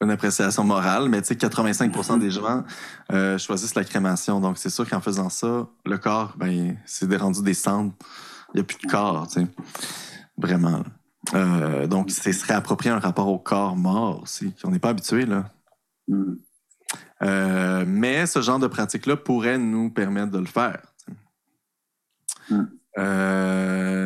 une 0.00 0.10
appréciation 0.10 0.64
morale, 0.64 1.08
mais 1.08 1.20
tu 1.20 1.28
sais, 1.28 1.34
85% 1.34 2.18
des 2.18 2.30
gens 2.30 2.64
euh, 3.12 3.36
choisissent 3.36 3.74
la 3.74 3.84
crémation. 3.84 4.40
Donc, 4.40 4.56
c'est 4.56 4.70
sûr 4.70 4.88
qu'en 4.88 5.00
faisant 5.00 5.28
ça, 5.28 5.68
le 5.84 5.98
corps, 5.98 6.34
ben, 6.38 6.76
c'est 6.86 7.06
des 7.06 7.16
rendus 7.16 7.42
des 7.42 7.54
cendres. 7.54 7.92
Il 8.54 8.56
n'y 8.56 8.60
a 8.60 8.64
plus 8.64 8.78
de 8.82 8.90
corps, 8.90 9.28
tu 9.28 9.40
sais. 9.40 9.46
Vraiment. 10.38 10.82
Euh, 11.34 11.86
donc, 11.86 12.10
c'est 12.10 12.32
se 12.32 12.46
réapproprier 12.46 12.92
un 12.94 12.98
rapport 12.98 13.28
au 13.28 13.38
corps 13.38 13.76
mort 13.76 14.22
aussi, 14.22 14.54
qu'on 14.62 14.70
n'est 14.70 14.78
pas 14.78 14.88
habitué, 14.88 15.26
là. 15.26 15.50
Mm. 16.08 16.32
Euh, 17.22 17.84
mais 17.86 18.24
ce 18.24 18.40
genre 18.40 18.58
de 18.58 18.66
pratique-là 18.66 19.16
pourrait 19.16 19.58
nous 19.58 19.90
permettre 19.90 20.30
de 20.30 20.38
le 20.38 20.46
faire. 20.46 20.80
Mm. 22.48 22.64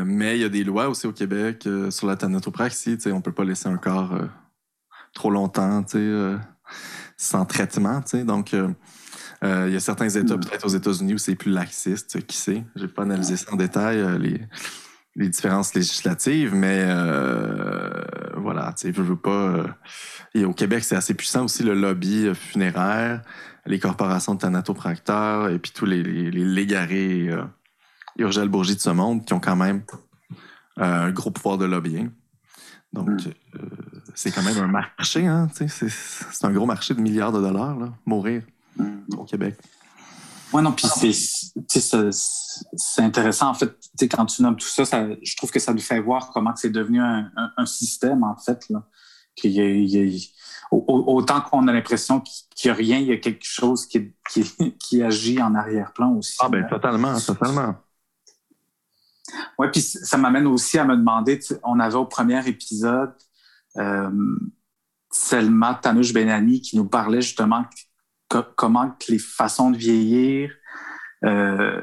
Mais 0.06 0.36
il 0.36 0.42
y 0.42 0.44
a 0.44 0.48
des 0.48 0.64
lois 0.64 0.88
aussi 0.88 1.06
au 1.06 1.12
Québec 1.12 1.68
sur 1.90 2.06
la 2.06 2.16
thanatopraxie. 2.16 2.96
tu 2.96 3.04
sais, 3.04 3.12
On 3.12 3.16
ne 3.16 3.22
peut 3.22 3.32
pas 3.32 3.44
laisser 3.44 3.68
un 3.68 3.78
corps 3.78 4.12
trop 5.14 5.30
longtemps 5.30 5.82
tu 5.84 5.92
sais, 5.92 5.98
euh, 5.98 6.36
sans 7.16 7.44
traitement. 7.46 8.02
tu 8.02 8.10
sais. 8.18 8.24
Donc, 8.24 8.52
euh, 8.54 8.68
euh, 9.42 9.66
il 9.68 9.74
y 9.74 9.76
a 9.76 9.80
certains 9.80 10.08
États, 10.08 10.36
Mm. 10.36 10.40
peut-être 10.40 10.64
aux 10.66 10.68
États-Unis, 10.76 11.14
où 11.14 11.18
c'est 11.18 11.34
plus 11.34 11.50
laxiste. 11.52 12.24
Qui 12.26 12.36
sait? 12.36 12.64
Je 12.76 12.82
n'ai 12.82 12.88
pas 12.88 13.02
analysé 13.02 13.36
ça 13.36 13.52
en 13.52 13.56
détail, 13.56 14.18
les, 14.18 14.40
les 15.16 15.28
différences 15.28 15.74
législatives, 15.74 16.54
mais 16.54 16.82
voilà, 18.36 18.72
tu 18.76 18.88
sais, 18.88 18.92
je 18.94 19.02
veux 19.02 19.16
pas. 19.16 19.64
et 20.34 20.44
au 20.44 20.52
Québec, 20.52 20.82
c'est 20.84 20.96
assez 20.96 21.14
puissant 21.14 21.44
aussi 21.44 21.62
le 21.62 21.74
lobby 21.74 22.34
funéraire, 22.34 23.22
les 23.66 23.78
corporations 23.78 24.34
de 24.34 24.40
thanatopracteurs 24.40 25.48
et 25.48 25.58
puis 25.58 25.72
tous 25.72 25.86
les, 25.86 26.02
les, 26.02 26.30
les 26.30 26.44
légarés 26.44 27.30
Urgel 28.18 28.48
Bourgie 28.48 28.74
de 28.76 28.80
ce 28.80 28.90
monde 28.90 29.24
qui 29.24 29.32
ont 29.32 29.40
quand 29.40 29.56
même 29.56 29.82
euh, 30.78 31.06
un 31.06 31.10
gros 31.10 31.30
pouvoir 31.30 31.56
de 31.58 31.64
lobbying. 31.66 32.10
Donc, 32.92 33.08
Mm. 33.08 33.18
euh, 33.56 33.60
c'est 34.14 34.30
quand 34.30 34.42
même 34.42 34.58
un 34.58 34.66
marché, 34.68 35.26
hein, 35.26 35.48
c'est 35.54 36.44
un 36.44 36.50
gros 36.52 36.66
marché 36.66 36.94
de 36.94 37.00
milliards 37.00 37.32
de 37.32 37.40
dollars, 37.40 37.76
là, 37.78 37.88
mourir 38.06 38.42
Mm. 38.76 39.18
au 39.18 39.24
Québec. 39.24 39.56
Ouais, 40.52 40.60
non, 40.62 40.72
puis 40.72 40.86
c'est, 40.88 41.12
intéressant, 43.02 43.48
en 43.48 43.54
fait, 43.54 43.72
quand 44.10 44.26
tu 44.26 44.42
nommes 44.42 44.56
tout 44.56 44.66
ça, 44.66 44.84
ça, 44.84 45.06
je 45.22 45.36
trouve 45.36 45.50
que 45.50 45.58
ça 45.60 45.72
nous 45.72 45.80
fait 45.80 46.00
voir 46.00 46.30
comment 46.32 46.54
c'est 46.56 46.70
devenu 46.70 47.00
un, 47.00 47.30
un- 47.36 47.52
un 47.56 47.66
système, 47.66 48.22
en 48.24 48.36
fait, 48.36 48.64
là. 48.70 48.82
Qu'il 49.36 49.50
y 49.52 49.60
a- 49.60 49.68
il 49.68 49.88
y 49.88 49.98
a- 49.98 50.28
au- 50.70 50.84
au- 50.86 51.16
autant 51.16 51.40
qu'on 51.40 51.66
a 51.68 51.72
l'impression 51.72 52.20
qu'il 52.20 52.68
n'y 52.68 52.70
a 52.70 52.74
rien, 52.74 52.98
il 52.98 53.06
y 53.06 53.12
a 53.12 53.16
quelque 53.18 53.44
chose 53.44 53.86
qui, 53.86 54.12
qui, 54.30 54.44
qui 54.78 55.02
agit 55.02 55.40
en 55.42 55.54
arrière-plan 55.54 56.12
aussi. 56.14 56.36
Ah 56.40 56.48
ben 56.48 56.60
là. 56.62 56.68
totalement, 56.68 57.18
totalement. 57.20 57.74
Ouais, 59.58 59.70
puis 59.70 59.80
ça 59.80 60.16
m'amène 60.16 60.46
aussi 60.46 60.78
à 60.78 60.84
me 60.84 60.96
demander, 60.96 61.40
on 61.64 61.80
avait 61.80 61.96
au 61.96 62.04
premier 62.06 62.46
épisode 62.48 63.12
Selma 65.10 65.74
Tanouche 65.74 66.12
Benani 66.12 66.60
qui 66.60 66.76
nous 66.76 66.86
parlait 66.86 67.20
justement 67.20 67.64
co- 68.28 68.44
comment 68.56 68.90
que 68.90 69.12
les 69.12 69.18
façons 69.18 69.70
de 69.70 69.76
vieillir, 69.76 70.52
euh, 71.24 71.80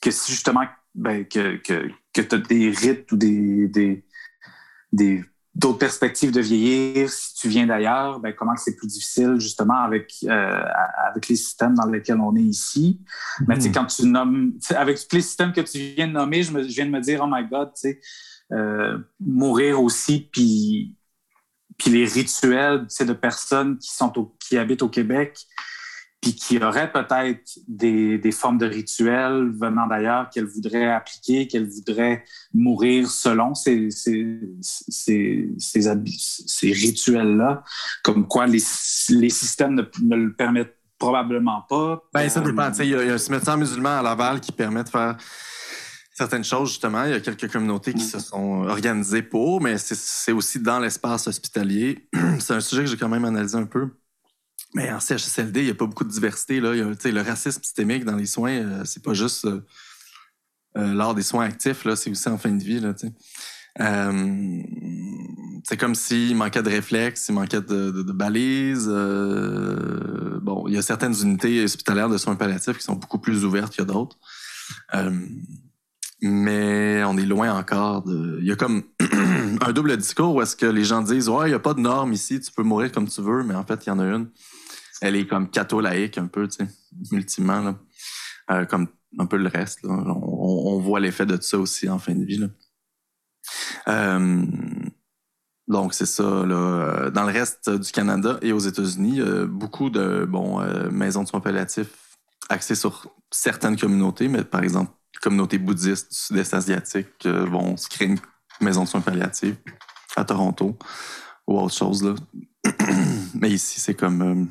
que 0.00 0.10
si 0.10 0.32
justement 0.32 0.64
ben, 0.94 1.24
que, 1.26 1.56
que, 1.56 1.88
que 2.12 2.22
tu 2.22 2.34
as 2.34 2.38
des 2.38 2.70
rites 2.70 3.10
ou 3.12 3.16
des, 3.16 3.68
des, 3.68 4.04
des 4.92 5.24
d'autres 5.54 5.78
perspectives 5.78 6.30
de 6.30 6.40
vieillir, 6.40 7.10
si 7.10 7.34
tu 7.34 7.48
viens 7.48 7.66
d'ailleurs, 7.66 8.20
ben, 8.20 8.32
comment 8.32 8.54
c'est 8.56 8.76
plus 8.76 8.86
difficile 8.86 9.40
justement 9.40 9.80
avec, 9.80 10.14
euh, 10.24 10.62
avec 11.10 11.26
les 11.28 11.34
systèmes 11.34 11.74
dans 11.74 11.86
lesquels 11.86 12.20
on 12.20 12.36
est 12.36 12.42
ici. 12.42 13.00
Mais 13.48 13.56
tu 13.56 13.62
sais, 13.62 13.72
quand 13.72 13.86
tu 13.86 14.06
nommes, 14.06 14.52
avec 14.76 14.98
tous 15.08 15.16
les 15.16 15.22
systèmes 15.22 15.52
que 15.52 15.60
tu 15.62 15.78
viens 15.78 16.06
de 16.06 16.12
nommer, 16.12 16.44
je, 16.44 16.52
me, 16.52 16.62
je 16.62 16.72
viens 16.72 16.86
de 16.86 16.90
me 16.90 17.00
dire, 17.00 17.20
oh 17.24 17.28
my 17.28 17.44
God, 17.48 17.72
tu 17.74 17.80
sais, 17.80 18.00
euh, 18.52 18.98
mourir 19.20 19.82
aussi, 19.82 20.28
puis, 20.32 20.96
puis 21.76 21.90
les 21.90 22.06
rituels 22.06 22.86
de 23.00 23.12
personnes 23.12 23.78
qui, 23.78 23.94
sont 23.94 24.18
au, 24.18 24.36
qui 24.40 24.56
habitent 24.56 24.82
au 24.82 24.88
Québec, 24.88 25.38
puis 26.20 26.34
qui 26.34 26.58
auraient 26.62 26.90
peut-être 26.90 27.58
des, 27.68 28.18
des 28.18 28.32
formes 28.32 28.58
de 28.58 28.66
rituels 28.66 29.52
venant 29.54 29.86
d'ailleurs 29.86 30.28
qu'elles 30.30 30.46
voudraient 30.48 30.90
appliquer, 30.90 31.46
qu'elles 31.46 31.68
voudraient 31.68 32.24
mourir 32.52 33.08
selon 33.08 33.54
ces, 33.54 33.90
ces, 33.90 34.40
ces, 34.60 35.48
ces, 35.58 36.72
rituels-là, 36.72 37.62
comme 38.02 38.26
quoi 38.26 38.46
les, 38.46 38.62
les 39.10 39.30
systèmes 39.30 39.74
ne, 39.74 39.82
ne 40.02 40.16
le 40.16 40.34
permettent 40.34 40.74
probablement 40.98 41.62
pas. 41.68 42.02
Ben, 42.12 42.28
ça 42.28 42.40
Euh, 42.40 42.44
dépend. 42.44 42.74
Sais, 42.74 42.86
Il 42.86 42.90
y, 42.90 42.92
y 42.94 43.10
a 43.10 43.14
un 43.14 43.18
cimetière 43.18 43.56
musulman 43.56 44.00
à 44.00 44.02
Laval 44.02 44.40
qui 44.40 44.50
permet 44.50 44.82
de 44.82 44.88
faire 44.88 45.16
certaines 46.18 46.44
choses, 46.44 46.68
justement. 46.70 47.04
Il 47.04 47.12
y 47.12 47.14
a 47.14 47.20
quelques 47.20 47.50
communautés 47.50 47.94
qui 47.94 48.04
se 48.04 48.18
sont 48.18 48.64
organisées 48.64 49.22
pour, 49.22 49.60
mais 49.62 49.78
c'est- 49.78 50.32
aussi 50.32 50.60
dans 50.60 50.78
l'espace 50.80 51.26
hospitalier. 51.28 52.08
c'est 52.40 52.52
un 52.54 52.60
sujet 52.60 52.82
que 52.84 52.90
j'ai 52.90 52.96
quand 52.96 53.08
même 53.08 53.24
analysé 53.24 53.56
un 53.56 53.64
peu. 53.66 53.88
Mais 54.74 54.92
en 54.92 55.00
CHSLD, 55.00 55.60
il 55.60 55.64
n'y 55.64 55.70
a 55.70 55.74
pas 55.74 55.86
beaucoup 55.86 56.04
de 56.04 56.10
diversité. 56.10 56.60
Là. 56.60 56.74
Il 56.74 56.78
y 56.78 56.82
a, 56.82 57.10
le 57.12 57.22
racisme 57.22 57.62
systémique 57.62 58.04
dans 58.04 58.16
les 58.16 58.26
soins, 58.26 58.52
euh, 58.52 58.84
c'est 58.84 59.02
pas 59.02 59.14
juste 59.14 59.46
euh, 59.46 59.64
euh, 60.76 60.92
lors 60.92 61.14
des 61.14 61.22
soins 61.22 61.44
actifs, 61.46 61.86
c'est 61.96 62.10
aussi 62.10 62.28
en 62.28 62.36
fin 62.36 62.50
de 62.50 62.62
vie. 62.62 62.82
Euh, 63.80 64.12
c'est 65.64 65.76
comme 65.76 65.94
s'il 65.94 66.34
manquait 66.36 66.62
de 66.62 66.68
réflexes, 66.68 67.26
il 67.28 67.34
manquait 67.34 67.60
de, 67.62 67.90
de- 67.90 68.02
de 68.02 68.12
balises. 68.12 68.88
euh, 68.90 70.38
bon, 70.42 70.66
il 70.68 70.74
y 70.74 70.78
a 70.78 70.82
certaines 70.82 71.14
unités 71.22 71.64
hospitalières 71.64 72.08
de 72.10 72.18
soins 72.18 72.36
palliatifs 72.36 72.76
qui 72.78 72.84
sont 72.84 72.96
beaucoup 72.96 73.18
plus 73.20 73.44
ouvertes 73.44 73.74
que 73.76 73.82
d'autres. 73.82 74.18
Mais 76.20 77.04
on 77.04 77.16
est 77.16 77.26
loin 77.26 77.56
encore 77.56 78.02
de. 78.02 78.38
Il 78.40 78.46
y 78.46 78.52
a 78.52 78.56
comme 78.56 78.82
un 79.60 79.72
double 79.72 79.96
discours 79.96 80.34
où 80.34 80.42
est-ce 80.42 80.56
que 80.56 80.66
les 80.66 80.84
gens 80.84 81.02
disent 81.02 81.28
Ouais, 81.28 81.46
il 81.46 81.50
n'y 81.50 81.54
a 81.54 81.60
pas 81.60 81.74
de 81.74 81.80
normes 81.80 82.12
ici, 82.12 82.40
tu 82.40 82.50
peux 82.50 82.64
mourir 82.64 82.90
comme 82.90 83.08
tu 83.08 83.20
veux, 83.20 83.44
mais 83.44 83.54
en 83.54 83.64
fait, 83.64 83.86
il 83.86 83.88
y 83.88 83.92
en 83.92 84.00
a 84.00 84.04
une. 84.04 84.28
Elle 85.00 85.14
est 85.14 85.28
comme 85.28 85.48
catholaïque 85.48 86.18
un 86.18 86.26
peu, 86.26 86.48
tu 86.48 86.64
sais, 86.64 86.70
ultimement, 87.12 87.60
là. 87.60 87.78
Euh, 88.50 88.64
comme 88.64 88.88
un 89.18 89.26
peu 89.26 89.36
le 89.36 89.48
reste. 89.48 89.82
là. 89.84 89.90
On, 89.90 90.80
voit 90.80 91.00
l'effet 91.00 91.26
de 91.26 91.40
ça 91.40 91.58
aussi 91.58 91.88
en 91.88 91.98
fin 91.98 92.14
de 92.14 92.24
vie. 92.24 92.38
Là. 92.38 92.46
Euh, 93.88 94.44
donc, 95.68 95.94
c'est 95.94 96.06
ça. 96.06 96.22
Là. 96.22 96.54
Euh, 96.54 97.10
Dans 97.10 97.24
le 97.24 97.32
reste 97.32 97.70
du 97.70 97.92
Canada 97.92 98.38
et 98.42 98.52
aux 98.52 98.58
États-Unis, 98.58 99.20
beaucoup 99.48 99.90
de 99.90 100.26
bon, 100.28 100.60
maisons 100.90 101.22
de 101.22 101.28
soins 101.28 101.40
palliatifs 101.40 102.16
axées 102.48 102.74
sur 102.74 103.14
certaines 103.30 103.76
communautés, 103.76 104.28
mais 104.28 104.42
par 104.44 104.62
exemple, 104.62 104.92
communautés 105.20 105.58
bouddhistes 105.58 106.10
du 106.10 106.16
sud-est 106.16 106.54
asiatique 106.54 107.26
vont 107.26 107.76
se 107.76 107.88
créer 107.88 108.08
une 108.08 108.18
maison 108.60 108.84
de 108.84 108.88
soins 108.88 109.00
palliatifs 109.00 109.56
à 110.16 110.24
Toronto 110.24 110.76
ou 111.46 111.58
autre 111.58 111.74
chose. 111.74 112.02
Là. 112.02 112.14
Mais 113.34 113.50
ici, 113.50 113.80
c'est 113.80 113.94
comme 113.94 114.48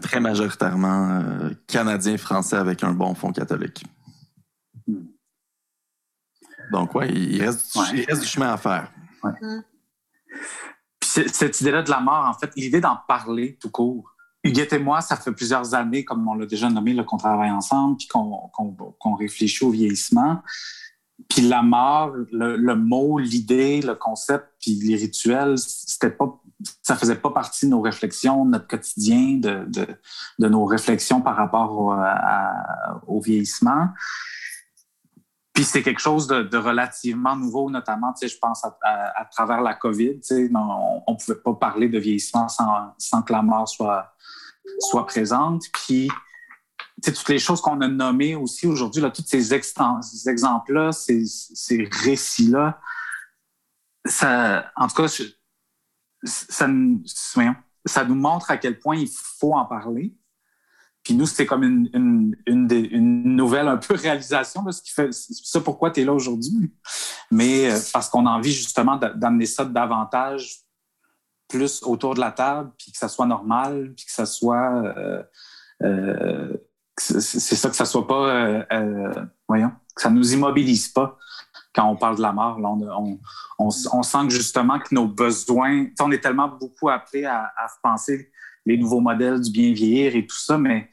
très 0.00 0.20
majoritairement 0.20 1.50
canadien-français 1.66 2.56
avec 2.56 2.82
un 2.82 2.92
bon 2.92 3.14
fond 3.14 3.32
catholique. 3.32 3.84
Donc, 6.72 6.94
ouais, 6.94 7.08
il 7.10 7.42
reste, 7.42 7.76
il 7.94 8.04
reste 8.04 8.22
du 8.22 8.26
chemin 8.26 8.52
à 8.52 8.56
faire. 8.56 8.90
Mm. 9.22 9.60
Puis 11.00 11.28
cette 11.28 11.60
idée-là 11.60 11.82
de 11.82 11.90
la 11.90 12.00
mort, 12.00 12.26
en 12.26 12.34
fait, 12.34 12.50
l'idée 12.56 12.80
d'en 12.80 12.96
parler 13.08 13.56
tout 13.60 13.70
court. 13.70 14.15
Huguette 14.46 14.72
et 14.72 14.78
moi, 14.78 15.00
ça 15.00 15.16
fait 15.16 15.32
plusieurs 15.32 15.74
années, 15.74 16.04
comme 16.04 16.26
on 16.28 16.34
l'a 16.34 16.46
déjà 16.46 16.68
nommé, 16.68 16.96
qu'on 17.04 17.16
travaille 17.16 17.50
ensemble, 17.50 17.96
puis 17.96 18.08
qu'on 18.08 19.14
réfléchit 19.14 19.64
au 19.64 19.70
vieillissement. 19.70 20.42
Puis 21.30 21.42
la 21.42 21.62
mort, 21.62 22.12
le, 22.30 22.74
mot, 22.74 23.18
l'idée, 23.18 23.80
le 23.80 23.94
concept, 23.94 24.46
puis 24.60 24.72
les 24.82 24.96
rituels, 24.96 25.58
c'était 25.58 26.10
pas, 26.10 26.40
ça 26.82 26.94
faisait 26.94 27.16
pas 27.16 27.30
partie 27.30 27.66
de 27.66 27.70
nos 27.70 27.80
réflexions, 27.80 28.44
de 28.44 28.50
notre 28.50 28.66
quotidien, 28.66 29.38
de, 29.38 29.66
de, 30.38 30.48
nos 30.48 30.66
réflexions 30.66 31.22
par 31.22 31.36
rapport 31.36 31.72
au, 31.72 33.16
au 33.16 33.20
vieillissement. 33.20 33.88
Puis 35.56 35.64
c'est 35.64 35.82
quelque 35.82 36.02
chose 36.02 36.26
de, 36.26 36.56
relativement 36.58 37.34
nouveau, 37.34 37.70
notamment, 37.70 38.12
tu 38.12 38.28
sais, 38.28 38.34
je 38.34 38.38
pense 38.38 38.62
à, 38.62 39.24
travers 39.32 39.62
la 39.62 39.72
COVID. 39.72 40.20
Tu 40.20 40.22
sais, 40.22 40.50
on 40.54 41.02
ne 41.08 41.16
pouvait 41.16 41.40
pas 41.42 41.54
parler 41.54 41.88
de 41.88 41.98
vieillissement 41.98 42.46
sans, 42.48 42.92
sans 42.98 43.22
que 43.22 43.32
la 43.32 43.40
mort 43.40 43.66
soit, 43.66 44.12
soit 44.78 45.06
présente. 45.06 45.64
Puis, 45.72 46.10
toutes 47.02 47.28
les 47.28 47.38
choses 47.38 47.60
qu'on 47.60 47.80
a 47.80 47.88
nommées 47.88 48.34
aussi 48.34 48.66
aujourd'hui, 48.66 49.02
là, 49.02 49.10
tous 49.10 49.24
ces, 49.26 49.52
exemples-là, 49.54 50.92
ces, 50.92 51.88
récits-là, 52.04 52.80
ça, 54.04 54.70
en 54.76 54.86
tout 54.88 55.02
cas, 55.02 55.08
ça, 56.24 56.66
nous 56.68 58.14
montre 58.14 58.50
à 58.50 58.56
quel 58.56 58.78
point 58.78 58.96
il 58.96 59.10
faut 59.10 59.54
en 59.54 59.66
parler. 59.66 60.14
Puis 61.02 61.14
nous, 61.14 61.26
c'était 61.26 61.46
comme 61.46 61.62
une, 61.62 62.34
nouvelle 62.48 63.68
un 63.68 63.76
peu 63.76 63.94
réalisation, 63.96 64.64
parce 64.64 64.80
qui 64.80 64.90
fait, 64.90 65.12
c'est 65.12 65.34
ça 65.44 65.60
pourquoi 65.60 65.90
tu 65.90 66.00
es 66.00 66.04
là 66.04 66.12
aujourd'hui. 66.12 66.74
Mais 67.30 67.70
euh, 67.70 67.78
parce 67.92 68.08
qu'on 68.08 68.26
a 68.26 68.30
envie 68.30 68.52
justement 68.52 68.96
d'amener 68.96 69.46
ça 69.46 69.64
davantage 69.64 70.65
plus 71.48 71.82
autour 71.82 72.14
de 72.14 72.20
la 72.20 72.32
table, 72.32 72.72
puis 72.78 72.92
que 72.92 72.98
ça 72.98 73.08
soit 73.08 73.26
normal, 73.26 73.92
puis 73.96 74.06
que 74.06 74.12
ça 74.12 74.26
soit... 74.26 74.82
Euh, 74.96 75.22
euh, 75.82 76.56
c'est 76.98 77.20
ça, 77.20 77.68
que 77.68 77.76
ça 77.76 77.84
soit 77.84 78.06
pas... 78.06 78.64
voyons, 79.46 79.70
que 79.94 80.02
ça 80.02 80.08
nous 80.08 80.32
immobilise 80.32 80.88
pas 80.88 81.18
quand 81.74 81.86
on 81.86 81.96
parle 81.96 82.16
de 82.16 82.22
la 82.22 82.32
mort. 82.32 82.58
Là, 82.58 82.70
on, 82.70 83.18
on, 83.58 83.70
sent 83.70 84.28
que 84.28 84.32
justement 84.32 84.78
que 84.78 84.94
nos 84.94 85.06
besoins... 85.06 85.88
On 86.00 86.10
est 86.10 86.20
tellement 86.20 86.48
beaucoup 86.48 86.88
appelés 86.88 87.26
à, 87.26 87.52
à 87.54 87.66
repenser 87.66 88.32
les 88.64 88.78
nouveaux 88.78 89.00
modèles 89.00 89.42
du 89.42 89.50
bien 89.50 89.74
vieillir 89.74 90.16
et 90.16 90.26
tout 90.26 90.38
ça, 90.38 90.56
mais 90.56 90.90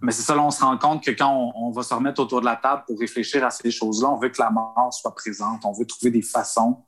mais 0.00 0.12
c'est 0.12 0.22
ça, 0.22 0.34
là, 0.34 0.42
on 0.42 0.50
se 0.50 0.62
rend 0.62 0.76
compte 0.78 1.02
que 1.02 1.10
quand 1.10 1.52
on, 1.54 1.70
va 1.70 1.82
se 1.82 1.92
remettre 1.92 2.20
autour 2.20 2.40
de 2.40 2.44
la 2.44 2.56
table 2.56 2.84
pour 2.86 2.98
réfléchir 2.98 3.44
à 3.44 3.50
ces 3.50 3.70
choses-là, 3.70 4.10
on 4.10 4.18
veut 4.18 4.28
que 4.28 4.40
la 4.40 4.50
mort 4.50 4.92
soit 4.92 5.14
présente. 5.14 5.64
On 5.64 5.72
veut 5.72 5.86
trouver 5.86 6.10
des 6.10 6.22
façons 6.22 6.84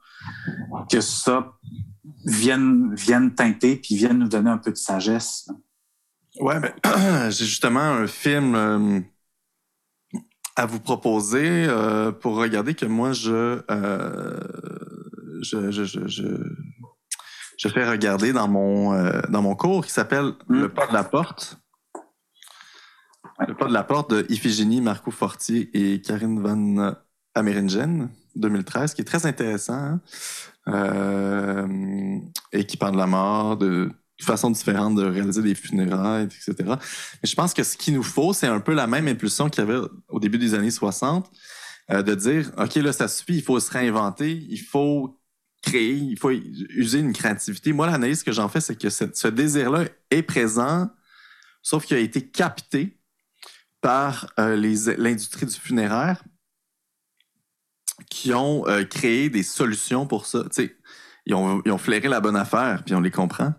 que 0.91 1.01
ça 1.01 1.53
vienne, 2.25 2.95
vienne 2.95 3.35
teinter 3.35 3.77
puis 3.77 3.97
vienne 3.97 4.19
nous 4.19 4.29
donner 4.29 4.51
un 4.51 4.59
peu 4.59 4.71
de 4.71 4.77
sagesse. 4.77 5.49
Ouais, 6.41 6.61
mais 6.61 6.75
j'ai 7.31 7.45
justement 7.45 7.81
un 7.81 8.07
film 8.07 8.55
euh, 8.55 9.01
à 10.57 10.67
vous 10.67 10.81
proposer 10.81 11.67
euh, 11.69 12.13
pour 12.13 12.37
regarder 12.37 12.75
que 12.75 12.87
moi, 12.87 13.13
je, 13.13 13.63
euh, 13.71 14.41
je, 15.43 15.71
je, 15.71 15.85
je, 16.07 17.69
fais 17.69 17.89
regarder 17.89 18.33
dans 18.33 18.49
mon, 18.49 18.93
dans 19.29 19.43
mon 19.43 19.57
cours 19.57 19.85
qui 19.85 19.93
s'appelle 19.93 20.33
Le 20.49 20.69
hmm. 20.69 20.71
pas 20.71 20.87
de 20.87 20.93
la 20.93 21.05
porte. 21.05 21.59
Le 23.47 23.55
pas 23.55 23.67
de 23.67 23.73
la 23.73 23.85
porte 23.85 24.11
de 24.11 24.27
Iphigénie, 24.29 24.81
Marco 24.81 25.11
Fortier 25.11 25.71
et 25.73 26.01
Karine 26.01 26.41
Van 26.41 26.95
Ameringen, 27.35 28.09
2013, 28.35 28.95
qui 28.95 29.03
est 29.03 29.05
très 29.05 29.27
intéressant 29.27 29.75
hein. 29.75 30.01
Euh, 30.69 32.19
et 32.53 32.65
qui 32.67 32.77
parle 32.77 32.93
de 32.93 32.99
la 32.99 33.07
mort, 33.07 33.57
de, 33.57 33.91
façon 34.21 34.51
différente 34.51 34.97
de 34.97 35.05
réaliser 35.05 35.43
des 35.43 35.55
funérailles, 35.55 36.25
etc. 36.25 36.55
Mais 36.59 37.29
je 37.29 37.35
pense 37.37 37.55
que 37.55 37.63
ce 37.63 37.77
qu'il 37.77 37.95
nous 37.95 38.03
faut, 38.03 38.33
c'est 38.33 38.49
un 38.49 38.59
peu 38.59 38.75
la 38.75 38.89
même 38.89 39.07
impulsion 39.07 39.49
qu'il 39.49 39.65
y 39.65 39.71
avait 39.71 39.87
au 40.09 40.19
début 40.19 40.39
des 40.39 40.55
années 40.55 40.73
60, 40.73 41.31
euh, 41.91 42.03
de 42.03 42.15
dire, 42.17 42.51
OK, 42.59 42.75
là, 42.75 42.93
ça 42.93 43.07
suffit, 43.07 43.37
il 43.37 43.43
faut 43.43 43.61
se 43.61 43.71
réinventer, 43.71 44.45
il 44.51 44.61
faut 44.61 45.21
créer, 45.63 45.95
il 45.95 46.19
faut 46.19 46.31
user 46.31 46.99
une 46.99 47.13
créativité. 47.13 47.73
Moi, 47.73 47.87
l'analyse 47.87 48.25
que 48.25 48.33
j'en 48.33 48.49
fais, 48.49 48.61
c'est 48.61 48.77
que 48.77 48.91
ce 48.91 49.29
désir-là 49.29 49.85
est 50.11 50.23
présent, 50.23 50.91
sauf 51.63 51.87
qu'il 51.87 51.97
a 51.97 52.01
été 52.01 52.29
capté 52.29 52.99
par 53.81 54.33
euh, 54.41 54.57
l'industrie 54.99 55.47
du 55.47 55.55
funéraire 55.55 56.25
qui 58.11 58.33
ont 58.33 58.67
euh, 58.67 58.85
créé 58.85 59.31
des 59.31 59.43
solutions 59.43 60.07
pour 60.07 60.27
ça. 60.27 60.45
ils 61.27 61.35
ont, 61.35 61.63
ils 61.65 61.73
ont 61.73 61.79
flairé 61.79 62.09
la 62.09 62.21
bonne 62.21 62.37
affaire, 62.37 62.83
puis 62.85 62.95
on 62.95 63.01
les 63.01 63.11
comprend. 63.11 63.55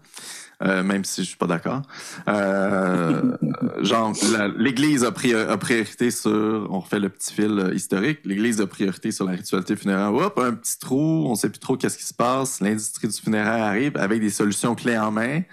Euh, 0.61 0.83
même 0.83 1.05
si 1.05 1.23
je 1.23 1.29
suis 1.29 1.37
pas 1.37 1.47
d'accord. 1.47 1.83
genre, 3.81 4.13
l'Église 4.57 5.05
a, 5.05 5.07
a 5.07 5.57
priorité 5.57 6.11
sur, 6.11 6.67
on 6.69 6.81
refait 6.81 6.99
le 6.99 7.07
petit 7.07 7.33
fil 7.33 7.71
historique, 7.73 8.19
l'Église 8.25 8.59
a 8.59 8.67
priorité 8.67 9.11
sur 9.11 9.25
la 9.25 9.31
ritualité 9.31 9.77
funéraire. 9.77 10.13
Hop, 10.13 10.37
un 10.37 10.55
petit 10.55 10.77
trou, 10.77 11.25
on 11.27 11.35
sait 11.35 11.49
plus 11.49 11.59
trop 11.59 11.77
qu'est-ce 11.77 11.97
qui 11.97 12.03
se 12.03 12.13
passe. 12.13 12.59
L'industrie 12.59 13.07
du 13.07 13.17
funéraire 13.17 13.63
arrive 13.63 13.95
avec 13.95 14.19
des 14.19 14.29
solutions 14.29 14.75
clés 14.75 14.97
en 14.97 15.11
main. 15.11 15.43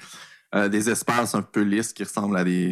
Euh, 0.55 0.69
des 0.69 0.89
espaces 0.89 1.35
un 1.35 1.43
peu 1.43 1.63
lisses 1.63 1.93
qui 1.93 2.05
ressemblent 2.05 2.37
à 2.37 2.45
des, 2.45 2.71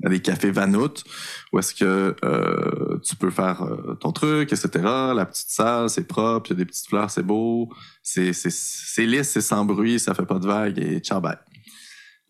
des 0.00 0.20
cafés 0.20 0.50
Vanout, 0.50 1.04
où 1.52 1.58
est-ce 1.58 1.74
que 1.74 2.16
euh, 2.24 2.98
tu 3.02 3.16
peux 3.16 3.30
faire 3.30 3.62
euh, 3.62 3.94
ton 3.94 4.12
truc, 4.12 4.52
etc. 4.52 4.68
La 5.14 5.26
petite 5.26 5.48
salle, 5.48 5.88
c'est 5.88 6.06
propre, 6.06 6.50
il 6.50 6.54
y 6.54 6.56
a 6.56 6.58
des 6.58 6.66
petites 6.66 6.88
fleurs, 6.88 7.10
c'est 7.10 7.22
beau, 7.22 7.70
c'est 8.02 8.32
lisse, 8.98 9.30
c'est 9.30 9.40
sans 9.40 9.64
bruit, 9.64 9.98
ça 9.98 10.14
fait 10.14 10.26
pas 10.26 10.38
de 10.38 10.46
vagues 10.46 10.78
et 10.78 10.98
ciao 10.98 11.20
bye. 11.20 11.38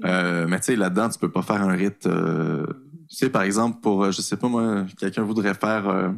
mais 0.01 0.59
tu 0.59 0.67
sais, 0.67 0.77
là-dedans, 0.77 1.09
tu 1.09 1.19
peux 1.19 1.31
pas 1.31 1.43
faire 1.43 1.63
un 1.63 1.75
rite. 1.75 2.03
tu 2.03 3.17
sais, 3.17 3.31
par 3.31 3.43
exemple, 3.43 3.81
pour, 3.81 4.11
je 4.11 4.21
sais 4.21 4.37
pas 4.37 4.49
moi, 4.49 4.87
quelqu'un 4.99 5.23
voudrait 5.23 5.55
faire 5.55 6.15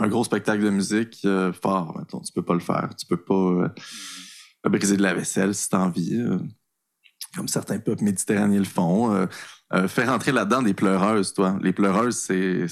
un 0.00 0.08
gros 0.08 0.24
spectacle 0.24 0.64
de 0.64 0.70
musique 0.70 1.26
fort, 1.62 1.96
mettons, 1.98 2.20
tu 2.20 2.32
peux 2.32 2.42
pas 2.42 2.54
le 2.54 2.60
faire. 2.60 2.90
Tu 2.98 3.06
peux 3.06 3.22
pas 3.22 3.72
briser 4.68 4.96
de 4.96 5.02
la 5.02 5.14
vaisselle 5.14 5.54
si 5.54 5.68
t'as 5.68 5.78
envie 5.78 6.20
comme 7.34 7.48
certains 7.48 7.78
peuples 7.78 8.04
méditerranéens 8.04 8.60
le 8.60 8.64
font. 8.64 9.26
Euh, 9.74 9.84
euh, 9.84 9.88
faire 9.88 10.10
entrer 10.10 10.32
là-dedans 10.32 10.62
des 10.62 10.74
pleureuses, 10.74 11.32
toi. 11.34 11.58
Les 11.62 11.72
pleureuses, 11.72 12.16
c'est, 12.16 12.66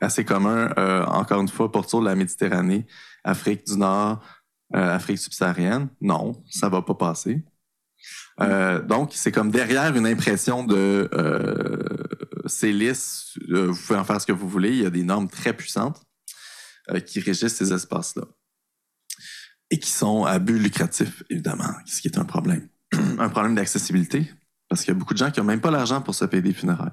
assez 0.00 0.24
commun, 0.24 0.72
euh, 0.78 1.04
encore 1.06 1.40
une 1.40 1.48
fois, 1.48 1.70
pour 1.70 1.86
de 1.86 2.04
la 2.04 2.14
Méditerranée, 2.14 2.86
Afrique 3.24 3.66
du 3.66 3.76
Nord, 3.76 4.22
Afrique 4.72 5.18
subsaharienne. 5.18 5.88
Non, 6.00 6.42
ça 6.48 6.68
va 6.68 6.82
pas 6.82 6.94
passer. 6.94 7.42
donc, 8.38 9.10
c'est 9.12 9.32
comme 9.32 9.50
derrière 9.50 9.94
une 9.96 10.06
impression 10.06 10.64
de 10.64 11.08
c'est 12.46 12.72
lisse, 12.72 13.38
vous 13.48 13.74
pouvez 13.74 13.98
en 13.98 14.04
faire 14.04 14.20
ce 14.20 14.26
que 14.26 14.32
vous 14.32 14.48
voulez. 14.48 14.70
Il 14.70 14.82
y 14.82 14.86
a 14.86 14.90
des 14.90 15.02
normes 15.02 15.28
très 15.28 15.52
puissantes 15.52 16.00
qui 17.06 17.20
régissent 17.20 17.56
ces 17.56 17.72
espaces-là. 17.72 18.24
Et 19.72 19.78
qui 19.78 19.90
sont 19.90 20.24
à 20.24 20.38
but 20.38 20.58
lucratif, 20.58 21.22
évidemment, 21.30 21.72
ce 21.86 22.00
qui 22.00 22.08
est 22.08 22.18
un 22.18 22.24
problème 22.24 22.68
un 23.18 23.28
problème 23.28 23.54
d'accessibilité 23.54 24.32
parce 24.70 24.82
qu'il 24.82 24.94
y 24.94 24.96
a 24.96 24.98
beaucoup 24.98 25.14
de 25.14 25.18
gens 25.18 25.32
qui 25.32 25.40
n'ont 25.40 25.46
même 25.46 25.60
pas 25.60 25.72
l'argent 25.72 26.00
pour 26.00 26.14
se 26.14 26.24
payer 26.24 26.42
des 26.42 26.52
funérailles. 26.52 26.92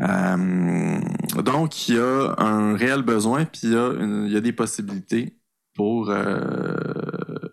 Euh, 0.00 0.98
donc, 1.42 1.88
il 1.88 1.96
y 1.96 1.98
a 1.98 2.34
un 2.38 2.74
réel 2.74 3.02
besoin, 3.02 3.44
puis 3.44 3.60
il 3.64 4.32
y 4.32 4.36
a, 4.36 4.40
des 4.40 4.52
possibilités 4.52 5.38
pour 5.74 6.08
euh, 6.08 6.74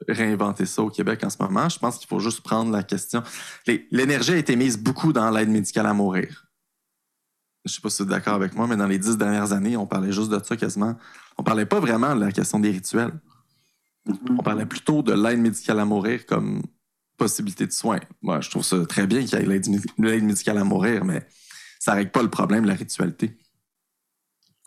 réinventer 0.08 0.66
ça 0.66 0.82
au 0.82 0.90
Québec 0.90 1.24
en 1.26 1.30
ce 1.30 1.36
moment. 1.42 1.68
Je 1.68 1.78
pense 1.78 1.98
qu'il 1.98 2.08
faut 2.08 2.20
juste 2.20 2.40
prendre 2.40 2.72
la 2.72 2.82
question. 2.82 3.22
L'énergie 3.92 4.32
a 4.32 4.38
été 4.38 4.56
mise 4.56 4.78
beaucoup 4.78 5.12
dans 5.12 5.30
l'aide 5.30 5.50
médicale 5.50 5.86
à 5.86 5.94
mourir. 5.94 6.48
Je 7.66 7.72
ne 7.72 7.76
sais 7.76 7.82
pas 7.82 7.90
si 7.90 7.98
vous 7.98 8.04
êtes 8.04 8.10
d'accord 8.10 8.36
avec 8.36 8.56
moi, 8.56 8.66
mais 8.66 8.78
dans 8.78 8.88
les 8.88 8.98
dix 8.98 9.18
dernières 9.18 9.52
années, 9.52 9.76
on 9.76 9.86
parlait 9.86 10.14
juste 10.14 10.30
de 10.32 10.42
ça 10.42 10.56
quasiment. 10.56 10.96
On 11.38 11.44
parlait 11.44 11.66
pas 11.66 11.82
vraiment 11.82 12.16
de 12.16 12.22
la 12.22 12.32
question 12.32 12.60
des 12.60 12.72
rituels. 12.72 13.12
On 14.30 14.42
parlait 14.42 14.66
plutôt 14.66 15.04
de 15.04 15.12
l'aide 15.12 15.40
médicale 15.40 15.80
à 15.80 15.86
mourir 15.86 16.26
comme 16.26 16.62
possibilité 17.20 17.68
de 17.68 17.72
soins. 17.72 18.00
Moi, 18.22 18.42
je 18.42 18.50
trouve 18.50 18.64
ça 18.64 18.84
très 18.88 19.06
bien 19.06 19.24
qu'il 19.24 19.38
y 19.38 19.42
ait 19.42 19.46
l'aide 19.46 20.24
médicale 20.24 20.58
à 20.58 20.64
mourir, 20.64 21.06
mais 21.06 21.28
ça 21.80 21.94
règle 21.94 22.12
pas 22.12 22.24
le 22.24 22.30
problème 22.30 22.64
de 22.64 22.68
la 22.68 22.74
ritualité. 22.74 23.38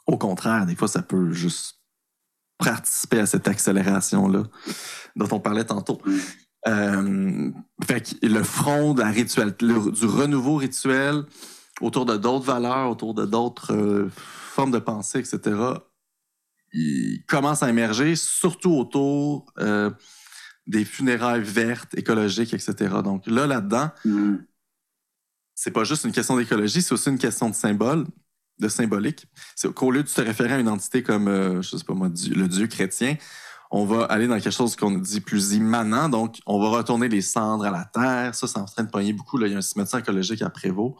Au 0.06 0.16
contraire, 0.16 0.66
des 0.66 0.76
fois, 0.76 0.88
ça 0.88 1.02
peut 1.02 1.32
juste 1.32 1.80
participer 2.58 3.18
à 3.18 3.26
cette 3.26 3.48
accélération-là 3.48 4.44
dont 5.16 5.28
on 5.32 5.40
parlait 5.40 5.64
tantôt. 5.64 6.00
Euh, 6.68 7.50
fait 7.84 8.00
que 8.20 8.26
le 8.26 8.42
front 8.42 8.94
de 8.94 9.00
la 9.00 9.08
rituel, 9.08 9.54
du 9.58 10.06
renouveau 10.06 10.56
rituel, 10.56 11.24
autour 11.80 12.06
de 12.06 12.16
d'autres 12.16 12.44
valeurs, 12.44 12.90
autour 12.90 13.14
de 13.14 13.26
d'autres 13.26 13.74
euh, 13.74 14.10
formes 14.14 14.70
de 14.70 14.78
pensée, 14.78 15.18
etc., 15.18 15.56
il 16.72 17.24
commence 17.26 17.62
à 17.62 17.68
émerger, 17.68 18.16
surtout 18.16 18.72
autour 18.72 19.46
euh, 19.58 19.90
des 20.66 20.84
funérailles 20.84 21.42
vertes, 21.42 21.96
écologiques, 21.96 22.54
etc. 22.54 22.74
Donc 23.02 23.26
là, 23.26 23.46
là-dedans, 23.46 23.90
mm. 24.04 24.36
c'est 25.54 25.70
pas 25.70 25.84
juste 25.84 26.04
une 26.04 26.12
question 26.12 26.36
d'écologie, 26.36 26.82
c'est 26.82 26.92
aussi 26.92 27.08
une 27.08 27.18
question 27.18 27.50
de 27.50 27.54
symbole, 27.54 28.06
de 28.58 28.68
symbolique. 28.68 29.26
C'est 29.56 29.72
qu'au 29.72 29.90
lieu 29.90 30.02
de 30.02 30.08
se 30.08 30.20
référer 30.20 30.54
à 30.54 30.58
une 30.58 30.68
entité 30.68 31.02
comme, 31.02 31.28
euh, 31.28 31.62
je 31.62 31.76
sais 31.76 31.84
pas 31.84 31.94
moi, 31.94 32.08
le 32.08 32.48
Dieu 32.48 32.66
chrétien, 32.66 33.16
on 33.74 33.86
va 33.86 34.04
aller 34.04 34.28
dans 34.28 34.38
quelque 34.38 34.52
chose 34.52 34.76
qu'on 34.76 34.90
dit 34.92 35.20
plus 35.20 35.54
immanent. 35.54 36.10
Donc, 36.10 36.40
on 36.46 36.60
va 36.60 36.76
retourner 36.76 37.08
les 37.08 37.22
cendres 37.22 37.64
à 37.64 37.70
la 37.70 37.86
terre. 37.86 38.34
Ça, 38.34 38.46
c'est 38.46 38.58
en 38.58 38.66
train 38.66 38.84
de 38.84 38.90
pogner 38.90 39.14
beaucoup. 39.14 39.38
Là. 39.38 39.46
Il 39.46 39.52
y 39.52 39.54
a 39.54 39.58
un 39.58 39.62
cimetière 39.62 40.00
écologique 40.00 40.42
à 40.42 40.50
Prévost. 40.50 40.94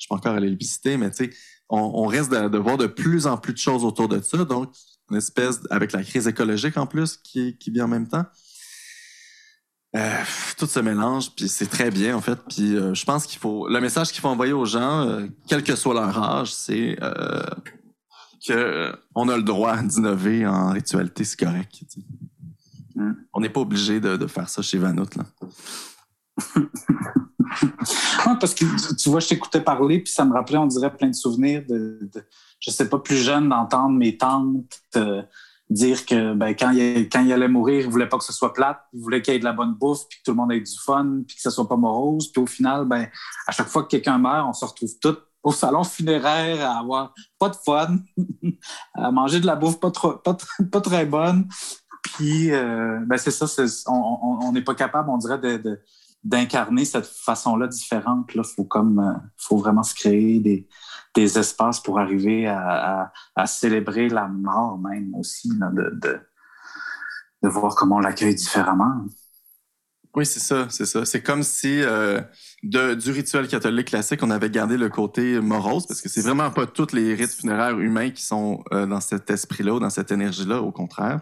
Je 0.00 0.06
peux 0.08 0.16
encore 0.16 0.34
aller 0.34 0.50
le 0.50 0.56
visiter, 0.56 0.96
mais 0.96 1.10
tu 1.10 1.26
sais, 1.26 1.30
on, 1.68 2.06
risque 2.06 2.30
de, 2.30 2.58
voir 2.58 2.76
de 2.76 2.86
plus 2.86 3.26
en 3.26 3.36
plus 3.36 3.52
de 3.52 3.58
choses 3.58 3.84
autour 3.84 4.08
de 4.08 4.20
ça. 4.20 4.44
Donc, 4.44 4.72
une 5.10 5.16
espèce, 5.16 5.60
avec 5.70 5.92
la 5.92 6.02
crise 6.02 6.26
écologique 6.26 6.76
en 6.76 6.86
plus 6.86 7.16
qui, 7.18 7.56
qui 7.56 7.70
vient 7.70 7.84
en 7.84 7.88
même 7.88 8.08
temps. 8.08 8.24
Euh, 9.96 10.22
tout 10.58 10.66
se 10.66 10.80
mélange, 10.80 11.34
puis 11.34 11.48
c'est 11.48 11.66
très 11.66 11.90
bien 11.90 12.14
en 12.14 12.20
fait. 12.20 12.38
Puis 12.48 12.76
euh, 12.76 12.92
je 12.92 13.06
pense 13.06 13.26
qu'il 13.26 13.38
faut, 13.38 13.68
le 13.68 13.80
message 13.80 14.12
qu'il 14.12 14.20
faut 14.20 14.28
envoyer 14.28 14.52
aux 14.52 14.66
gens, 14.66 15.08
euh, 15.08 15.26
quel 15.46 15.62
que 15.62 15.74
soit 15.76 15.94
leur 15.94 16.22
âge, 16.22 16.52
c'est 16.52 16.98
qu'on 18.46 19.28
a 19.28 19.36
le 19.36 19.42
droit 19.42 19.78
d'innover 19.78 20.46
en 20.46 20.72
ritualité, 20.72 21.24
c'est 21.24 21.38
correct. 21.38 21.80
Mm. 22.94 23.12
On 23.32 23.40
n'est 23.40 23.48
pas 23.48 23.60
obligé 23.60 23.98
de, 23.98 24.26
faire 24.26 24.50
ça 24.50 24.60
chez 24.60 24.76
Vanout. 24.76 25.08
Là. 25.16 25.24
parce 28.40 28.54
que 28.54 28.94
tu 28.94 29.08
vois, 29.08 29.20
je 29.20 29.28
t'écoutais 29.28 29.62
parler, 29.62 30.00
puis 30.00 30.12
ça 30.12 30.26
me 30.26 30.34
rappelait, 30.34 30.58
on 30.58 30.66
dirait, 30.66 30.94
plein 30.94 31.08
de 31.08 31.14
souvenirs 31.14 31.64
de, 31.66 32.10
de 32.12 32.22
je 32.60 32.70
sais 32.70 32.88
pas, 32.88 32.98
plus 32.98 33.16
jeune, 33.16 33.48
d'entendre 33.48 33.96
mes 33.96 34.18
tantes 34.18 34.82
dire 35.70 36.06
que 36.06 36.34
ben, 36.34 36.54
quand, 36.54 36.70
il, 36.70 37.08
quand 37.08 37.22
il 37.22 37.32
allait 37.32 37.48
mourir, 37.48 37.84
il 37.84 37.90
voulait 37.90 38.08
pas 38.08 38.18
que 38.18 38.24
ce 38.24 38.32
soit 38.32 38.52
plate, 38.52 38.80
il 38.92 39.00
voulait 39.00 39.20
qu'il 39.20 39.34
y 39.34 39.36
ait 39.36 39.40
de 39.40 39.44
la 39.44 39.52
bonne 39.52 39.74
bouffe, 39.74 40.08
puis 40.08 40.18
que 40.18 40.24
tout 40.24 40.30
le 40.30 40.36
monde 40.36 40.52
ait 40.52 40.60
du 40.60 40.78
fun, 40.84 41.22
puis 41.26 41.36
que 41.36 41.42
ce 41.42 41.50
soit 41.50 41.68
pas 41.68 41.76
morose. 41.76 42.32
Puis 42.32 42.42
au 42.42 42.46
final, 42.46 42.86
ben, 42.86 43.08
à 43.46 43.52
chaque 43.52 43.68
fois 43.68 43.82
que 43.82 43.88
quelqu'un 43.88 44.18
meurt, 44.18 44.46
on 44.48 44.52
se 44.52 44.64
retrouve 44.64 44.90
tous 45.00 45.18
au 45.42 45.52
salon 45.52 45.84
funéraire 45.84 46.68
à 46.68 46.78
avoir 46.78 47.14
pas 47.38 47.50
de 47.50 47.56
fun, 47.56 47.98
à 48.94 49.10
manger 49.10 49.40
de 49.40 49.46
la 49.46 49.56
bouffe 49.56 49.78
pas, 49.78 49.90
trop, 49.90 50.12
pas, 50.12 50.36
pas 50.72 50.80
très 50.80 51.06
bonne. 51.06 51.48
Puis 52.02 52.50
euh, 52.50 52.98
ben, 53.06 53.18
c'est 53.18 53.30
ça, 53.30 53.46
on 53.88 54.52
n'est 54.52 54.62
pas 54.62 54.74
capable, 54.74 55.10
on 55.10 55.18
dirait, 55.18 55.38
de 55.38 55.80
d'incarner 56.24 56.84
cette 56.84 57.06
façon-là 57.06 57.68
différente. 57.68 58.28
Il 58.34 58.42
faut 58.44 58.64
comme 58.64 58.98
euh, 58.98 59.12
faut 59.36 59.56
vraiment 59.56 59.82
se 59.82 59.94
créer 59.94 60.40
des, 60.40 60.68
des 61.18 61.38
espaces 61.38 61.80
pour 61.80 61.98
arriver 61.98 62.46
à, 62.46 63.12
célébrer 63.46 64.08
la 64.08 64.28
mort 64.28 64.78
même 64.78 65.14
aussi, 65.14 65.50
de, 65.50 66.20
voir 67.42 67.74
comment 67.74 67.96
on 67.96 68.00
l'accueille 68.00 68.34
différemment. 68.34 69.04
Oui, 70.14 70.24
c'est 70.26 70.40
ça, 70.40 70.66
c'est 70.70 70.86
ça. 70.86 71.04
C'est 71.04 71.22
comme 71.22 71.42
si 71.42 71.80
euh, 71.82 72.20
du 72.62 73.10
rituel 73.10 73.46
catholique 73.46 73.88
classique, 73.88 74.22
on 74.22 74.30
avait 74.30 74.50
gardé 74.50 74.76
le 74.76 74.88
côté 74.88 75.40
morose, 75.40 75.86
parce 75.86 76.00
que 76.00 76.08
c'est 76.08 76.22
vraiment 76.22 76.50
pas 76.50 76.66
tous 76.66 76.92
les 76.92 77.14
rites 77.14 77.34
funéraires 77.34 77.78
humains 77.78 78.10
qui 78.10 78.24
sont 78.24 78.64
euh, 78.72 78.86
dans 78.86 79.00
cet 79.00 79.30
esprit-là, 79.30 79.78
dans 79.78 79.90
cette 79.90 80.10
énergie-là, 80.10 80.62
au 80.62 80.72
contraire, 80.72 81.20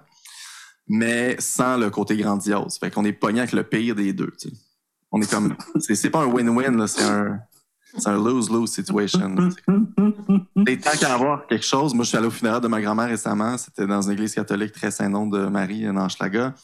mais 0.88 1.36
sans 1.40 1.76
le 1.76 1.90
côté 1.90 2.16
grandiose. 2.16 2.78
Fait 2.78 2.90
qu'on 2.90 3.04
est 3.04 3.12
pogné 3.12 3.40
avec 3.40 3.52
le 3.52 3.64
pire 3.64 3.94
des 3.94 4.12
deux. 4.12 4.32
On 5.10 5.20
est 5.20 5.30
comme. 5.30 5.56
C'est 5.80 6.10
pas 6.10 6.22
un 6.22 6.26
win-win, 6.26 6.86
c'est 6.86 7.02
un. 7.02 7.40
C'est 7.98 8.08
un 8.08 8.22
lose-lose 8.22 8.70
situation. 8.70 9.34
Et 10.66 10.78
tant 10.78 10.90
qu'à 10.98 11.14
avoir 11.14 11.46
quelque 11.46 11.64
chose, 11.64 11.94
moi 11.94 12.04
je 12.04 12.08
suis 12.08 12.18
allé 12.18 12.26
au 12.26 12.30
funéraire 12.30 12.60
de 12.60 12.68
ma 12.68 12.80
grand-mère 12.80 13.08
récemment, 13.08 13.56
c'était 13.56 13.86
dans 13.86 14.02
une 14.02 14.12
église 14.12 14.34
catholique 14.34 14.72
très 14.72 14.90
Saint-Nom 14.90 15.26
de 15.26 15.46
Marie, 15.46 15.88
en 15.88 15.96
Anschlaga. 15.96 16.54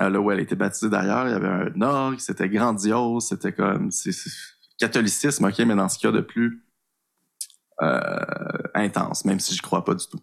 Euh, 0.00 0.08
là 0.08 0.20
où 0.20 0.30
elle 0.30 0.40
a 0.40 0.42
été 0.42 0.56
baptisée 0.56 0.90
d'ailleurs, 0.90 1.28
il 1.28 1.30
y 1.30 1.34
avait 1.34 1.70
un 1.76 1.80
orgue, 1.82 2.18
c'était 2.18 2.48
grandiose, 2.48 3.28
c'était 3.28 3.52
comme. 3.52 3.90
C'est, 3.90 4.10
catholicisme, 4.78 5.44
ok, 5.44 5.58
mais 5.60 5.76
dans 5.76 5.88
ce 5.88 5.98
cas 5.98 6.10
de 6.10 6.20
plus 6.20 6.63
intense, 8.74 9.24
même 9.24 9.40
si 9.40 9.54
je 9.54 9.62
crois 9.62 9.84
pas 9.84 9.94
du 9.94 10.06
tout. 10.06 10.18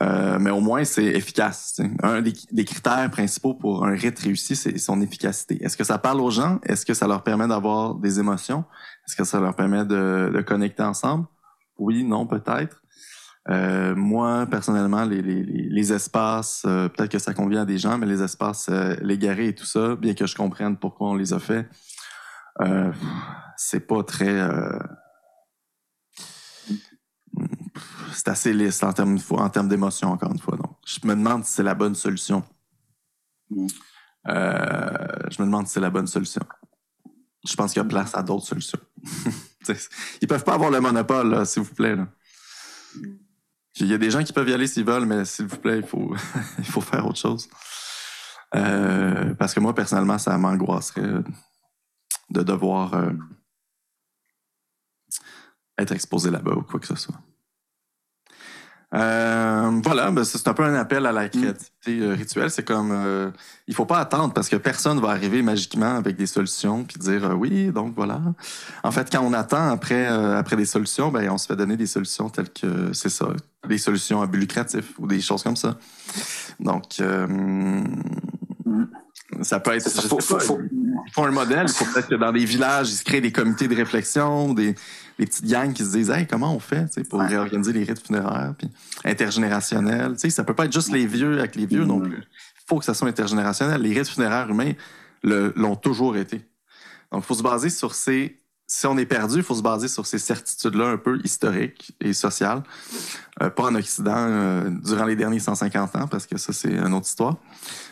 Euh, 0.00 0.38
mais 0.40 0.50
au 0.50 0.60
moins, 0.60 0.84
c'est 0.84 1.04
efficace. 1.04 1.80
Un 2.02 2.22
des, 2.22 2.64
critères 2.64 3.10
principaux 3.10 3.54
pour 3.54 3.86
un 3.86 3.92
rite 3.92 4.18
réussi, 4.18 4.56
c'est 4.56 4.78
son 4.78 5.00
efficacité. 5.00 5.62
Est-ce 5.62 5.76
que 5.76 5.84
ça 5.84 5.98
parle 5.98 6.20
aux 6.20 6.30
gens? 6.30 6.58
Est-ce 6.64 6.86
que 6.86 6.94
ça 6.94 7.06
leur 7.06 7.22
permet 7.22 7.46
d'avoir 7.46 7.94
des 7.94 8.18
émotions? 8.18 8.64
Est-ce 9.06 9.16
que 9.16 9.24
ça 9.24 9.40
leur 9.40 9.54
permet 9.54 9.84
de, 9.84 10.42
connecter 10.46 10.82
ensemble? 10.82 11.26
Oui, 11.78 12.04
non, 12.04 12.26
peut-être. 12.26 12.82
Euh, 13.48 13.94
moi, 13.94 14.46
personnellement, 14.46 15.04
les, 15.04 15.92
espaces, 15.92 16.62
peut-être 16.62 17.10
que 17.10 17.18
ça 17.18 17.34
convient 17.34 17.62
à 17.62 17.66
des 17.66 17.78
gens, 17.78 17.98
mais 17.98 18.06
les 18.06 18.22
espaces 18.22 18.70
légarés 19.00 19.48
et 19.48 19.54
tout 19.54 19.66
ça, 19.66 19.96
bien 19.96 20.14
que 20.14 20.26
je 20.26 20.34
comprenne 20.34 20.76
pourquoi 20.76 21.10
on 21.10 21.14
les 21.14 21.32
a 21.32 21.38
fait, 21.38 21.68
c'est 23.56 23.86
pas 23.86 24.02
très 24.04 24.48
c'est 28.12 28.28
assez 28.28 28.52
lisse 28.52 28.82
en 28.82 28.92
termes, 28.92 29.18
en 29.30 29.48
termes 29.48 29.68
d'émotion, 29.68 30.10
encore 30.10 30.32
une 30.32 30.38
fois. 30.38 30.56
Donc, 30.56 30.76
je 30.86 31.06
me 31.06 31.14
demande 31.14 31.44
si 31.44 31.54
c'est 31.54 31.62
la 31.62 31.74
bonne 31.74 31.94
solution. 31.94 32.44
Mm. 33.50 33.66
Euh, 34.28 35.30
je 35.30 35.42
me 35.42 35.46
demande 35.46 35.66
si 35.66 35.74
c'est 35.74 35.80
la 35.80 35.90
bonne 35.90 36.06
solution. 36.06 36.42
Je 37.44 37.56
pense 37.56 37.72
qu'il 37.72 37.82
y 37.82 37.84
a 37.84 37.88
place 37.88 38.14
à 38.14 38.22
d'autres 38.22 38.46
solutions. 38.46 38.78
Ils 40.20 40.28
peuvent 40.28 40.44
pas 40.44 40.54
avoir 40.54 40.70
le 40.70 40.80
monopole, 40.80 41.44
s'il 41.46 41.62
vous 41.62 41.74
plaît. 41.74 41.96
Il 43.76 43.86
y 43.86 43.94
a 43.94 43.98
des 43.98 44.10
gens 44.10 44.22
qui 44.22 44.32
peuvent 44.32 44.48
y 44.48 44.52
aller 44.52 44.66
s'ils 44.66 44.84
veulent, 44.84 45.06
mais 45.06 45.24
s'il 45.24 45.46
vous 45.46 45.56
plaît, 45.56 45.78
il 45.78 45.86
faut, 45.86 46.14
il 46.58 46.64
faut 46.64 46.80
faire 46.80 47.06
autre 47.06 47.18
chose. 47.18 47.48
Euh, 48.54 49.34
parce 49.34 49.54
que 49.54 49.60
moi, 49.60 49.74
personnellement, 49.74 50.18
ça 50.18 50.36
m'angoisserait 50.36 51.22
de 52.30 52.42
devoir 52.42 52.94
euh, 52.94 53.12
être 55.78 55.92
exposé 55.92 56.30
là-bas 56.30 56.52
ou 56.52 56.62
quoi 56.62 56.80
que 56.80 56.86
ce 56.86 56.96
soit. 56.96 57.20
Euh, 58.94 59.80
voilà, 59.82 60.10
ben 60.10 60.22
c'est 60.22 60.46
un 60.46 60.52
peu 60.52 60.64
un 60.64 60.74
appel 60.74 61.06
à 61.06 61.12
la 61.12 61.28
créativité 61.28 62.00
euh, 62.00 62.14
rituelle. 62.14 62.50
C'est 62.50 62.64
comme, 62.64 62.90
euh, 62.92 63.30
il 63.66 63.74
faut 63.74 63.86
pas 63.86 63.98
attendre 63.98 64.34
parce 64.34 64.50
que 64.50 64.56
personne 64.56 65.00
va 65.00 65.10
arriver 65.10 65.40
magiquement 65.42 65.96
avec 65.96 66.16
des 66.16 66.26
solutions 66.26 66.84
puis 66.84 66.98
dire 66.98 67.24
euh, 67.24 67.34
oui, 67.34 67.72
donc 67.72 67.94
voilà. 67.96 68.20
En 68.82 68.90
fait, 68.90 69.10
quand 69.10 69.22
on 69.22 69.32
attend 69.32 69.70
après 69.70 70.06
après 70.06 70.56
des 70.56 70.66
solutions, 70.66 71.10
ben 71.10 71.30
on 71.30 71.38
se 71.38 71.46
fait 71.46 71.56
donner 71.56 71.76
des 71.76 71.86
solutions 71.86 72.28
telles 72.28 72.50
que 72.50 72.92
c'est 72.92 73.08
ça, 73.08 73.28
des 73.66 73.78
solutions 73.78 74.20
à 74.20 74.26
but 74.26 74.38
lucratif 74.38 74.92
ou 74.98 75.06
des 75.06 75.20
choses 75.20 75.42
comme 75.42 75.56
ça. 75.56 75.78
Donc 76.60 77.02
ça 79.40 79.60
peut 79.60 79.72
être. 79.72 79.88
Faut, 79.88 80.20
faut, 80.20 80.58
Ils 81.06 81.12
font 81.12 81.24
un 81.24 81.30
modèle. 81.30 81.66
Il 81.68 81.72
faut 81.72 81.84
peut-être 81.84 82.08
que 82.08 82.14
dans 82.14 82.32
des 82.32 82.44
villages, 82.44 82.90
ils 82.90 82.96
se 82.96 83.04
créent 83.04 83.20
des 83.20 83.32
comités 83.32 83.68
de 83.68 83.74
réflexion, 83.74 84.54
des, 84.54 84.74
des 85.18 85.26
petites 85.26 85.46
gangs 85.46 85.72
qui 85.72 85.84
se 85.84 85.92
disent 85.92 86.10
hey, 86.10 86.26
comment 86.26 86.54
on 86.54 86.58
fait 86.58 86.86
pour 87.08 87.20
réorganiser 87.20 87.72
les 87.72 87.84
rites 87.84 88.04
funéraires, 88.04 88.54
puis 88.56 88.68
intergénérationnel. 89.04 90.16
Ça 90.18 90.44
peut 90.44 90.54
pas 90.54 90.64
être 90.64 90.72
juste 90.72 90.92
les 90.92 91.06
vieux 91.06 91.38
avec 91.38 91.56
les 91.56 91.66
vieux 91.66 91.84
non 91.84 91.98
mm. 91.98 92.08
plus. 92.08 92.18
Il 92.18 92.68
faut 92.68 92.78
que 92.78 92.84
ça 92.84 92.94
soit 92.94 93.08
intergénérationnel. 93.08 93.80
Les 93.80 93.98
rites 93.98 94.08
funéraires 94.08 94.48
humains 94.48 94.72
l'ont 95.22 95.76
toujours 95.76 96.16
été. 96.16 96.38
Donc, 97.10 97.22
il 97.22 97.26
faut 97.26 97.34
se 97.34 97.42
baser 97.42 97.70
sur 97.70 97.94
ces. 97.94 98.38
Si 98.66 98.86
on 98.86 98.96
est 98.96 99.06
perdu, 99.06 99.38
il 99.38 99.42
faut 99.42 99.54
se 99.54 99.62
baser 99.62 99.86
sur 99.86 100.06
ces 100.06 100.18
certitudes-là 100.18 100.86
un 100.86 100.96
peu 100.96 101.20
historiques 101.24 101.94
et 102.00 102.14
sociales. 102.14 102.62
Euh, 103.42 103.50
pas 103.50 103.64
en 103.64 103.74
Occident 103.74 104.14
euh, 104.16 104.70
durant 104.70 105.04
les 105.04 105.16
derniers 105.16 105.40
150 105.40 105.96
ans, 105.96 106.06
parce 106.06 106.26
que 106.26 106.38
ça, 106.38 106.54
c'est 106.54 106.72
une 106.72 106.94
autre 106.94 107.06
histoire. 107.06 107.36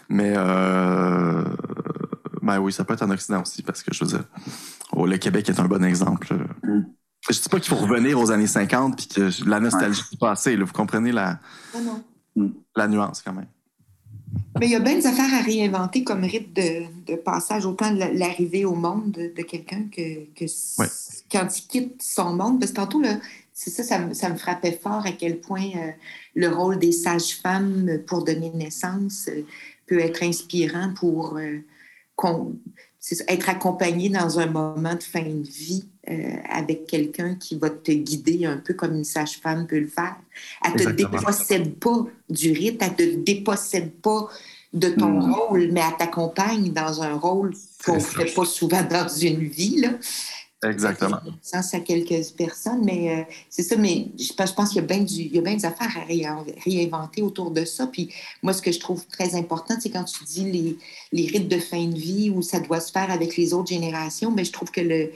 Mais 0.08 0.32
euh, 0.36 1.44
ben 2.50 2.58
oui, 2.58 2.72
ça 2.72 2.84
peut 2.84 2.94
être 2.94 3.02
en 3.02 3.10
Occident 3.10 3.42
aussi, 3.42 3.62
parce 3.62 3.82
que 3.82 3.94
je 3.94 4.04
veux 4.04 4.10
dire, 4.10 4.24
oh, 4.92 5.06
le 5.06 5.16
Québec 5.18 5.48
est 5.48 5.60
un 5.60 5.66
bon 5.66 5.84
exemple. 5.84 6.34
Mm. 6.62 6.84
Je 7.28 7.38
dis 7.38 7.48
pas 7.48 7.60
qu'il 7.60 7.68
faut 7.68 7.84
revenir 7.84 8.18
aux 8.18 8.30
années 8.30 8.46
50 8.46 8.96
puis 8.96 9.06
que 9.06 9.48
la 9.48 9.60
nostalgie 9.60 10.02
du 10.10 10.16
passé. 10.16 10.56
Là, 10.56 10.64
vous 10.64 10.72
comprenez 10.72 11.12
la, 11.12 11.38
mm. 12.34 12.48
la 12.76 12.88
nuance 12.88 13.22
quand 13.22 13.34
même. 13.34 13.46
Mais 14.58 14.66
il 14.66 14.72
y 14.72 14.76
a 14.76 14.80
bien 14.80 14.94
des 14.94 15.06
affaires 15.06 15.32
à 15.32 15.42
réinventer 15.42 16.04
comme 16.04 16.22
rite 16.22 16.54
de, 16.54 17.16
passage, 17.16 17.66
autant 17.66 17.92
de 17.92 17.98
l'arrivée 18.18 18.64
au 18.64 18.74
monde 18.74 19.12
de, 19.12 19.42
quelqu'un 19.42 19.84
que, 19.90 20.24
que 20.34 20.44
quand 21.30 21.46
il 21.56 21.66
quitte 21.66 22.02
son 22.02 22.34
monde. 22.34 22.60
Parce 22.60 22.72
que 22.72 22.76
tantôt, 22.76 23.02
c'est 23.52 23.70
ça, 23.70 23.82
ça 24.14 24.28
me, 24.28 24.36
frappait 24.36 24.78
fort 24.82 25.04
à 25.06 25.12
quel 25.12 25.40
point 25.40 25.68
euh, 25.76 25.90
le 26.34 26.48
rôle 26.48 26.78
des 26.78 26.92
sages-femmes 26.92 28.00
pour 28.06 28.24
donner 28.24 28.50
naissance 28.50 29.28
euh, 29.28 29.42
peut 29.86 30.00
être 30.00 30.22
inspirant 30.22 30.94
pour 30.94 31.36
euh, 31.36 31.58
être 33.28 33.48
accompagné 33.48 34.08
dans 34.08 34.38
un 34.38 34.46
moment 34.46 34.94
de 34.94 35.02
fin 35.02 35.22
de 35.22 35.46
vie 35.46 35.84
euh, 36.08 36.36
avec 36.50 36.86
quelqu'un 36.86 37.34
qui 37.34 37.56
va 37.56 37.70
te 37.70 37.92
guider 37.92 38.46
un 38.46 38.58
peu 38.58 38.74
comme 38.74 38.96
une 38.96 39.04
sage-femme 39.04 39.66
peut 39.66 39.80
le 39.80 39.86
faire. 39.86 40.16
Elle 40.64 40.72
ne 40.72 40.90
te 40.90 40.90
dépossède 40.90 41.74
pas 41.74 42.04
du 42.28 42.52
rite, 42.52 42.82
elle 42.82 42.90
ne 42.90 43.14
te 43.14 43.24
dépossède 43.24 43.92
pas 44.00 44.28
de 44.72 44.88
ton 44.88 45.20
rôle, 45.20 45.70
mais 45.72 45.80
elle 45.80 45.96
t'accompagne 45.98 46.72
dans 46.72 47.02
un 47.02 47.14
rôle 47.14 47.54
qu'on 47.84 47.96
ne 47.96 48.00
fait 48.00 48.32
pas 48.32 48.44
souvent 48.44 48.82
dans 48.82 49.08
une 49.08 49.42
vie. 49.42 49.80
Là. 49.80 49.90
Exactement. 50.62 51.18
Sens 51.40 51.72
à 51.72 51.80
quelques 51.80 52.32
personnes, 52.36 52.84
mais 52.84 53.10
euh, 53.10 53.22
c'est 53.48 53.62
ça, 53.62 53.76
mais 53.76 54.08
je, 54.18 54.32
pense 54.34 54.68
qu'il 54.68 54.76
y 54.76 54.84
a 54.84 54.86
bien 54.86 55.00
du, 55.00 55.28
bien 55.40 55.54
des 55.54 55.64
affaires 55.64 55.96
à 55.96 56.04
réinventer 56.04 57.22
autour 57.22 57.50
de 57.50 57.64
ça. 57.64 57.86
Puis 57.86 58.12
moi, 58.42 58.52
ce 58.52 58.60
que 58.60 58.70
je 58.70 58.78
trouve 58.78 59.06
très 59.06 59.34
important, 59.36 59.74
c'est 59.80 59.88
quand 59.88 60.04
tu 60.04 60.22
dis 60.24 60.50
les, 60.50 60.78
les 61.12 61.26
rites 61.26 61.48
de 61.48 61.58
fin 61.58 61.86
de 61.86 61.96
vie 61.96 62.30
où 62.30 62.42
ça 62.42 62.60
doit 62.60 62.80
se 62.80 62.92
faire 62.92 63.10
avec 63.10 63.38
les 63.38 63.54
autres 63.54 63.70
générations, 63.70 64.30
mais 64.30 64.44
je 64.44 64.52
trouve 64.52 64.70
que 64.70 64.82
le, 64.82 65.10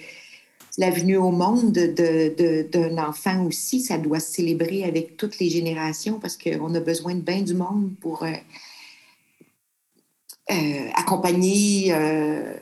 la 0.78 0.90
venue 0.90 1.16
au 1.16 1.30
monde 1.30 1.72
d'un 1.72 2.98
enfant 2.98 3.44
aussi, 3.44 3.80
ça 3.80 3.98
doit 3.98 4.20
se 4.20 4.32
célébrer 4.32 4.84
avec 4.84 5.16
toutes 5.16 5.38
les 5.38 5.50
générations 5.50 6.18
parce 6.18 6.36
qu'on 6.36 6.74
a 6.74 6.80
besoin 6.80 7.14
de 7.14 7.20
bien 7.20 7.42
du 7.42 7.54
monde 7.54 7.92
pour 8.00 8.24
euh, 8.24 8.32
euh, 10.50 10.88
accompagner 10.94 11.92
euh, 11.92 12.54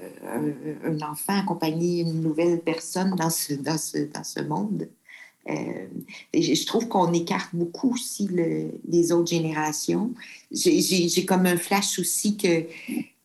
un, 0.84 1.00
enfant, 1.02 1.38
accompagner 1.38 2.00
une 2.00 2.20
nouvelle 2.20 2.60
personne 2.60 3.14
dans 3.16 3.30
ce, 3.30 3.54
dans 3.54 3.78
ce, 3.78 3.98
dans 3.98 4.24
ce 4.24 4.40
monde. 4.40 4.88
et 5.46 6.54
je 6.54 6.66
trouve 6.66 6.86
qu'on 6.86 7.12
écarte 7.12 7.50
beaucoup 7.52 7.94
aussi 7.94 8.28
les 8.88 9.10
autres 9.10 9.30
générations. 9.30 10.12
J'ai 10.52 11.26
comme 11.26 11.46
un 11.46 11.56
flash 11.56 11.98
aussi 11.98 12.36
que 12.36 12.66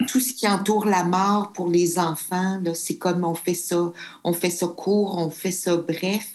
tout 0.07 0.19
ce 0.19 0.33
qui 0.33 0.47
entoure 0.47 0.85
la 0.85 1.03
mort 1.03 1.51
pour 1.53 1.69
les 1.69 1.99
enfants, 1.99 2.59
c'est 2.73 2.97
comme 2.97 3.23
on 3.23 3.35
fait 3.35 3.53
ça, 3.53 3.93
on 4.23 4.33
fait 4.33 4.49
ça 4.49 4.67
court, 4.67 5.17
on 5.17 5.29
fait 5.29 5.51
ça 5.51 5.77
bref. 5.77 6.31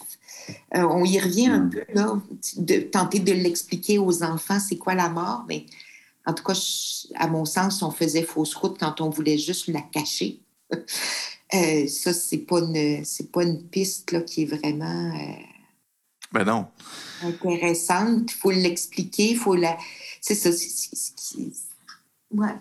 Euh, 0.75 0.83
on 0.83 1.05
y 1.05 1.19
revient 1.19 1.47
un 1.47 1.59
mm. 1.59 1.69
peu, 1.69 1.83
là, 1.93 2.21
de 2.57 2.79
tenter 2.79 3.19
de 3.19 3.31
l'expliquer 3.31 3.97
aux 3.97 4.23
enfants, 4.23 4.59
c'est 4.59 4.77
quoi 4.77 4.93
la 4.93 5.09
mort, 5.09 5.45
mais 5.47 5.65
en 6.25 6.33
tout 6.33 6.43
cas, 6.43 6.53
à 7.15 7.27
mon 7.27 7.45
sens, 7.45 7.81
on 7.81 7.91
faisait 7.91 8.23
fausse 8.23 8.55
route 8.55 8.77
quand 8.79 9.01
on 9.01 9.09
voulait 9.09 9.37
juste 9.37 9.67
la 9.67 9.81
cacher. 9.81 10.39
Euh, 11.53 11.85
ça, 11.87 12.13
c'est 12.13 12.39
pas 12.39 12.61
une, 12.61 13.05
c'est 13.05 13.31
pas 13.31 13.43
une 13.43 13.61
piste 13.61 14.11
là, 14.11 14.21
qui 14.21 14.41
est 14.41 14.45
vraiment. 14.45 15.13
Euh, 15.15 15.43
ben 16.31 16.45
non. 16.45 16.65
Intéressante. 17.21 18.31
Il 18.31 18.35
faut 18.35 18.49
l'expliquer, 18.49 19.31
il 19.31 19.37
faut 19.37 19.53
la. 19.53 19.77
C'est 20.19 20.33
ça. 20.33 20.49
Ouais. 22.31 22.55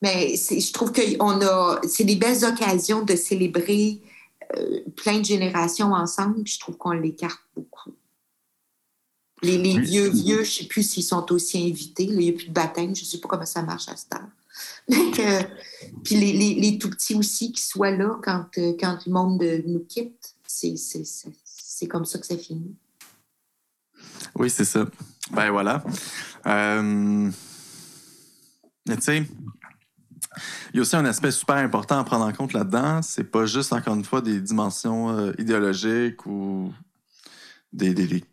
Mais 0.00 0.36
je 0.36 0.72
trouve 0.72 0.92
que 0.92 1.20
a, 1.20 1.80
c'est 1.88 2.04
des 2.04 2.14
belles 2.14 2.44
occasions 2.44 3.02
de 3.02 3.16
célébrer 3.16 4.00
euh, 4.56 4.80
plein 4.96 5.18
de 5.18 5.24
générations 5.24 5.92
ensemble. 5.92 6.46
Je 6.46 6.60
trouve 6.60 6.76
qu'on 6.76 6.92
l'écarte 6.92 7.42
beaucoup. 7.56 7.94
Les, 9.42 9.78
vieux, 9.80 10.08
vieux, 10.08 10.36
je 10.36 10.40
ne 10.40 10.44
sais 10.44 10.64
plus 10.64 10.82
s'ils 10.88 11.02
sont 11.02 11.30
aussi 11.32 11.58
invités. 11.58 12.04
il 12.04 12.16
n'y 12.16 12.28
a 12.28 12.32
plus 12.32 12.48
de 12.48 12.52
baptême. 12.52 12.94
Je 12.94 13.02
ne 13.02 13.06
sais 13.06 13.18
pas 13.18 13.28
comment 13.28 13.46
ça 13.46 13.62
marche 13.62 13.88
à 13.88 13.96
ce 13.96 14.06
temps. 14.06 14.30
puis 16.04 16.16
les, 16.16 16.54
les, 16.54 16.78
tout 16.78 16.90
petits 16.90 17.14
aussi 17.14 17.52
qui 17.52 17.62
soient 17.62 17.90
là 17.90 18.18
quand, 18.22 18.46
euh, 18.58 18.74
quand 18.78 18.98
le 19.06 19.12
monde 19.12 19.42
nous 19.66 19.80
quitte. 19.80 20.34
C'est, 20.46 20.76
c'est, 20.76 21.86
comme 21.88 22.04
ça 22.04 22.18
que 22.18 22.26
ça 22.26 22.36
finit. 22.36 22.76
Oui, 24.36 24.50
c'est 24.50 24.64
ça. 24.64 24.86
Ben 25.32 25.50
voilà. 25.50 25.82
Euh... 26.46 27.30
Tu 28.86 29.00
sais, 29.00 29.26
il 30.72 30.76
y 30.76 30.78
a 30.78 30.82
aussi 30.82 30.96
un 30.96 31.04
aspect 31.04 31.30
super 31.30 31.56
important 31.56 31.98
à 31.98 32.04
prendre 32.04 32.24
en 32.24 32.32
compte 32.32 32.52
là-dedans. 32.52 33.02
C'est 33.02 33.24
pas 33.24 33.46
juste, 33.46 33.72
encore 33.72 33.94
une 33.94 34.04
fois, 34.04 34.20
des 34.20 34.40
dimensions 34.40 35.10
euh, 35.10 35.32
idéologiques 35.38 36.26
ou 36.26 36.72
des, 37.72 38.24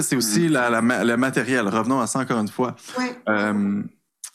c'est 0.00 0.16
aussi 0.16 0.48
mm. 0.48 0.52
la, 0.52 1.04
le 1.04 1.16
matériel. 1.16 1.68
Revenons 1.68 2.00
à 2.00 2.06
ça 2.06 2.20
encore 2.20 2.40
une 2.40 2.48
fois. 2.48 2.76
Euh, 3.28 3.82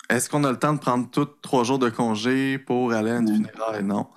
est-ce 0.10 0.30
qu'on 0.30 0.44
a 0.44 0.52
le 0.52 0.58
temps 0.58 0.74
de 0.74 0.80
prendre 0.80 1.10
tous 1.10 1.28
trois 1.42 1.64
jours 1.64 1.80
de 1.80 1.90
congé 1.90 2.60
pour 2.60 2.94
aller 2.94 3.12
à 3.12 3.18
une 3.18 3.28
funéraille? 3.28 3.84
Non. 3.84 4.08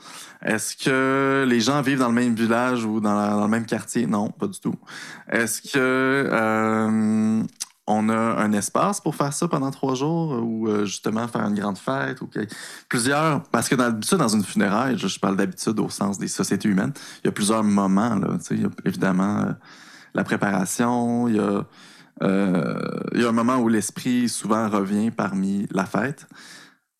Est-ce 0.44 0.76
que 0.76 1.46
les 1.48 1.60
gens 1.60 1.80
vivent 1.80 2.00
dans 2.00 2.08
le 2.08 2.14
même 2.14 2.34
village 2.34 2.84
ou 2.84 3.00
dans, 3.00 3.40
le 3.40 3.48
même 3.48 3.66
quartier? 3.66 4.06
Non, 4.06 4.28
pas 4.30 4.46
du 4.46 4.60
tout. 4.60 4.74
Est-ce 5.30 5.62
que 5.62 5.78
euh, 6.30 7.42
on 7.88 8.10
a 8.10 8.14
un 8.14 8.52
espace 8.52 9.00
pour 9.00 9.14
faire 9.14 9.32
ça 9.32 9.48
pendant 9.48 9.70
trois 9.70 9.94
jours 9.94 10.32
ou 10.42 10.68
euh, 10.68 10.84
justement 10.84 11.26
faire 11.26 11.46
une 11.46 11.58
grande 11.58 11.78
fête 11.78 12.20
ou 12.20 12.28
plusieurs 12.88 13.42
parce 13.44 13.68
que 13.68 13.74
d'habitude 13.74 14.18
dans 14.18 14.28
une 14.28 14.44
funéraille 14.44 14.98
je, 14.98 15.18
parle 15.18 15.36
d'habitude 15.36 15.80
au 15.80 15.88
sens 15.88 16.18
des 16.18 16.28
sociétés 16.28 16.68
humaines 16.68 16.92
il 17.24 17.26
y 17.26 17.28
a 17.28 17.32
plusieurs 17.32 17.64
moments 17.64 18.14
là 18.14 18.36
il 18.50 18.62
y 18.62 18.66
évidemment 18.84 19.38
euh, 19.38 19.52
la 20.14 20.22
préparation 20.22 21.28
il 21.28 21.36
y 21.36 21.40
a 21.40 21.64
euh, 22.22 23.00
il 23.14 23.22
y 23.22 23.24
a 23.24 23.28
un 23.28 23.32
moment 23.32 23.56
où 23.56 23.68
l'esprit 23.68 24.28
souvent 24.28 24.68
revient 24.68 25.10
parmi 25.10 25.66
la 25.70 25.86
fête 25.86 26.26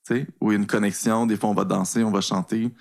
tu 0.06 0.14
sais 0.14 0.26
où 0.40 0.50
il 0.50 0.54
y 0.54 0.56
a 0.56 0.60
une 0.60 0.66
connexion 0.66 1.26
des 1.26 1.36
fois 1.36 1.50
on 1.50 1.54
va 1.54 1.64
danser 1.64 2.02
on 2.02 2.10
va 2.10 2.22
chanter. 2.22 2.72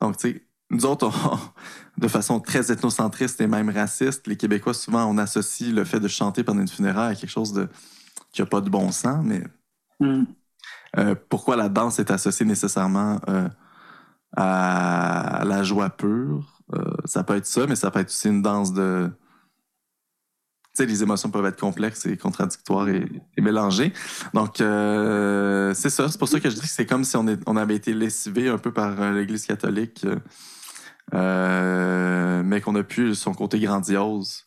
Donc 0.00 0.18
tu 0.18 0.32
sais 0.32 0.44
nous 0.70 0.86
autres, 0.86 1.10
de 1.96 2.08
façon 2.08 2.40
très 2.40 2.72
ethnocentriste 2.72 3.40
et 3.40 3.46
même 3.46 3.70
raciste, 3.70 4.26
les 4.26 4.36
Québécois, 4.36 4.74
souvent, 4.74 5.04
on 5.06 5.18
associe 5.18 5.72
le 5.72 5.84
fait 5.84 6.00
de 6.00 6.08
chanter 6.08 6.42
pendant 6.42 6.60
une 6.60 6.68
funéraire 6.68 7.02
à 7.02 7.14
quelque 7.14 7.30
chose 7.30 7.52
de, 7.52 7.68
qui 8.32 8.42
n'a 8.42 8.46
pas 8.46 8.60
de 8.60 8.68
bon 8.68 8.90
sens, 8.90 9.24
mais 9.24 9.42
mm. 10.00 10.24
euh, 10.98 11.14
pourquoi 11.28 11.56
la 11.56 11.68
danse 11.68 11.98
est 11.98 12.10
associée 12.10 12.46
nécessairement 12.46 13.20
euh, 13.28 13.48
à 14.36 15.42
la 15.46 15.62
joie 15.62 15.90
pure? 15.90 16.62
Euh, 16.74 16.82
ça 17.04 17.22
peut 17.22 17.36
être 17.36 17.46
ça, 17.46 17.66
mais 17.68 17.76
ça 17.76 17.90
peut 17.90 18.00
être 18.00 18.08
aussi 18.08 18.28
une 18.28 18.42
danse 18.42 18.72
de... 18.72 19.10
Tu 20.76 20.82
sais, 20.82 20.86
les 20.86 21.04
émotions 21.04 21.30
peuvent 21.30 21.46
être 21.46 21.60
complexes 21.60 22.04
et 22.06 22.16
contradictoires 22.16 22.88
et, 22.88 23.06
mélangées. 23.38 23.92
Donc, 24.32 24.56
c'est 24.56 25.90
ça. 25.90 26.08
C'est 26.08 26.18
pour 26.18 26.26
ça 26.26 26.40
que 26.40 26.50
je 26.50 26.56
dis 26.56 26.62
que 26.62 26.66
c'est 26.66 26.84
comme 26.86 27.04
si 27.04 27.16
on, 27.16 27.24
on 27.46 27.56
avait 27.56 27.76
été 27.76 27.94
lessivé 27.94 28.48
un 28.48 28.58
peu 28.58 28.72
par 28.72 29.12
l'Église 29.12 29.46
catholique 29.46 30.04
mais 31.12 32.60
qu'on 32.60 32.74
a 32.74 32.82
pu 32.82 33.14
son 33.14 33.34
côté 33.34 33.58
grandiose 33.58 34.44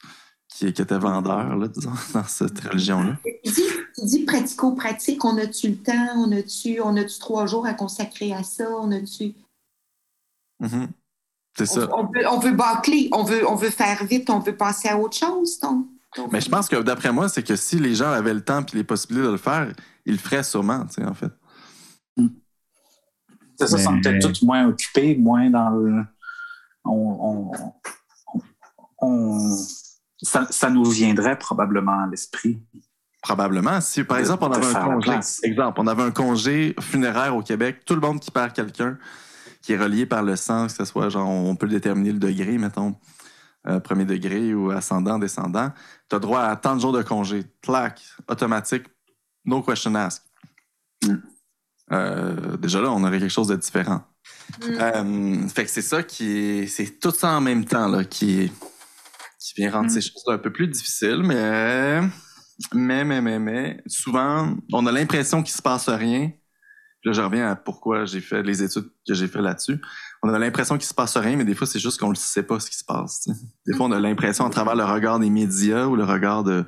qui, 0.49 0.73
qui 0.73 0.81
était 0.81 0.97
vendeur, 0.97 1.55
là, 1.55 1.67
disons, 1.67 1.93
dans 2.13 2.23
cette 2.23 2.59
religion-là. 2.59 3.17
Tu 3.43 4.05
dis, 4.05 4.25
pratico-pratique, 4.25 5.23
on 5.25 5.37
a-tu 5.37 5.69
le 5.69 5.77
temps, 5.77 6.13
on 6.15 6.31
a-tu 6.31 6.81
on 6.81 6.95
trois 7.19 7.45
jours 7.45 7.65
à 7.65 7.73
consacrer 7.73 8.33
à 8.33 8.43
ça, 8.43 8.69
on 8.69 8.91
a-tu... 8.91 9.33
Mm-hmm. 10.61 10.87
C'est 11.57 11.65
ça. 11.65 11.89
On, 11.95 12.05
veut, 12.05 12.27
on 12.29 12.39
veut 12.39 12.51
bâcler, 12.51 13.09
on 13.11 13.23
veut, 13.23 13.47
on 13.49 13.55
veut 13.55 13.71
faire 13.71 14.03
vite, 14.05 14.29
on 14.29 14.39
veut 14.39 14.55
passer 14.55 14.89
à 14.89 14.97
autre 14.97 15.17
chose, 15.17 15.59
donc. 15.59 15.87
Mais 16.31 16.41
je 16.41 16.49
pense 16.49 16.67
que 16.67 16.81
d'après 16.81 17.11
moi, 17.11 17.29
c'est 17.29 17.43
que 17.43 17.55
si 17.55 17.77
les 17.77 17.93
gens 17.93 18.11
avaient 18.11 18.33
le 18.33 18.41
temps 18.41 18.61
et 18.61 18.75
les 18.75 18.83
possibilités 18.83 19.27
de 19.27 19.31
le 19.31 19.37
faire, 19.37 19.71
ils 20.05 20.13
le 20.13 20.17
feraient 20.17 20.43
sûrement, 20.43 20.85
tu 20.85 21.01
sais, 21.01 21.05
en 21.05 21.13
fait. 21.13 21.31
C'est 23.59 23.67
ça, 23.67 23.77
sont 23.77 23.99
peut-être 24.01 24.27
tous 24.27 24.43
moins 24.43 24.67
occupés, 24.67 25.15
moins 25.15 25.49
dans 25.49 25.69
le 25.71 26.03
ça, 30.21 30.69
nous 30.69 30.85
viendrait 30.85 31.37
probablement 31.37 32.03
à 32.03 32.07
l'esprit. 32.07 32.61
Probablement. 33.21 33.81
Si, 33.81 34.03
par 34.03 34.17
exemple, 34.19 34.43
on 34.45 34.51
avait 34.51 34.65
un 34.65 34.85
congé, 34.85 35.11
exemple, 35.43 35.81
on 35.81 35.87
avait 35.87 36.03
un 36.03 36.11
congé 36.11 36.75
funéraire 36.79 37.35
au 37.35 37.41
Québec, 37.41 37.83
tout 37.85 37.95
le 37.95 38.01
monde 38.01 38.19
qui 38.19 38.31
perd 38.31 38.53
quelqu'un 38.53 38.97
qui 39.61 39.73
est 39.73 39.77
relié 39.77 40.05
par 40.05 40.23
le 40.23 40.35
sang, 40.35 40.67
que 40.67 40.73
ce 40.73 40.85
soit 40.85 41.09
genre, 41.09 41.27
on 41.27 41.55
peut 41.55 41.67
déterminer 41.67 42.13
le 42.13 42.19
degré, 42.19 42.57
mettons, 42.57 42.95
euh, 43.67 43.81
premier 43.81 44.05
degré 44.05 44.53
ou 44.53 44.71
ascendant, 44.71 45.19
descendant, 45.19 45.71
tu 46.09 46.15
as 46.15 46.19
droit 46.19 46.41
à 46.41 46.55
tant 46.55 46.75
de 46.75 46.79
jours 46.79 46.93
de 46.93 47.01
congé. 47.01 47.43
Clac, 47.61 48.01
automatique, 48.29 48.85
no 49.43 49.61
question 49.61 49.93
asked. 49.95 50.23
Mm. 51.03 51.15
Euh, 51.91 52.57
déjà 52.57 52.81
là, 52.81 52.91
on 52.91 53.03
aurait 53.03 53.19
quelque 53.19 53.29
chose 53.29 53.47
de 53.47 53.55
différent. 53.57 54.03
Mm. 54.61 54.77
Euh, 54.79 55.47
fait 55.49 55.65
que 55.65 55.71
c'est 55.71 55.81
ça 55.81 56.03
qui 56.03 56.37
est. 56.37 56.67
C'est 56.67 56.99
tout 56.99 57.11
ça 57.11 57.31
en 57.31 57.41
même 57.41 57.65
temps 57.65 57.87
là, 57.87 58.03
qui, 58.03 58.51
qui 59.39 59.53
vient 59.55 59.71
rendre 59.71 59.87
mm. 59.87 59.89
ces 59.89 60.01
choses 60.01 60.23
un 60.27 60.37
peu 60.37 60.51
plus 60.51 60.67
difficiles, 60.67 61.21
mais. 61.23 62.01
Mais, 62.73 63.05
mais, 63.05 63.21
mais, 63.21 63.37
mais, 63.37 63.83
souvent, 63.85 64.55
on 64.73 64.87
a 64.87 64.91
l'impression 64.91 65.43
qu'il 65.43 65.53
se 65.53 65.61
passe 65.61 65.89
rien. 65.89 66.31
là, 67.03 67.11
je 67.11 67.21
reviens 67.21 67.51
à 67.51 67.55
pourquoi 67.55 68.05
j'ai 68.05 68.19
fait 68.19 68.41
les 68.41 68.63
études 68.63 68.89
que 69.07 69.13
j'ai 69.13 69.27
fait 69.27 69.41
là-dessus. 69.41 69.79
On 70.23 70.33
a 70.33 70.39
l'impression 70.39 70.75
qu'il 70.75 70.87
se 70.87 70.93
passe 70.95 71.17
rien, 71.17 71.35
mais 71.35 71.45
des 71.45 71.53
fois, 71.53 71.67
c'est 71.67 71.77
juste 71.77 71.99
qu'on 71.99 72.09
ne 72.09 72.15
sait 72.15 72.41
pas 72.41 72.59
ce 72.59 72.71
qui 72.71 72.77
se 72.77 72.83
passe. 72.83 73.29
Des 73.67 73.75
fois, 73.75 73.85
on 73.85 73.91
a 73.91 73.99
l'impression, 73.99 74.43
à 74.43 74.49
travers 74.49 74.75
le 74.75 74.83
regard 74.85 75.19
des 75.19 75.29
médias 75.29 75.85
ou 75.85 75.95
le 75.95 76.03
regard 76.03 76.43
de 76.43 76.65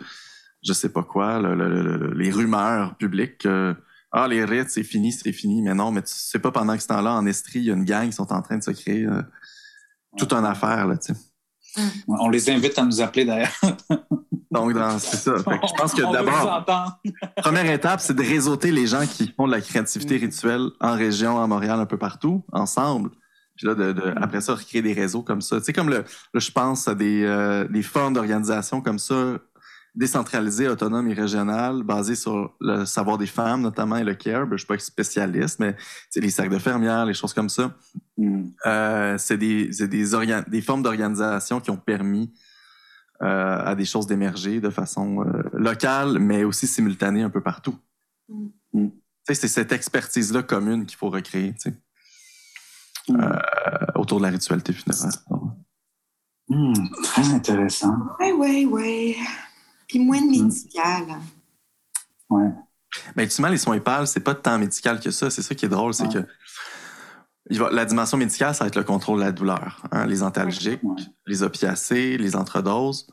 je 0.62 0.74
sais 0.74 0.90
pas 0.90 1.04
quoi, 1.04 1.42
les 2.16 2.32
rumeurs 2.32 2.96
publiques, 2.98 3.48
ah, 4.12 4.28
les 4.28 4.44
rites, 4.44 4.70
c'est 4.70 4.84
fini, 4.84 5.12
c'est 5.12 5.32
fini. 5.32 5.62
Mais 5.62 5.74
non, 5.74 5.92
mais 5.92 6.02
tu 6.02 6.14
sais 6.14 6.40
pas 6.40 6.52
pendant 6.52 6.76
que 6.76 6.82
ce 6.82 6.88
temps-là, 6.88 7.14
en 7.14 7.26
Estrie, 7.26 7.60
il 7.60 7.66
y 7.66 7.72
a 7.72 7.76
une 7.76 7.86
gang 7.86 8.08
qui 8.08 8.14
sont 8.14 8.32
en 8.34 8.42
train 8.42 8.58
de 8.58 8.64
se 8.64 8.72
créer 8.72 9.06
euh, 9.06 9.22
toute 10.18 10.34
une 10.34 10.46
affaire, 10.46 10.88
là, 10.88 10.98
tu 10.98 11.14
sais. 11.14 11.20
On 12.08 12.30
les 12.30 12.50
invite 12.50 12.78
à 12.80 12.84
nous 12.84 13.00
appeler 13.00 13.26
d'ailleurs. 13.26 13.54
Donc, 14.52 14.76
c'est 15.00 15.18
ça. 15.18 15.36
je 15.38 15.74
pense 15.78 15.94
que 15.94 16.12
d'abord, 16.12 16.66
première 17.38 17.72
étape, 17.72 18.00
c'est 18.00 18.16
de 18.16 18.24
réseauter 18.24 18.72
les 18.72 18.88
gens 18.88 19.06
qui 19.06 19.32
font 19.38 19.46
de 19.46 19.52
la 19.52 19.62
créativité 19.62 20.18
mm. 20.18 20.22
rituelle 20.22 20.70
en 20.80 20.96
région, 20.96 21.40
à 21.40 21.46
Montréal, 21.46 21.80
un 21.80 21.86
peu 21.86 21.98
partout, 21.98 22.44
ensemble. 22.52 23.12
Puis 23.56 23.68
là, 23.68 23.76
de, 23.76 23.94
mm. 23.94 24.16
après 24.20 24.42
ça, 24.42 24.56
recréer 24.56 24.82
des 24.82 24.94
réseaux 24.94 25.22
comme 25.22 25.42
ça. 25.42 25.60
Tu 25.60 25.66
sais, 25.66 25.74
comme 25.74 25.90
le, 25.90 26.04
je 26.34 26.50
pense 26.50 26.88
à 26.88 26.96
des, 26.96 27.24
euh, 27.26 27.68
des 27.68 27.84
formes 27.84 28.16
d'organisation 28.16 28.82
comme 28.82 28.98
ça 28.98 29.38
décentralisé, 30.00 30.68
autonome 30.68 31.10
et 31.10 31.14
régional, 31.14 31.84
basé 31.84 32.16
sur 32.16 32.56
le 32.62 32.86
savoir 32.86 33.18
des 33.18 33.28
femmes 33.28 33.62
notamment 33.62 33.98
et 33.98 34.04
le 34.04 34.16
care. 34.16 34.48
Ben, 34.48 34.54
je 34.58 34.64
suis 34.64 34.68
pas 34.68 34.80
spécialiste, 34.80 35.60
mais 35.60 35.76
c'est 36.10 36.22
les 36.22 36.30
sacs 36.30 36.50
de 36.50 36.58
fermières, 36.58 37.06
les 37.06 37.14
choses 37.14 37.34
comme 37.34 37.50
ça. 37.50 37.76
Mm. 38.18 38.44
Euh, 38.66 39.18
c'est 39.18 39.38
des, 39.38 39.68
des, 39.68 40.06
des 40.48 40.62
formes 40.62 40.84
d'organisation 40.84 41.60
qui 41.60 41.70
ont 41.70 41.78
permis 41.78 42.34
euh, 43.22 43.62
à 43.72 43.76
des 43.76 43.86
choses 43.86 44.08
d'émerger 44.08 44.62
de 44.62 44.70
façon 44.70 45.22
euh, 45.22 45.44
locale, 45.54 46.18
mais 46.20 46.44
aussi 46.46 46.66
simultanée 46.66 47.22
un 47.22 47.30
peu 47.30 47.42
partout. 47.42 47.76
Mm. 48.74 48.88
C'est 49.24 49.48
cette 49.48 49.72
expertise-là 49.72 50.42
commune 50.42 50.86
qu'il 50.88 50.98
faut 50.98 51.10
recréer 51.10 51.54
Mm. 53.10 53.22
euh, 53.22 53.40
autour 53.96 54.20
de 54.20 54.24
la 54.24 54.30
ritualité 54.30 54.74
funéraire. 54.74 55.12
Mm, 56.48 56.74
très 57.04 57.34
intéressant. 57.34 57.96
Oui, 58.20 58.32
oui, 58.38 58.68
oui. 58.72 59.18
Puis 59.90 60.00
moins 60.00 60.22
de 60.22 60.30
médical. 60.30 61.04
Ouais. 62.30 62.50
Mais 63.16 63.24
ultimement, 63.24 63.50
les 63.50 63.58
soins 63.58 63.80
pâles, 63.80 64.08
c'est 64.08 64.20
pas 64.22 64.36
tant 64.36 64.58
médical 64.58 65.00
que 65.00 65.12
ça. 65.12 65.30
C'est 65.30 65.42
ça 65.42 65.54
qui 65.56 65.66
est 65.66 65.70
drôle, 65.70 65.94
c'est 65.94 66.04
Ouais. 66.08 66.14
que 66.14 66.28
il 67.52 67.58
va- 67.60 67.72
la 67.72 67.86
dimension 67.86 68.18
médicale, 68.18 68.54
ça 68.54 68.64
va 68.64 68.68
être 68.68 68.76
le 68.76 68.84
contrôle 68.84 69.20
de 69.20 69.24
la 69.26 69.32
douleur. 69.32 69.82
hein, 69.92 70.06
les 70.06 70.22
antalgiques, 70.24 70.84
Ouais. 70.84 71.02
les 71.26 71.42
opiacés, 71.44 72.18
les 72.18 72.36
entredoses. 72.36 73.08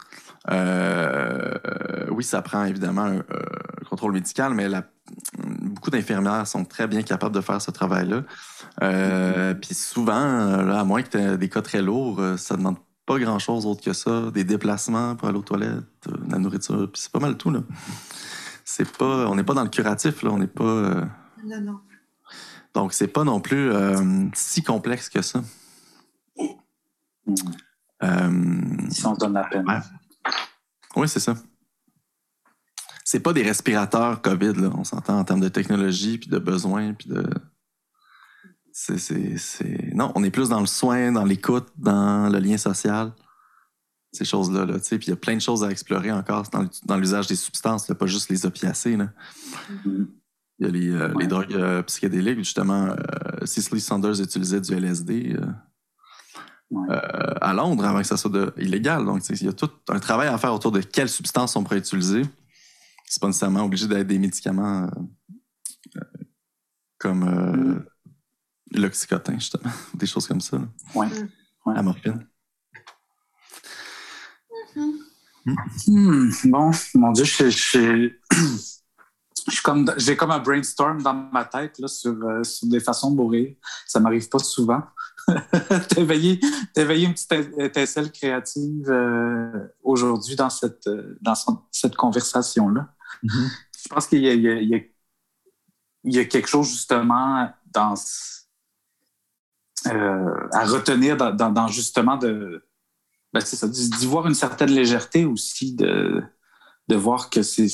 Euh, 0.50 1.54
euh, 1.66 2.06
oui, 2.10 2.22
ça 2.22 2.42
prend 2.42 2.64
évidemment 2.64 3.02
un 3.02 3.16
euh, 3.16 3.22
contrôle 3.88 4.12
médical, 4.12 4.52
mais 4.54 4.68
la- 4.68 4.84
beaucoup 5.38 5.90
d'infirmières 5.90 6.46
sont 6.46 6.64
très 6.64 6.86
bien 6.86 7.02
capables 7.02 7.34
de 7.34 7.40
faire 7.40 7.60
ce 7.62 7.70
travail-là. 7.70 8.22
Euh, 8.82 9.54
Puis 9.54 9.74
souvent, 9.74 10.20
euh, 10.20 10.62
là, 10.64 10.80
à 10.80 10.84
moins 10.84 11.02
que 11.02 11.08
tu 11.08 11.18
aies 11.18 11.36
des 11.38 11.48
cas 11.48 11.62
très 11.62 11.80
lourds, 11.82 12.20
ça 12.36 12.56
demande 12.56 12.76
pas 13.06 13.18
grand-chose 13.18 13.64
autre 13.66 13.82
que 13.82 13.92
ça. 13.92 14.30
Des 14.32 14.44
déplacements 14.44 15.14
pour 15.16 15.28
aller 15.28 15.38
aux 15.38 15.42
toilettes, 15.42 15.84
euh, 16.08 16.16
la 16.28 16.38
nourriture, 16.38 16.90
puis 16.92 17.00
c'est 17.00 17.12
pas 17.12 17.20
mal 17.20 17.36
tout. 17.36 17.50
Là. 17.50 17.60
C'est 18.64 18.90
pas, 18.96 19.28
on 19.28 19.36
n'est 19.36 19.44
pas 19.44 19.54
dans 19.54 19.62
le 19.62 19.68
curatif, 19.70 20.22
là. 20.22 20.30
On 20.32 20.38
n'est 20.38 20.46
pas. 20.48 20.64
euh, 20.64 21.04
Non, 21.44 21.60
non. 21.60 21.80
donc, 22.74 22.92
c'est 22.92 23.06
pas 23.08 23.22
non 23.24 23.40
plus 23.40 23.70
euh, 23.70 24.26
si 24.34 24.62
complexe 24.62 25.08
que 25.08 25.22
ça. 25.22 25.40
Euh, 28.02 28.30
Si 28.90 29.06
on 29.06 29.14
se 29.14 29.20
donne 29.20 29.32
la 29.34 29.44
peine. 29.44 29.66
Ouais. 29.66 29.78
oui, 30.96 31.08
c'est 31.08 31.20
ça. 31.20 31.34
C'est 33.04 33.20
pas 33.20 33.32
des 33.32 33.42
respirateurs 33.42 34.20
COVID, 34.20 34.54
là. 34.54 34.70
On 34.76 34.82
s'entend 34.84 35.18
en 35.18 35.24
termes 35.24 35.40
de 35.40 35.48
technologie, 35.48 36.18
puis 36.18 36.28
de 36.28 36.38
besoins, 36.38 36.92
puis 36.92 37.08
de. 37.08 37.24
C'est. 38.78 39.94
Non, 39.94 40.12
on 40.16 40.22
est 40.22 40.30
plus 40.30 40.50
dans 40.50 40.60
le 40.60 40.66
soin, 40.66 41.10
dans 41.10 41.24
l'écoute, 41.24 41.68
dans 41.78 42.28
le 42.30 42.38
lien 42.38 42.58
social. 42.58 43.10
Ces 44.12 44.26
choses-là, 44.26 44.66
là. 44.66 44.74
Puis 44.78 44.98
il 45.06 45.08
y 45.08 45.12
a 45.12 45.16
plein 45.16 45.34
de 45.34 45.40
choses 45.40 45.64
à 45.64 45.70
explorer 45.70 46.12
encore 46.12 46.44
dans, 46.84 46.96
l'usage 46.98 47.26
des 47.26 47.36
substances, 47.36 47.88
là, 47.88 47.94
pas 47.94 48.04
juste 48.06 48.28
les 48.28 48.44
opiacés, 48.44 48.98
là. 48.98 49.08
Mm. 49.86 50.04
Il 50.58 50.66
y 50.66 50.68
a 50.68 50.70
les, 50.70 50.90
euh, 50.90 51.08
Ouais. 51.14 51.22
les 51.22 51.26
drogues 51.26 51.54
euh, 51.54 51.82
psychédéliques, 51.84 52.38
justement. 52.38 52.88
Euh, 52.88 53.46
Cicely 53.46 53.80
Saunders 53.80 54.20
utilisait 54.20 54.60
du 54.60 54.74
LSD 54.74 55.36
euh, 55.38 55.46
Ouais. 56.70 56.86
euh, 56.90 57.34
à 57.40 57.54
Londres 57.54 57.84
avant 57.84 58.00
que 58.00 58.06
ça 58.06 58.18
soit 58.18 58.30
de- 58.30 58.52
illégal. 58.58 59.06
Donc, 59.06 59.26
il 59.30 59.42
y 59.42 59.48
a 59.48 59.52
tout 59.54 59.70
un 59.88 60.00
travail 60.00 60.28
à 60.28 60.36
faire 60.36 60.52
autour 60.52 60.72
de 60.72 60.80
quelles 60.80 61.08
substances 61.08 61.56
on 61.56 61.64
pourrait 61.64 61.78
utiliser. 61.78 62.22
C'est 63.06 63.20
pas 63.22 63.26
nécessairement 63.28 63.64
obligé 63.64 63.86
d'être 63.86 64.06
des 64.06 64.18
médicaments 64.18 64.90
comme 66.98 67.22
euh, 67.22 67.56
Mm. 67.56 67.84
L'oxycotin, 68.72 69.34
justement, 69.38 69.70
des 69.94 70.06
choses 70.06 70.26
comme 70.26 70.40
ça. 70.40 70.58
là. 70.58 70.64
Ouais. 70.94 71.08
Ouais. 71.64 71.74
La 71.74 71.82
morphine. 71.82 72.26
Hmm, 75.86 76.30
bon, 76.44 76.70
mon 76.94 77.12
Dieu, 77.12 77.24
je, 77.24 77.48
je, 77.50 78.10
je 78.32 79.52
suis 79.52 79.62
comme, 79.62 79.90
j'ai 79.96 80.16
comme 80.16 80.32
un 80.32 80.40
brainstorm 80.40 81.02
dans 81.02 81.14
ma 81.14 81.44
tête 81.44 81.78
là, 81.78 81.86
sur, 81.88 82.10
euh, 82.12 82.42
sur 82.42 82.68
des 82.68 82.80
façons 82.80 83.10
de 83.12 83.16
mourir. 83.16 83.54
Ça 83.86 84.00
m'arrive 84.00 84.28
pas 84.28 84.38
souvent. 84.40 84.82
T'éveiller 85.88 86.40
t'éveiller 86.74 87.06
une 87.06 87.14
petite 87.14 87.32
étincelle 87.58 88.12
créative 88.12 88.88
euh, 88.90 89.66
aujourd'hui 89.82 90.36
dans 90.36 90.50
cette, 90.50 90.86
euh, 90.86 91.16
dans 91.20 91.34
son- 91.34 91.62
cette 91.72 91.96
conversation-là. 91.96 92.92
Je 93.22 93.88
pense 93.88 94.06
qu'il 94.06 94.22
y 94.22 94.28
a, 94.28 94.34
il 94.34 94.42
y, 94.42 94.48
a, 94.48 94.54
il 94.60 94.68
y, 96.04 96.14
y 96.16 96.18
a 96.18 96.24
quelque 96.26 96.48
chose 96.48 96.68
justement 96.68 97.50
dans, 97.72 97.94
euh, 99.92 100.34
à 100.52 100.64
retenir 100.64 101.16
dans, 101.16 101.32
dans, 101.32 101.50
dans 101.50 101.68
justement 101.68 102.16
de, 102.16 102.62
ben, 103.32 103.40
c'est 103.40 103.56
ça, 103.56 103.68
d'y 103.68 104.06
voir 104.06 104.26
une 104.26 104.34
certaine 104.34 104.70
légèreté 104.70 105.24
aussi, 105.24 105.74
de, 105.74 106.22
de 106.88 106.96
voir 106.96 107.30
que 107.30 107.42
c'est- 107.42 107.66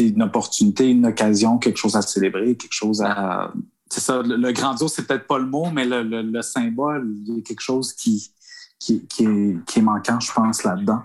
une 0.00 0.22
opportunité, 0.22 0.88
une 0.88 1.06
occasion, 1.06 1.58
quelque 1.58 1.78
chose 1.78 1.96
à 1.96 2.02
célébrer, 2.02 2.56
quelque 2.56 2.72
chose 2.72 3.02
à. 3.02 3.52
C'est 3.90 4.00
ça, 4.00 4.22
le, 4.22 4.36
le 4.36 4.52
grandiose, 4.52 4.92
c'est 4.92 5.06
peut-être 5.06 5.26
pas 5.26 5.38
le 5.38 5.46
mot, 5.46 5.70
mais 5.70 5.84
le, 5.84 6.02
le- 6.02 6.22
le 6.22 6.42
symbole, 6.42 7.08
il 7.26 7.36
y 7.36 7.38
a 7.38 7.42
quelque 7.42 7.60
chose 7.60 7.92
qui, 7.92 8.32
qui, 8.78 9.06
qui, 9.06 9.24
est, 9.24 9.64
qui 9.66 9.78
est 9.78 9.82
manquant, 9.82 10.18
je 10.20 10.32
pense, 10.32 10.64
là-dedans. 10.64 11.02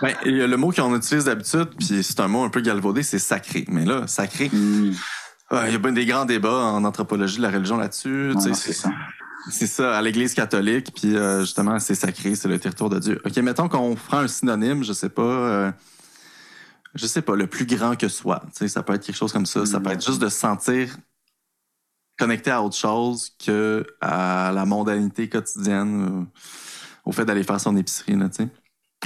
Ben, 0.00 0.14
il 0.24 0.36
y 0.36 0.42
a 0.42 0.46
le 0.46 0.56
mot 0.56 0.70
qu'on 0.72 0.94
utilise 0.96 1.24
d'habitude, 1.24 1.68
puis 1.78 2.02
c'est 2.02 2.20
un 2.20 2.28
mot 2.28 2.44
un 2.44 2.48
peu 2.48 2.60
galvaudé, 2.60 3.02
c'est 3.02 3.18
sacré. 3.18 3.64
Mais 3.68 3.84
là, 3.84 4.06
sacré, 4.06 4.48
Mm. 4.52 4.92
euh, 5.52 5.64
il 5.66 5.72
y 5.72 5.74
a 5.74 5.78
bien 5.78 5.92
des 5.92 6.06
grands 6.06 6.24
débats 6.24 6.48
en 6.72 6.84
anthropologie 6.84 7.38
de 7.38 7.42
la 7.42 7.50
religion 7.50 7.76
là-dessus. 7.76 8.32
Ouais, 8.34 8.52
c'est- 9.50 9.66
ça. 9.66 9.96
À 9.96 10.02
l'Église 10.02 10.34
catholique, 10.34 10.92
puis 10.94 11.16
euh, 11.16 11.40
justement, 11.40 11.78
c'est 11.78 11.94
sacré, 11.94 12.34
c'est 12.34 12.48
le 12.48 12.58
territoire 12.58 12.90
de 12.90 12.98
Dieu. 12.98 13.20
OK, 13.24 13.36
mettons 13.38 13.68
qu'on 13.68 13.94
prend 13.94 14.18
un 14.18 14.28
synonyme, 14.28 14.82
je 14.84 14.92
sais 14.92 15.08
pas, 15.08 15.22
euh, 15.22 15.72
je 16.94 17.06
sais 17.06 17.22
pas, 17.22 17.36
le 17.36 17.46
plus 17.46 17.66
grand 17.66 17.96
que 17.96 18.08
soi. 18.08 18.42
Tu 18.46 18.58
sais, 18.58 18.68
ça 18.68 18.82
peut 18.82 18.94
être 18.94 19.04
quelque 19.04 19.16
chose 19.16 19.32
comme 19.32 19.46
ça. 19.46 19.64
Ça 19.66 19.80
peut 19.80 19.90
être 19.90 20.04
juste 20.04 20.20
de 20.20 20.28
se 20.28 20.38
sentir 20.38 20.96
connecté 22.18 22.50
à 22.50 22.62
autre 22.62 22.76
chose 22.76 23.30
que 23.44 23.86
à 24.00 24.52
la 24.54 24.66
mondanité 24.66 25.28
quotidienne, 25.28 26.26
euh, 26.26 26.40
au 27.04 27.12
fait 27.12 27.24
d'aller 27.24 27.44
faire 27.44 27.60
son 27.60 27.76
épicerie, 27.76 28.16
là, 28.16 28.28
tu 28.28 28.44
sais. 28.44 28.48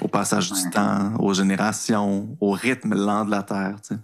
Au 0.00 0.08
passage 0.08 0.50
du 0.52 0.70
temps, 0.70 1.14
aux 1.20 1.32
générations, 1.34 2.36
au 2.40 2.50
rythme 2.50 2.94
lent 2.96 3.24
de 3.24 3.30
la 3.30 3.44
Terre, 3.44 3.76
tu 3.80 3.94
sais. 3.94 4.00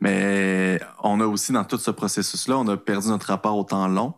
Mais 0.00 0.80
on 1.02 1.20
a 1.20 1.26
aussi, 1.26 1.50
dans 1.52 1.64
tout 1.64 1.78
ce 1.78 1.90
processus-là, 1.90 2.58
on 2.58 2.68
a 2.68 2.76
perdu 2.76 3.08
notre 3.08 3.26
rapport 3.26 3.56
au 3.56 3.64
temps 3.64 3.88
long. 3.88 4.14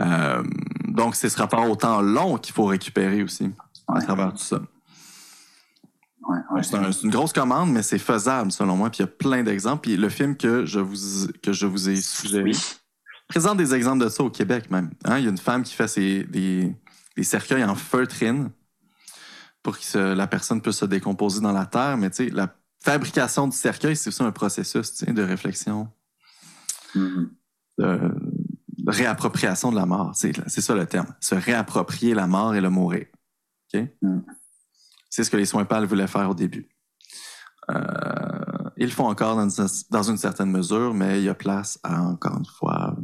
Euh, 0.00 0.42
donc, 0.86 1.14
c'est 1.14 1.28
ce 1.28 1.38
rapport 1.38 1.68
au 1.68 1.76
temps 1.76 2.00
long 2.00 2.38
qu'il 2.38 2.54
faut 2.54 2.64
récupérer 2.66 3.22
aussi 3.22 3.50
à 3.88 4.00
travers 4.02 4.32
tout 4.32 4.38
ça. 4.42 4.60
Ouais, 6.28 6.38
ouais. 6.52 6.62
C'est 6.62 6.76
un- 6.76 6.92
c'est 6.92 7.02
une 7.04 7.10
grosse 7.10 7.32
commande, 7.32 7.70
mais 7.72 7.82
c'est 7.82 7.98
faisable 7.98 8.52
selon 8.52 8.76
moi. 8.76 8.90
Puis 8.90 8.98
il 8.98 9.02
y 9.02 9.04
a 9.04 9.06
plein 9.08 9.42
d'exemples. 9.42 9.82
Puis 9.82 9.96
le 9.96 10.08
film 10.10 10.36
que 10.36 10.66
je 10.66 10.78
vous, 10.80 11.28
que 11.42 11.52
je 11.52 11.66
vous 11.66 11.88
ai 11.88 11.96
suggéré 11.96 12.44
Oui. 12.44 12.58
présente 13.28 13.56
des 13.56 13.74
exemples 13.74 14.04
de 14.04 14.08
ça 14.10 14.22
au 14.22 14.30
Québec 14.30 14.70
même. 14.70 14.90
Hein, 15.04 15.18
Il 15.18 15.24
y 15.24 15.26
a 15.26 15.30
une 15.30 15.38
femme 15.38 15.62
qui 15.62 15.74
fait 15.74 15.88
ses, 15.88 16.24
des, 16.24 16.74
des 17.16 17.22
cercueils 17.22 17.64
en 17.64 17.74
feutrine 17.74 18.50
pour 19.62 19.78
que 19.78 19.98
la 20.14 20.26
personne 20.26 20.60
puisse 20.60 20.76
se 20.76 20.84
décomposer 20.84 21.40
dans 21.40 21.52
la 21.52 21.64
terre. 21.66 21.96
Mais 21.96 22.10
tu 22.10 22.16
sais, 22.26 22.30
la 22.30 22.54
fabrication 22.82 23.48
du 23.48 23.56
cercueil, 23.56 23.96
c'est 23.96 24.08
aussi 24.08 24.22
un 24.22 24.30
processus 24.32 25.02
de 25.04 25.22
réflexion 25.22 25.88
Mhm. 26.94 27.30
de, 27.78 27.84
de 27.86 28.14
réappropriation 28.90 29.70
de 29.70 29.76
la 29.76 29.86
mort. 29.86 30.12
C'est 30.14 30.32
ça 30.60 30.74
le 30.74 30.86
terme. 30.86 31.06
Se 31.20 31.34
réapproprier 31.34 32.14
la 32.14 32.26
mort 32.26 32.54
et 32.54 32.60
le 32.60 32.70
mourir. 32.70 33.06
OK? 33.74 33.82
Mm. 34.02 34.20
C'est 35.10 35.24
ce 35.24 35.30
que 35.30 35.36
les 35.36 35.46
soins 35.46 35.64
pâles 35.64 35.86
voulaient 35.86 36.06
faire 36.06 36.28
au 36.30 36.34
début. 36.34 36.68
Euh, 37.70 38.70
ils 38.76 38.86
le 38.86 38.92
font 38.92 39.08
encore 39.08 39.36
dans 39.36 39.48
une, 39.48 39.66
dans 39.90 40.02
une 40.02 40.16
certaine 40.18 40.50
mesure, 40.50 40.94
mais 40.94 41.18
il 41.20 41.24
y 41.24 41.28
a 41.28 41.34
place 41.34 41.78
à, 41.82 42.02
encore 42.02 42.36
une 42.38 42.46
fois, 42.46 42.96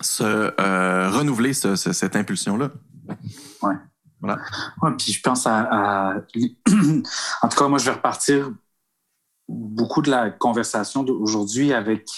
se 0.00 0.24
euh, 0.60 1.10
renouveler 1.10 1.52
ce- 1.54 1.76
ce- 1.76 1.92
cette 1.92 2.16
impulsion-là. 2.16 2.70
Ouais, 4.22 4.90
puis 4.98 5.12
je 5.12 5.20
pense 5.20 5.46
à, 5.46 5.60
à- 6.10 6.14
En 7.42 7.48
tout 7.48 7.56
cas, 7.58 7.68
moi, 7.68 7.78
je 7.78 7.84
vais 7.84 7.92
repartir 7.92 8.50
beaucoup 9.48 10.00
de 10.02 10.10
la 10.10 10.30
conversation 10.30 11.02
d'aujourd'hui 11.02 11.72
avec. 11.72 12.08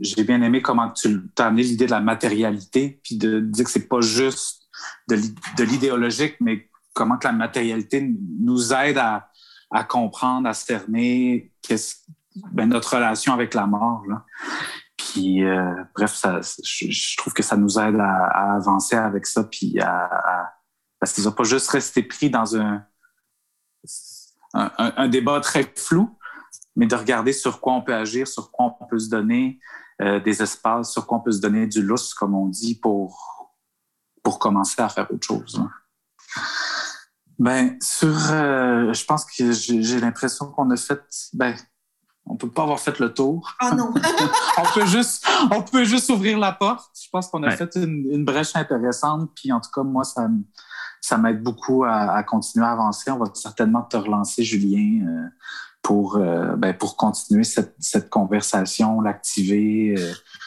J'ai 0.00 0.24
bien 0.24 0.40
aimé 0.42 0.62
comment 0.62 0.90
tu 0.90 1.30
as 1.38 1.44
amené 1.46 1.62
l'idée 1.62 1.86
de 1.86 1.90
la 1.90 2.00
matérialité, 2.00 3.00
puis 3.02 3.16
de 3.16 3.40
dire 3.40 3.64
que 3.64 3.70
c'est 3.70 3.88
pas 3.88 4.00
juste 4.00 4.68
de 5.08 5.14
l'i- 5.16 5.34
de 5.58 5.64
l'idéologique, 5.64 6.36
mais 6.40 6.70
comment 6.94 7.18
que 7.18 7.26
la 7.26 7.32
matérialité 7.32 8.10
nous 8.40 8.72
aide 8.72 8.98
à, 8.98 9.28
comprendre, 9.84 10.48
à 10.48 10.54
cerner 10.54 11.52
ben, 12.52 12.66
notre 12.68 12.94
relation 12.94 13.32
avec 13.34 13.54
la 13.54 13.66
mort. 13.66 14.04
Puis, 14.96 15.44
euh, 15.44 15.84
bref, 15.94 16.24
je, 16.64 17.16
trouve 17.16 17.32
que 17.32 17.42
ça 17.42 17.56
nous 17.56 17.78
aide 17.78 17.96
à, 18.00 18.54
avancer 18.56 18.96
avec 18.96 19.26
ça, 19.26 19.44
puis 19.44 19.78
à, 19.80 20.04
à 20.04 20.52
parce 20.98 21.14
qu'ils 21.14 21.24
n'ont 21.24 21.32
pas 21.32 21.44
juste 21.44 21.68
resté 21.70 22.02
pris 22.02 22.28
dans 22.28 22.56
un- 22.56 22.84
un 24.52 25.08
débat 25.08 25.40
très 25.40 25.72
flou, 25.76 26.18
mais 26.76 26.86
de 26.86 26.94
regarder 26.94 27.32
sur 27.32 27.60
quoi 27.60 27.74
on 27.74 27.82
peut 27.82 27.94
agir, 27.94 28.28
sur 28.28 28.50
quoi 28.50 28.76
on 28.80 28.86
peut 28.86 28.98
se 28.98 29.08
donner 29.08 29.58
euh, 30.00 30.20
des 30.20 30.42
espaces, 30.42 30.92
sur 30.92 31.06
quoi 31.06 31.18
on 31.18 31.20
peut 31.20 31.32
se 31.32 31.40
donner 31.40 31.66
du 31.66 31.82
lousse, 31.82 32.14
comme 32.14 32.34
on 32.34 32.46
dit, 32.46 32.74
pour, 32.74 33.54
pour 34.22 34.38
commencer 34.38 34.80
à 34.80 34.88
faire 34.88 35.10
autre 35.10 35.26
chose. 35.26 35.58
là. 35.58 35.68
Ben, 37.40 37.78
sur, 37.80 38.14
euh, 38.32 38.92
je 38.92 39.04
pense 39.06 39.24
que 39.24 39.50
j'ai 39.52 39.98
l'impression 39.98 40.50
qu'on 40.50 40.68
a 40.68 40.76
fait, 40.76 41.00
ben, 41.32 41.54
on 42.26 42.36
peut 42.36 42.50
pas 42.50 42.64
avoir 42.64 42.78
fait 42.78 42.98
le 42.98 43.14
tour. 43.14 43.56
Oh 43.62 43.74
non. 43.74 43.94
on 44.58 44.74
peut 44.74 44.84
juste, 44.84 45.26
on 45.50 45.62
peut 45.62 45.84
juste 45.84 46.10
ouvrir 46.10 46.38
la 46.38 46.52
porte. 46.52 46.90
Je 47.02 47.08
pense 47.10 47.28
qu'on 47.28 47.42
a 47.42 47.50
fait 47.50 47.74
une, 47.76 48.26
brèche 48.26 48.54
intéressante. 48.54 49.30
Puis 49.34 49.50
en 49.52 49.60
tout 49.60 49.70
cas, 49.74 49.82
moi, 49.82 50.04
ça, 50.04 50.28
ça 51.00 51.16
m'aide 51.16 51.42
beaucoup 51.42 51.84
à, 51.84 52.22
continuer 52.24 52.66
à 52.66 52.72
avancer. 52.72 53.10
On 53.10 53.18
va 53.18 53.30
certainement 53.32 53.82
te 53.82 53.96
relancer, 53.96 54.44
Julien, 54.44 55.06
euh, 55.06 55.28
pour, 55.82 56.16
euh, 56.16 56.56
ben, 56.56 56.76
pour 56.76 56.96
continuer 56.96 57.44
cette, 57.44 57.74
cette 57.78 58.10
conversation, 58.10 59.00
l'activer. 59.00 59.94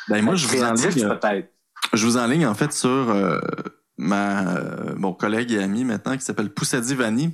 ben, 0.07 0.23
moi, 0.23 0.35
je 0.35 0.47
vous 0.47 0.63
enligne, 0.63 1.07
peut-être. 1.07 1.49
Je 1.93 2.05
vous 2.05 2.17
enligne 2.17 2.47
en 2.47 2.53
fait 2.53 2.71
sur 2.71 3.13
ma, 3.97 4.55
mon 4.95 5.13
collègue 5.13 5.51
et 5.51 5.61
ami 5.61 5.83
maintenant 5.83 6.17
qui 6.17 6.23
s'appelle 6.23 6.51
Poussadi 6.51 6.95
Vani. 6.95 7.33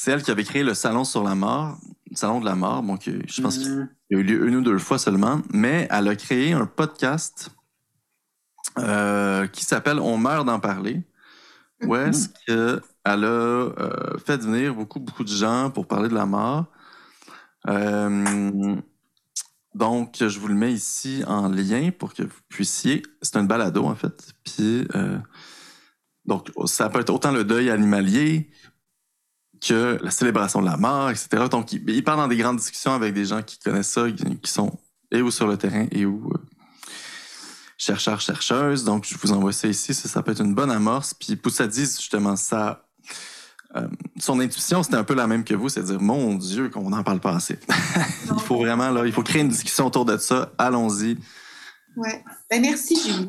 C'est 0.00 0.12
elle 0.12 0.22
qui 0.22 0.30
avait 0.30 0.44
créé 0.44 0.62
le 0.62 0.74
Salon 0.74 1.02
sur 1.02 1.24
la 1.24 1.34
mort, 1.34 1.76
le 2.08 2.14
Salon 2.14 2.38
de 2.38 2.44
la 2.44 2.54
mort. 2.54 2.84
Je 3.04 3.42
pense 3.42 3.58
qu'il 3.58 3.72
mm. 3.72 3.88
a 4.12 4.14
eu 4.14 4.22
lieu 4.22 4.46
une 4.46 4.54
ou 4.54 4.62
deux 4.62 4.78
fois 4.78 4.96
seulement. 4.96 5.40
Mais 5.52 5.88
elle 5.90 6.06
a 6.06 6.14
créé 6.14 6.52
un 6.52 6.66
podcast 6.66 7.50
euh, 8.78 9.48
qui 9.48 9.64
s'appelle 9.64 9.98
On 9.98 10.16
meurt 10.16 10.46
d'en 10.46 10.60
parler. 10.60 11.02
Où 11.82 11.96
mm-hmm. 11.96 12.08
est-ce 12.10 12.28
qu'elle 12.46 12.80
a 13.04 13.16
euh, 13.16 14.18
fait 14.24 14.36
venir 14.36 14.72
beaucoup, 14.72 15.00
beaucoup 15.00 15.24
de 15.24 15.28
gens 15.28 15.68
pour 15.70 15.88
parler 15.88 16.08
de 16.08 16.14
la 16.14 16.26
mort. 16.26 16.66
Euh, 17.68 18.76
donc, 19.74 20.16
je 20.20 20.38
vous 20.38 20.48
le 20.48 20.54
mets 20.54 20.72
ici 20.72 21.22
en 21.26 21.48
lien 21.48 21.90
pour 21.90 22.14
que 22.14 22.22
vous 22.22 22.40
puissiez. 22.48 23.02
C'est 23.22 23.36
un 23.36 23.44
balado, 23.44 23.84
en 23.84 23.94
fait. 23.94 24.32
Puis, 24.44 24.86
donc, 26.24 26.50
ça 26.66 26.88
peut 26.90 27.00
être 27.00 27.10
autant 27.10 27.32
le 27.32 27.44
deuil 27.44 27.70
animalier 27.70 28.50
que 29.60 29.98
la 30.02 30.10
célébration 30.10 30.60
de 30.60 30.66
la 30.66 30.76
mort, 30.76 31.10
etc. 31.10 31.44
Donc, 31.50 31.72
il, 31.72 32.04
part 32.04 32.16
dans 32.16 32.28
des 32.28 32.36
grandes 32.36 32.58
discussions 32.58 32.92
avec 32.92 33.14
des 33.14 33.24
gens 33.24 33.42
qui 33.42 33.58
connaissent 33.58 33.90
ça, 33.90 34.06
qui, 34.10 34.50
sont 34.50 34.78
et 35.10 35.22
ou 35.22 35.30
sur 35.30 35.46
le 35.46 35.56
terrain 35.56 35.86
et 35.90 36.04
ou 36.04 36.30
euh, 36.32 36.38
chercheurs, 37.76 38.20
chercheuses. 38.20 38.84
Donc, 38.84 39.06
je 39.06 39.16
vous 39.16 39.32
envoie 39.32 39.52
ça 39.52 39.68
ici. 39.68 39.94
Ça, 39.94 40.22
peut 40.22 40.32
être 40.32 40.42
une 40.42 40.54
bonne 40.54 40.70
amorce. 40.70 41.14
Puis, 41.14 41.36
Poussadi, 41.36 41.80
justement, 41.80 42.36
ça. 42.36 42.87
Euh, 43.76 43.86
son 44.18 44.40
intuition, 44.40 44.82
c'était 44.82 44.96
un 44.96 45.04
peu 45.04 45.14
la 45.14 45.26
même 45.26 45.44
que 45.44 45.54
vous, 45.54 45.68
c'est 45.68 45.80
à 45.80 45.82
dire, 45.82 46.00
mon 46.00 46.34
Dieu, 46.34 46.70
qu'on 46.70 46.88
n'en 46.88 47.02
parle 47.02 47.20
pas 47.20 47.34
assez. 47.34 47.58
il 48.24 48.40
faut 48.40 48.56
vraiment, 48.56 48.90
là, 48.90 49.04
il 49.04 49.12
faut 49.12 49.22
créer 49.22 49.42
une 49.42 49.48
discussion 49.48 49.86
autour 49.86 50.04
de 50.04 50.16
ça. 50.16 50.52
Allons-y. 50.56 51.18
Ouais. 51.96 52.24
Ben, 52.50 52.62
merci, 52.62 52.96
Julie. 53.00 53.28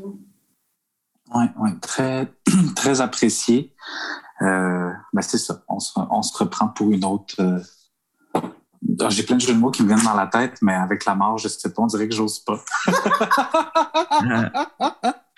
Oui, 1.34 1.46
ouais, 1.58 1.72
très, 1.82 2.34
très 2.76 3.02
apprécié. 3.02 3.76
Euh, 4.42 4.90
ben 5.12 5.22
c'est 5.22 5.38
ça. 5.38 5.62
On 5.68 5.80
se, 5.80 5.92
on 5.96 6.22
se, 6.22 6.36
reprend 6.38 6.70
pour 6.70 6.92
une 6.92 7.04
autre. 7.04 7.36
Euh... 7.40 7.60
J'ai 9.10 9.24
plein 9.24 9.36
de 9.36 9.42
jeux 9.42 9.54
de 9.54 9.60
mots 9.60 9.72
qui 9.72 9.84
me 9.84 9.90
viennent 9.90 10.06
dans 10.06 10.16
la 10.16 10.28
tête, 10.28 10.58
mais 10.62 10.74
avec 10.74 11.04
la 11.06 11.16
mort, 11.16 11.38
je 11.38 11.50
sais 11.50 11.74
pas, 11.74 11.82
on 11.82 11.88
dirait 11.88 12.08
que 12.08 12.16
j'ose 12.16 12.40
pas. 12.40 12.60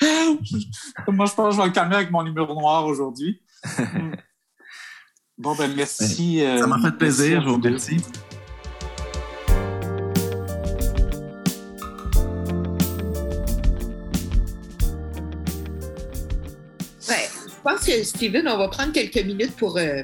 Moi, 1.07 1.25
je 1.25 1.33
pense 1.33 1.35
que 1.35 1.51
je 1.51 1.57
vais 1.57 1.65
le 1.65 1.71
calmer 1.71 1.95
avec 1.95 2.11
mon 2.11 2.23
numéro 2.23 2.53
noir 2.53 2.85
aujourd'hui. 2.85 3.41
Bon, 5.41 5.55
ben 5.55 5.73
merci. 5.75 6.39
Ça 6.39 6.67
m'a 6.67 6.79
fait 6.79 6.97
plaisir, 6.97 7.41
je 7.41 7.49
vous 7.49 7.55
remercie. 7.55 7.97
Je 17.61 17.69
pense 17.69 17.85
que 17.85 18.03
Steven, 18.03 18.47
on 18.47 18.57
va 18.57 18.69
prendre 18.69 18.91
quelques 18.91 19.23
minutes 19.23 19.55
pour 19.55 19.77
euh, 19.77 20.01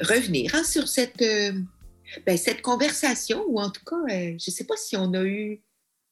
revenir 0.00 0.54
hein, 0.54 0.62
sur 0.62 0.86
cette, 0.86 1.20
euh, 1.20 1.52
ben, 2.24 2.36
cette 2.38 2.62
conversation, 2.62 3.44
ou 3.48 3.58
en 3.58 3.68
tout 3.68 3.84
cas, 3.84 3.96
euh, 3.96 4.36
je 4.38 4.48
ne 4.48 4.52
sais 4.54 4.62
pas 4.62 4.76
si 4.76 4.96
on 4.96 5.12
a 5.12 5.24
eu 5.24 5.60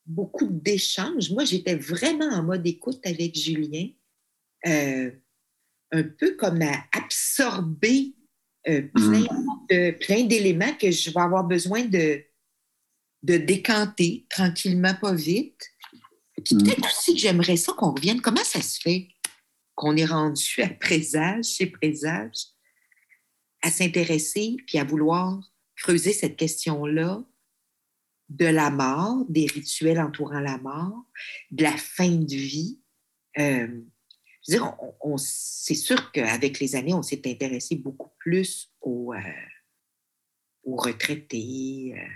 beaucoup 0.06 0.48
d'échanges. 0.50 1.30
Moi, 1.30 1.44
j'étais 1.44 1.76
vraiment 1.76 2.30
en 2.34 2.42
mode 2.42 2.66
écoute 2.66 2.98
avec 3.04 3.38
Julien, 3.38 3.90
un 4.64 6.02
peu 6.18 6.34
comme 6.36 6.62
à 6.62 6.82
absorber 6.96 8.16
mm. 8.66 9.92
plein, 10.00 10.24
d'éléments 10.24 10.74
que 10.74 10.90
je 10.90 11.10
vais 11.10 11.20
avoir 11.20 11.44
besoin 11.44 11.84
de, 11.84 12.22
de 13.22 13.36
décanter 13.36 14.26
tranquillement, 14.28 14.94
pas 14.94 15.14
vite. 15.14 15.60
Puis 16.44 16.54
mm. 16.54 16.62
peut-être 16.62 16.86
aussi 16.86 17.14
que 17.14 17.20
j'aimerais 17.20 17.56
ça 17.56 17.72
qu'on 17.72 17.92
revienne. 17.92 18.20
Comment 18.20 18.44
ça 18.44 18.60
se 18.60 18.80
fait 18.80 19.08
qu'on 19.74 19.96
est 19.96 20.04
rendu 20.04 20.62
à 20.62 20.68
présage, 20.68 21.44
chez 21.44 21.66
présage, 21.66 22.36
à 23.62 23.70
s'intéresser 23.70 24.56
puis 24.66 24.78
à 24.78 24.84
vouloir 24.84 25.40
creuser 25.76 26.12
cette 26.12 26.36
question-là 26.36 27.24
de 28.28 28.46
la 28.46 28.70
mort, 28.70 29.24
des 29.28 29.46
rituels 29.46 29.98
entourant 29.98 30.40
la 30.40 30.58
mort, 30.58 31.04
de 31.50 31.62
la 31.62 31.76
fin 31.76 32.10
de 32.10 32.34
vie. 32.34 32.80
Euh, 33.38 33.80
je 34.46 34.52
veux 34.52 34.58
dire, 34.58 34.76
on, 35.00 35.16
c'est 35.18 35.74
sûr 35.74 36.12
qu'avec 36.12 36.60
les 36.60 36.74
années, 36.74 36.94
on 36.94 37.02
s'est 37.02 37.22
intéressé 37.26 37.76
beaucoup 37.76 38.10
plus 38.18 38.72
aux, 38.80 39.12
euh, 39.12 39.18
aux 40.64 40.76
retraités, 40.76 41.94
euh, 41.96 42.08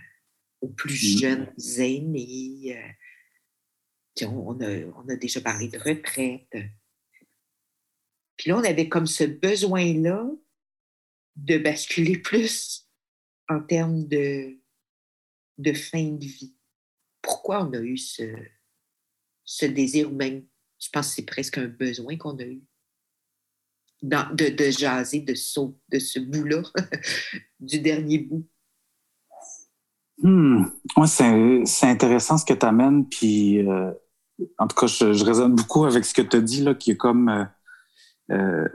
aux 0.62 0.68
plus 0.68 1.16
mmh. 1.16 1.18
jeunes 1.18 1.52
aînés. 1.78 2.82
On 4.22 4.58
a, 4.60 4.86
on, 4.96 5.08
a, 5.08 5.16
déjà 5.16 5.40
parlé 5.40 5.68
de 5.68 5.78
retraite. 5.78 6.56
Puis 8.36 8.50
là, 8.50 8.56
on 8.56 8.64
avait 8.64 8.88
comme 8.88 9.06
ce 9.06 9.24
besoin-là 9.24 10.26
de 11.36 11.58
basculer 11.58 12.18
plus 12.22 12.88
en 13.48 13.60
termes 13.60 14.06
de, 14.08 14.58
de 15.58 15.72
fin 15.72 16.12
de 16.12 16.24
vie. 16.24 16.56
Pourquoi 17.20 17.66
on 17.66 17.72
a 17.74 17.80
eu 17.80 17.98
ce, 17.98 18.34
ce 19.44 19.66
désir, 19.66 20.10
ou 20.10 20.14
même, 20.14 20.46
je 20.84 20.90
pense 20.90 21.08
que 21.08 21.14
c'est 21.14 21.26
presque 21.26 21.58
un 21.58 21.66
besoin 21.66 22.16
qu'on 22.16 22.36
a 22.38 22.44
eu, 22.44 22.62
de, 24.02 24.54
de 24.54 24.70
jaser 24.70 25.20
de, 25.20 25.34
saut, 25.34 25.78
de 25.90 25.98
ce 25.98 26.18
bout-là, 26.18 26.62
du 27.60 27.80
dernier 27.80 28.18
bout? 28.18 28.46
Hmm. 30.22 30.64
c'est 31.06 31.86
intéressant 31.86 32.36
ce 32.36 32.44
que 32.44 32.54
tu 32.54 32.66
amènes. 32.66 33.08
Puis, 33.08 33.66
euh, 33.66 33.92
en 34.58 34.66
tout 34.66 34.76
cas, 34.76 34.86
je, 34.86 35.12
je, 35.12 35.24
résonne 35.24 35.54
beaucoup 35.54 35.86
avec 35.86 36.04
ce 36.04 36.12
que 36.12 36.22
tu 36.22 36.36
as 36.36 36.40
dit, 36.40 36.62
là, 36.62 36.74
qui 36.74 36.92
est 36.92 36.96
comme. 36.96 37.28
Euh, 37.28 37.44
euh, 38.30 38.68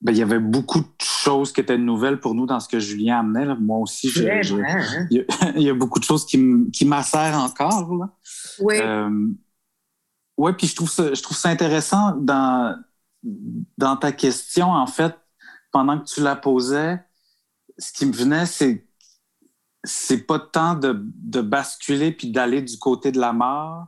ben, 0.00 0.12
il 0.12 0.18
y 0.18 0.22
avait 0.22 0.38
beaucoup 0.38 0.80
de 0.80 0.86
choses 1.02 1.52
qui 1.52 1.60
étaient 1.60 1.78
nouvelles 1.78 2.20
pour 2.20 2.34
nous 2.34 2.46
dans 2.46 2.60
ce 2.60 2.68
que 2.68 2.78
Julien 2.78 3.20
amenait. 3.20 3.54
Moi 3.56 3.78
aussi, 3.78 4.12
hein? 4.18 4.40
il, 5.10 5.62
y 5.62 5.70
a, 5.70 5.74
beaucoup 5.74 5.98
de 5.98 6.04
choses 6.04 6.26
qui, 6.26 6.38
m'assèrent 6.84 7.38
encore. 7.38 7.94
Là. 7.94 8.14
Oui. 8.60 8.76
Oui, 10.36 10.52
puis 10.52 10.66
je 10.66 10.76
trouve 10.76 10.90
ça, 10.90 11.12
je 11.14 11.22
trouve 11.22 11.36
ça 11.36 11.48
intéressant 11.48 12.12
dans, 12.16 12.76
dans 13.78 13.96
ta 13.96 14.12
question, 14.12 14.70
en 14.70 14.86
fait, 14.86 15.14
pendant 15.72 15.98
que 15.98 16.04
tu 16.04 16.20
la 16.20 16.36
posais, 16.36 17.02
ce 17.78 17.92
qui 17.92 18.06
me 18.06 18.12
venait, 18.12 18.46
c'est 18.46 18.86
c'est 19.84 20.26
pas 20.26 20.40
tant 20.40 20.74
de, 20.74 21.00
de 21.00 21.40
basculer 21.40 22.10
puis 22.10 22.32
d'aller 22.32 22.60
du 22.60 22.76
côté 22.76 23.12
de 23.12 23.20
la 23.20 23.32
mort, 23.32 23.86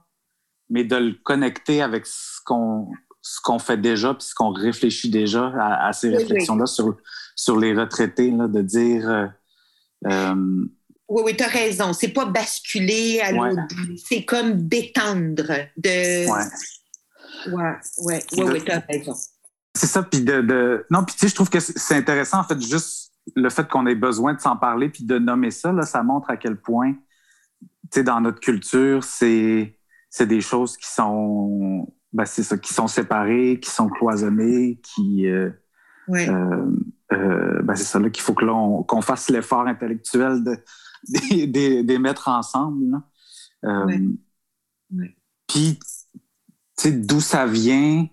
mais 0.71 0.85
de 0.85 0.95
le 0.95 1.15
connecter 1.25 1.83
avec 1.83 2.07
ce 2.07 2.41
qu'on 2.45 2.93
ce 3.21 3.41
qu'on 3.41 3.59
fait 3.59 3.77
déjà 3.77 4.15
puis 4.15 4.27
ce 4.27 4.35
qu'on 4.35 4.53
réfléchit 4.53 5.11
déjà 5.11 5.53
à, 5.59 5.93
ces 5.93 6.09
réflexions-là 6.09 6.67
sur, 6.67 6.97
sur 7.35 7.59
les 7.59 7.75
retraités, 7.75 8.31
là, 8.31 8.49
de 8.49 8.63
dire. 8.63 9.11
Euh, 9.11 9.27
euh, 10.07 10.65
oui, 11.09 11.23
oui, 11.25 11.37
tu 11.37 11.45
as 11.45 11.49
raison. 11.49 11.93
C'est 11.93 12.09
pas 12.09 12.27
basculer 12.27 13.21
à 13.21 13.33
l'autre 13.33 13.63
C'est 14.09 14.25
comme 14.25 14.69
détendre. 14.69 15.53
De... 15.77 16.31
Ouais. 16.31 16.45
Ouais, 17.53 17.73
ouais, 17.99 18.23
oui, 18.37 18.45
oui, 18.53 18.65
tu 18.65 18.71
as 18.71 18.81
raison. 18.81 19.15
C'est 19.75 19.87
ça. 19.87 20.03
Puis 20.03 20.23
de, 20.23 20.87
Non, 20.91 21.05
puis 21.05 21.15
tu 21.15 21.21
sais, 21.21 21.29
je 21.29 21.35
trouve 21.35 21.51
que 21.51 21.61
c'est 21.61 21.95
intéressant, 21.95 22.41
en 22.41 22.45
fait, 22.45 22.61
juste 22.61 23.13
le 23.37 23.49
fait 23.51 23.69
qu'on 23.69 23.87
ait 23.87 23.95
besoin 23.95 24.35
de 24.35 24.41
s'en 24.41 24.57
parler 24.57 24.89
puis 24.89 25.05
de 25.05 25.19
nommer 25.19 25.51
ça, 25.51 25.73
là, 25.73 25.83
ça 25.83 26.03
montre 26.03 26.31
à 26.31 26.37
quel 26.37 26.57
point, 26.57 26.93
tu 26.93 27.69
sais, 27.93 28.03
dans 28.03 28.21
notre 28.21 28.41
culture, 28.41 29.05
c'est 29.05 29.77
des 30.19 30.41
choses 30.41 30.77
qui 30.77 30.91
sont 30.91 31.87
ben, 32.13 32.25
c'est 32.25 32.43
ça, 32.43 32.57
qui 32.57 32.73
sont 32.73 32.87
séparés, 32.87 33.61
qui 33.61 33.71
sont 33.71 33.89
cloisonnés, 33.89 34.81
qui. 34.83 35.27
Euh, 35.27 35.51
euh, 36.11 36.67
euh, 37.13 37.63
ben, 37.63 37.75
c'est 37.75 37.85
ça 37.85 37.99
là 37.99 38.09
qu'il 38.09 38.23
faut 38.23 38.35
que 38.35 38.45
l'on 38.45 38.83
qu'on 38.83 39.03
fasse 39.03 39.29
l'effort 39.29 39.67
intellectuel 39.67 40.43
de 40.43 40.57
des 41.31 41.99
mettre 41.99 42.29
ensemble. 42.29 43.01
Puis, 45.47 45.79
tu 45.79 46.21
sais, 46.77 46.93
d'où 46.93 47.21
ça 47.21 47.47
vient. 47.47 48.07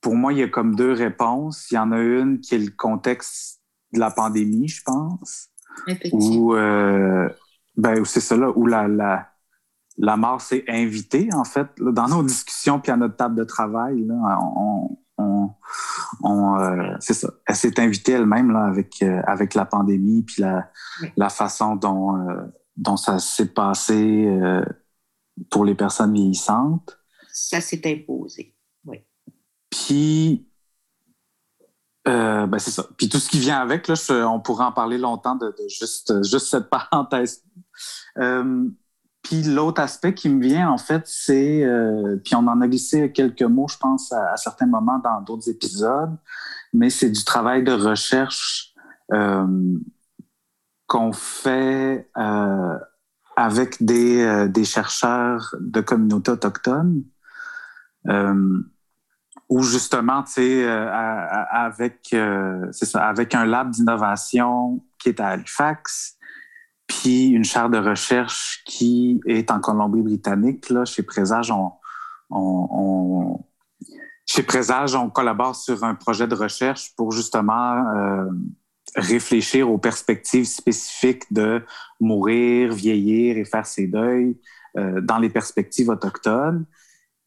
pour 0.00 0.16
moi, 0.16 0.32
il 0.32 0.38
y 0.38 0.42
a 0.42 0.48
comme 0.48 0.74
deux 0.74 0.92
réponses. 0.92 1.70
Il 1.70 1.74
y 1.74 1.78
en 1.78 1.92
a 1.92 1.98
une 1.98 2.40
qui 2.40 2.54
est 2.54 2.58
le 2.58 2.70
contexte 2.70 3.62
de 3.92 4.00
la 4.00 4.10
pandémie, 4.10 4.68
je 4.68 4.82
pense. 4.82 5.48
Ou 6.12 6.54
ben, 7.76 8.04
c'est 8.04 8.20
ça 8.20 8.36
là, 8.36 8.50
où 8.54 8.66
la, 8.66 8.86
la 8.88 9.32
la 9.98 10.16
mort 10.16 10.40
s'est 10.40 10.64
invitée, 10.68 11.28
en 11.32 11.44
fait, 11.44 11.68
dans 11.78 12.08
nos 12.08 12.22
discussions 12.22 12.80
puis 12.80 12.92
à 12.92 12.96
notre 12.96 13.16
table 13.16 13.34
de 13.34 13.44
travail. 13.44 14.06
on, 14.10 14.96
on, 16.22 16.58
euh, 16.58 16.94
c'est 17.00 17.14
ça. 17.14 17.32
Elle 17.46 17.56
s'est 17.56 17.80
invitée 17.80 18.12
elle-même 18.12 18.50
là 18.50 18.64
avec 18.64 19.02
euh, 19.02 19.20
avec 19.26 19.54
la 19.54 19.64
pandémie 19.64 20.22
puis 20.22 20.42
la 20.42 20.70
la 21.16 21.28
façon 21.28 21.76
dont 21.76 22.16
euh, 22.16 22.42
dont 22.76 22.96
ça 22.96 23.18
s'est 23.18 23.52
passé 23.52 24.28
pour 25.50 25.64
les 25.64 25.74
personnes 25.74 26.14
vieillissantes. 26.14 26.98
Ça 27.30 27.60
s'est 27.60 27.82
imposé. 27.84 28.54
Oui. 28.84 28.98
Puis 29.70 30.48
ben 32.04 32.58
c'est 32.58 32.70
ça. 32.70 32.86
Puis 32.96 33.08
tout 33.08 33.18
ce 33.18 33.28
qui 33.28 33.38
vient 33.38 33.60
avec, 33.60 33.88
là, 33.88 33.94
on 34.28 34.40
pourrait 34.40 34.64
en 34.64 34.72
parler 34.72 34.98
longtemps 34.98 35.36
de, 35.36 35.46
de 35.46 35.68
juste, 35.68 36.12
juste 36.24 36.46
cette 36.46 36.68
parenthèse. 36.70 37.44
Puis 39.22 39.44
l'autre 39.44 39.80
aspect 39.80 40.14
qui 40.14 40.28
me 40.28 40.42
vient, 40.42 40.70
en 40.70 40.78
fait, 40.78 41.02
c'est, 41.06 41.62
euh, 41.62 42.16
puis 42.24 42.34
on 42.34 42.46
en 42.48 42.60
a 42.60 42.66
glissé 42.66 43.12
quelques 43.12 43.42
mots, 43.42 43.68
je 43.68 43.78
pense, 43.78 44.10
à, 44.12 44.36
certains 44.36 44.66
moments 44.66 44.98
dans 44.98 45.20
d'autres 45.20 45.48
épisodes, 45.48 46.16
mais 46.72 46.90
c'est 46.90 47.10
du 47.10 47.24
travail 47.24 47.62
de 47.62 47.72
recherche 47.72 48.72
euh, 49.12 49.76
qu'on 50.88 51.12
fait 51.12 52.10
euh, 52.18 52.78
avec 53.36 53.82
des, 53.82 54.48
des 54.48 54.64
chercheurs 54.64 55.54
de 55.60 55.80
communautés 55.80 56.32
autochtones, 56.32 57.04
où 59.48 59.62
justement, 59.62 60.22
tu 60.24 60.32
sais, 60.32 60.68
avec, 60.68 62.08
c'est 62.72 62.84
ça, 62.84 63.06
avec 63.06 63.34
un 63.34 63.46
lab 63.46 63.70
d'innovation 63.70 64.84
qui 64.98 65.10
est 65.10 65.20
à 65.20 65.28
Halifax, 65.28 66.18
puis 66.92 67.28
une 67.28 67.44
chaire 67.44 67.70
de 67.70 67.78
recherche 67.78 68.62
qui 68.66 69.20
est 69.26 69.50
en 69.50 69.60
Colombie-Britannique. 69.60 70.68
Là, 70.68 70.84
chez 70.84 71.02
Présage, 71.02 71.50
on, 72.30 73.40
chez 74.26 74.42
Présage, 74.42 74.94
on 74.94 75.08
collabore 75.08 75.56
sur 75.56 75.84
un 75.84 75.94
projet 75.94 76.26
de 76.26 76.34
recherche 76.34 76.94
pour 76.96 77.12
justement 77.12 77.76
euh, 77.96 78.26
réfléchir 78.94 79.70
aux 79.70 79.78
perspectives 79.78 80.44
spécifiques 80.44 81.32
de 81.32 81.64
mourir, 81.98 82.72
vieillir 82.72 83.38
et 83.38 83.44
faire 83.44 83.66
ses 83.66 83.86
deuils 83.86 84.36
euh, 84.76 85.00
dans 85.00 85.18
les 85.18 85.30
perspectives 85.30 85.88
autochtones. 85.88 86.66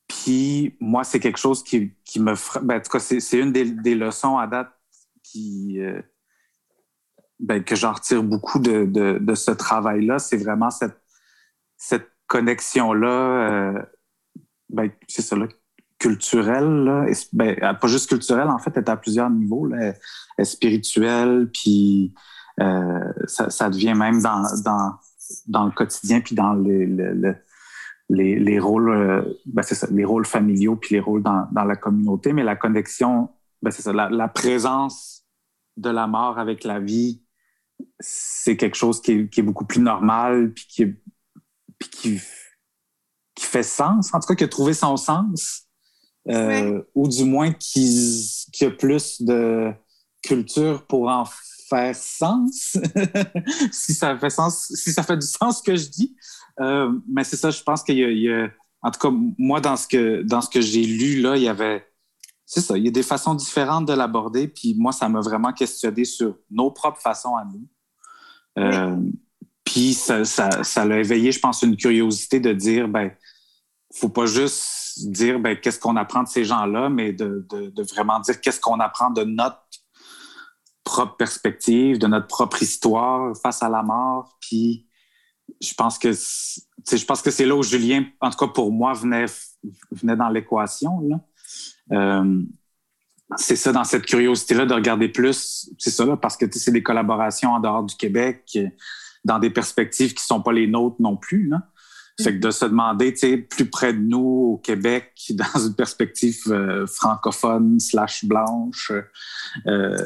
Puis 0.07 0.75
moi, 0.79 1.03
c'est 1.03 1.19
quelque 1.19 1.39
chose 1.39 1.63
qui, 1.63 1.91
qui 2.03 2.19
me... 2.19 2.33
Ben, 2.61 2.77
en 2.77 2.81
tout 2.81 2.91
cas, 2.91 2.99
c'est 2.99 3.39
une 3.39 3.51
des, 3.51 3.65
des, 3.65 3.95
leçons 3.95 4.37
à 4.37 4.45
date 4.45 4.69
qui... 5.23 5.79
Euh, 5.81 6.01
ben, 7.39 7.63
que 7.63 7.75
j'en 7.75 7.93
retire 7.93 8.23
beaucoup 8.23 8.59
de, 8.59 8.85
de, 8.85 9.35
ce 9.35 9.51
travail-là, 9.51 10.19
c'est 10.19 10.37
vraiment 10.37 10.69
cette, 10.69 11.01
cette 11.77 12.09
connexion-là, 12.27 13.07
euh, 13.07 13.81
ben, 14.69 14.89
c'est 15.07 15.21
ça, 15.21 15.35
là, 15.35 15.47
culturelle, 15.99 17.07
ben, 17.33 17.73
pas 17.75 17.87
juste 17.87 18.09
culturelle, 18.09 18.47
en 18.47 18.59
fait, 18.59 18.71
elle 18.75 18.83
est 18.83 18.89
à 18.89 18.97
plusieurs 18.97 19.29
niveaux, 19.29 19.65
là, 19.65 19.93
elle 20.37 20.45
spirituelle, 20.45 21.49
puis 21.51 22.13
euh, 22.61 23.11
ça, 23.27 23.69
devient 23.69 23.93
même 23.93 24.21
dans, 24.21 24.43
dans, 25.47 25.65
le 25.65 25.71
quotidien, 25.71 26.21
puis 26.21 26.35
dans 26.35 26.53
les, 26.53 26.85
les, 26.85 27.33
les, 28.09 28.39
les 28.39 28.59
rôles, 28.59 28.89
euh, 28.89 29.21
les 29.91 30.05
rôles 30.05 30.25
familiaux, 30.25 30.77
puis 30.77 30.95
les 30.95 31.01
rôles 31.01 31.23
dans, 31.23 31.47
dans 31.51 31.65
la 31.65 31.75
communauté, 31.75 32.31
mais 32.31 32.43
la 32.43 32.55
connexion, 32.55 33.29
c'est 33.69 33.81
ça, 33.81 33.91
la 33.91 34.27
présence 34.27 35.25
de 35.75 35.89
la 35.89 36.07
mort 36.07 36.39
avec 36.39 36.63
la 36.63 36.79
vie 36.79 37.24
c'est 37.99 38.57
quelque 38.57 38.75
chose 38.75 39.01
qui 39.01 39.29
est, 39.35 39.41
beaucoup 39.41 39.65
plus 39.65 39.81
normal, 39.81 40.53
puis 40.53 40.65
qui, 40.67 40.93
qui, 41.91 42.19
fait 43.39 43.63
sens, 43.63 44.13
en 44.13 44.19
tout 44.19 44.27
cas 44.27 44.35
qui 44.35 44.43
a 44.43 44.47
trouvé 44.47 44.73
son 44.73 44.97
sens, 44.97 45.63
euh, 46.29 46.81
ou 46.93 47.07
du 47.07 47.23
moins 47.23 47.51
qui, 47.51 48.47
qui, 48.51 48.65
a 48.65 48.71
plus 48.71 49.21
de 49.21 49.71
culture 50.23 50.85
pour 50.87 51.09
en 51.09 51.25
faire 51.69 51.95
sens, 51.95 52.77
si 53.71 53.93
ça 53.93 54.17
fait 54.17 54.29
sens, 54.29 54.71
si 54.73 54.91
ça 54.91 55.03
fait 55.03 55.17
du 55.17 55.27
sens 55.27 55.59
ce 55.59 55.63
que 55.63 55.75
je 55.75 55.89
dis. 55.89 56.15
Euh, 56.59 56.91
mais 57.07 57.23
c'est 57.23 57.35
ça, 57.35 57.51
je 57.51 57.61
pense 57.61 57.83
qu'il 57.83 57.97
y, 57.97 58.31
a, 58.31 58.49
en 58.81 58.91
tout 58.91 58.99
cas, 58.99 59.15
moi, 59.37 59.61
dans 59.61 59.75
ce 59.75 59.87
que, 59.87 60.21
dans 60.21 60.41
ce 60.41 60.49
que 60.49 60.61
j'ai 60.61 60.83
lu, 60.83 61.21
là, 61.21 61.37
il 61.37 61.43
y 61.43 61.49
avait, 61.49 61.85
c'est 62.55 62.61
ça, 62.61 62.77
il 62.77 62.85
y 62.85 62.87
a 62.87 62.91
des 62.91 63.03
façons 63.03 63.35
différentes 63.35 63.85
de 63.85 63.91
l'aborder, 63.91 64.47
puis 64.47 64.75
moi, 64.77 64.93
ça 64.93 65.09
m'a 65.09 65.19
vraiment 65.19 65.51
questionné 65.51 66.05
sur 66.05 66.37
nos 66.49 66.71
propres 66.71 67.01
façons 67.01 67.35
à 67.35 67.43
nous. 67.43 67.67
Euh, 68.57 68.95
puis 69.65 69.93
ça, 69.93 70.23
ça, 70.23 70.63
ça 70.63 70.85
l'a 70.85 70.99
éveillé, 70.99 71.33
je 71.33 71.39
pense, 71.41 71.63
une 71.63 71.75
curiosité 71.75 72.39
de 72.39 72.53
dire, 72.53 72.87
ben, 72.87 73.11
faut 73.93 74.07
pas 74.07 74.25
juste 74.25 75.05
dire, 75.05 75.37
ben, 75.37 75.59
qu'est-ce 75.59 75.77
qu'on 75.77 75.97
apprend 75.97 76.23
de 76.23 76.29
ces 76.29 76.45
gens-là, 76.45 76.87
mais 76.87 77.11
de, 77.11 77.45
de, 77.49 77.71
de 77.71 77.83
vraiment 77.83 78.21
dire 78.21 78.39
qu'est-ce 78.39 78.61
qu'on 78.61 78.79
apprend 78.79 79.09
de 79.11 79.25
notre 79.25 79.61
propre 80.85 81.17
perspective, 81.17 81.99
de 81.99 82.07
notre 82.07 82.27
propre 82.27 82.63
histoire 82.63 83.35
face 83.35 83.61
à 83.63 83.67
la 83.67 83.83
mort. 83.83 84.37
Puis 84.39 84.87
je 85.61 85.73
pense 85.73 85.99
que 85.99 86.13
je 86.13 87.05
pense 87.05 87.21
que 87.21 87.31
c'est 87.31 87.45
là 87.45 87.53
où 87.53 87.63
Julien, 87.63 88.05
en 88.21 88.29
tout 88.29 88.37
cas 88.37 88.47
pour 88.47 88.71
moi, 88.71 88.93
venait, 88.93 89.25
venait 89.91 90.15
dans 90.15 90.29
l'équation. 90.29 91.01
C'est 93.37 93.55
ça, 93.55 93.71
dans 93.71 93.83
cette 93.83 94.05
curiosité-là 94.05 94.65
de 94.65 94.73
regarder 94.73 95.09
plus, 95.09 95.69
c'est 95.77 95.89
ça, 95.89 96.05
là, 96.05 96.15
parce 96.17 96.37
que 96.37 96.45
c'est 96.51 96.71
des 96.71 96.83
collaborations 96.83 97.51
en 97.51 97.59
dehors 97.59 97.83
du 97.83 97.95
Québec, 97.95 98.57
dans 99.23 99.39
des 99.39 99.49
perspectives 99.49 100.13
qui 100.13 100.23
sont 100.23 100.41
pas 100.41 100.53
les 100.53 100.67
nôtres 100.67 100.97
non 100.99 101.17
plus. 101.17 101.47
Là. 101.49 101.61
Fait 102.21 102.33
que 102.33 102.39
de 102.39 102.51
se 102.51 102.63
demander, 102.63 103.11
tu 103.13 103.19
sais, 103.19 103.37
plus 103.37 103.69
près 103.69 103.93
de 103.93 103.99
nous, 103.99 104.53
au 104.53 104.57
Québec, 104.57 105.13
dans 105.31 105.59
une 105.59 105.75
perspective 105.75 106.39
euh, 106.47 106.87
francophone 106.87 107.79
slash 107.79 108.23
blanche, 108.23 108.91
euh, 109.67 109.97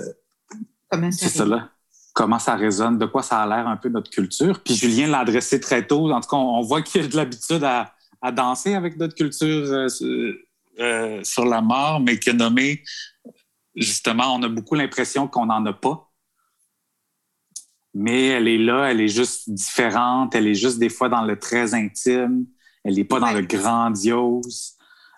c'est 1.11 1.30
ça 1.30 1.45
là. 1.45 1.69
Comment 2.15 2.39
ça 2.39 2.55
résonne, 2.55 2.97
de 2.97 3.05
quoi 3.05 3.21
ça 3.21 3.41
a 3.41 3.47
l'air 3.47 3.67
un 3.67 3.77
peu 3.77 3.88
notre 3.88 4.09
culture. 4.09 4.61
Puis 4.61 4.73
Julien 4.73 5.07
l'a 5.07 5.19
adressé 5.19 5.59
très 5.59 5.86
tôt. 5.86 6.11
En 6.11 6.19
tout 6.19 6.27
cas, 6.27 6.36
on, 6.36 6.61
voit 6.61 6.82
qu'il 6.82 7.05
a 7.05 7.07
de 7.07 7.15
l'habitude 7.15 7.63
à, 7.63 7.93
à, 8.21 8.32
danser 8.32 8.73
avec 8.73 8.97
notre 8.97 9.13
culture 9.13 9.71
euh, 9.71 9.88
euh, 10.80 11.23
sur 11.23 11.45
la 11.45 11.61
mort, 11.61 11.99
mais 11.99 12.19
qui 12.19 12.30
a 12.30 12.34
nommé, 12.34 12.84
justement, 13.75 14.36
on 14.36 14.43
a 14.43 14.49
beaucoup 14.49 14.75
l'impression 14.75 15.27
qu'on 15.27 15.47
n'en 15.47 15.65
a 15.65 15.73
pas. 15.73 16.11
Mais 17.93 18.27
elle 18.27 18.47
est 18.47 18.57
là, 18.57 18.91
elle 18.91 19.01
est 19.01 19.07
juste 19.07 19.49
différente, 19.49 20.36
elle 20.36 20.47
est 20.47 20.55
juste 20.55 20.80
des 20.80 20.89
fois 20.89 21.09
dans 21.09 21.23
le 21.23 21.38
très 21.39 21.73
intime, 21.73 22.45
elle 22.84 22.95
n'est 22.95 23.03
pas 23.03 23.19
dans 23.19 23.32
le 23.32 23.41
grandiose. 23.41 24.75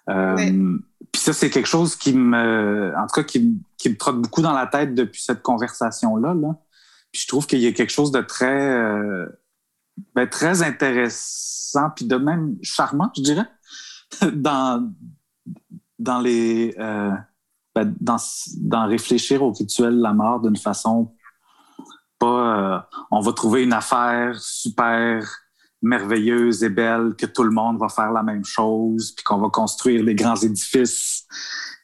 Euh, 0.09 0.77
puis 1.11 1.21
ça, 1.21 1.33
c'est 1.33 1.49
quelque 1.49 1.67
chose 1.67 1.95
qui 1.95 2.13
me, 2.13 2.93
en 2.97 3.07
tout 3.07 3.21
cas, 3.21 3.23
qui, 3.23 3.61
qui, 3.77 3.89
me 3.89 3.97
trotte 3.97 4.21
beaucoup 4.21 4.41
dans 4.41 4.53
la 4.53 4.67
tête 4.67 4.95
depuis 4.95 5.21
cette 5.21 5.41
conversation-là. 5.41 6.33
Là. 6.33 6.55
Puis 7.11 7.21
je 7.23 7.27
trouve 7.27 7.45
qu'il 7.45 7.59
y 7.59 7.67
a 7.67 7.71
quelque 7.73 7.91
chose 7.91 8.11
de 8.11 8.21
très, 8.21 8.71
euh, 8.71 9.27
ben, 10.15 10.27
très 10.27 10.63
intéressant, 10.63 11.89
puis 11.95 12.05
de 12.05 12.15
même 12.15 12.57
charmant, 12.61 13.11
je 13.15 13.21
dirais, 13.21 13.47
dans, 14.33 14.91
dans 16.01 16.19
les 16.19 16.75
euh, 16.79 17.11
ben, 17.75 17.93
dans, 17.99 18.17
dans, 18.57 18.87
réfléchir 18.87 19.43
au 19.43 19.51
rituel 19.51 19.97
de 19.97 20.01
la 20.01 20.13
mort 20.13 20.41
d'une 20.41 20.57
façon 20.57 21.13
pas 22.19 22.27
euh, 22.27 22.79
on 23.11 23.21
va 23.21 23.33
trouver 23.33 23.63
une 23.63 23.73
affaire 23.73 24.35
super 24.39 25.25
merveilleuse 25.81 26.63
et 26.63 26.69
belle 26.69 27.15
que 27.17 27.25
tout 27.25 27.43
le 27.43 27.51
monde 27.51 27.79
va 27.79 27.89
faire 27.89 28.11
la 28.11 28.23
même 28.23 28.43
chose 28.43 29.13
puis 29.15 29.23
qu'on 29.23 29.37
va 29.37 29.49
construire 29.49 30.03
des 30.03 30.15
grands 30.15 30.35
édifices 30.35 31.25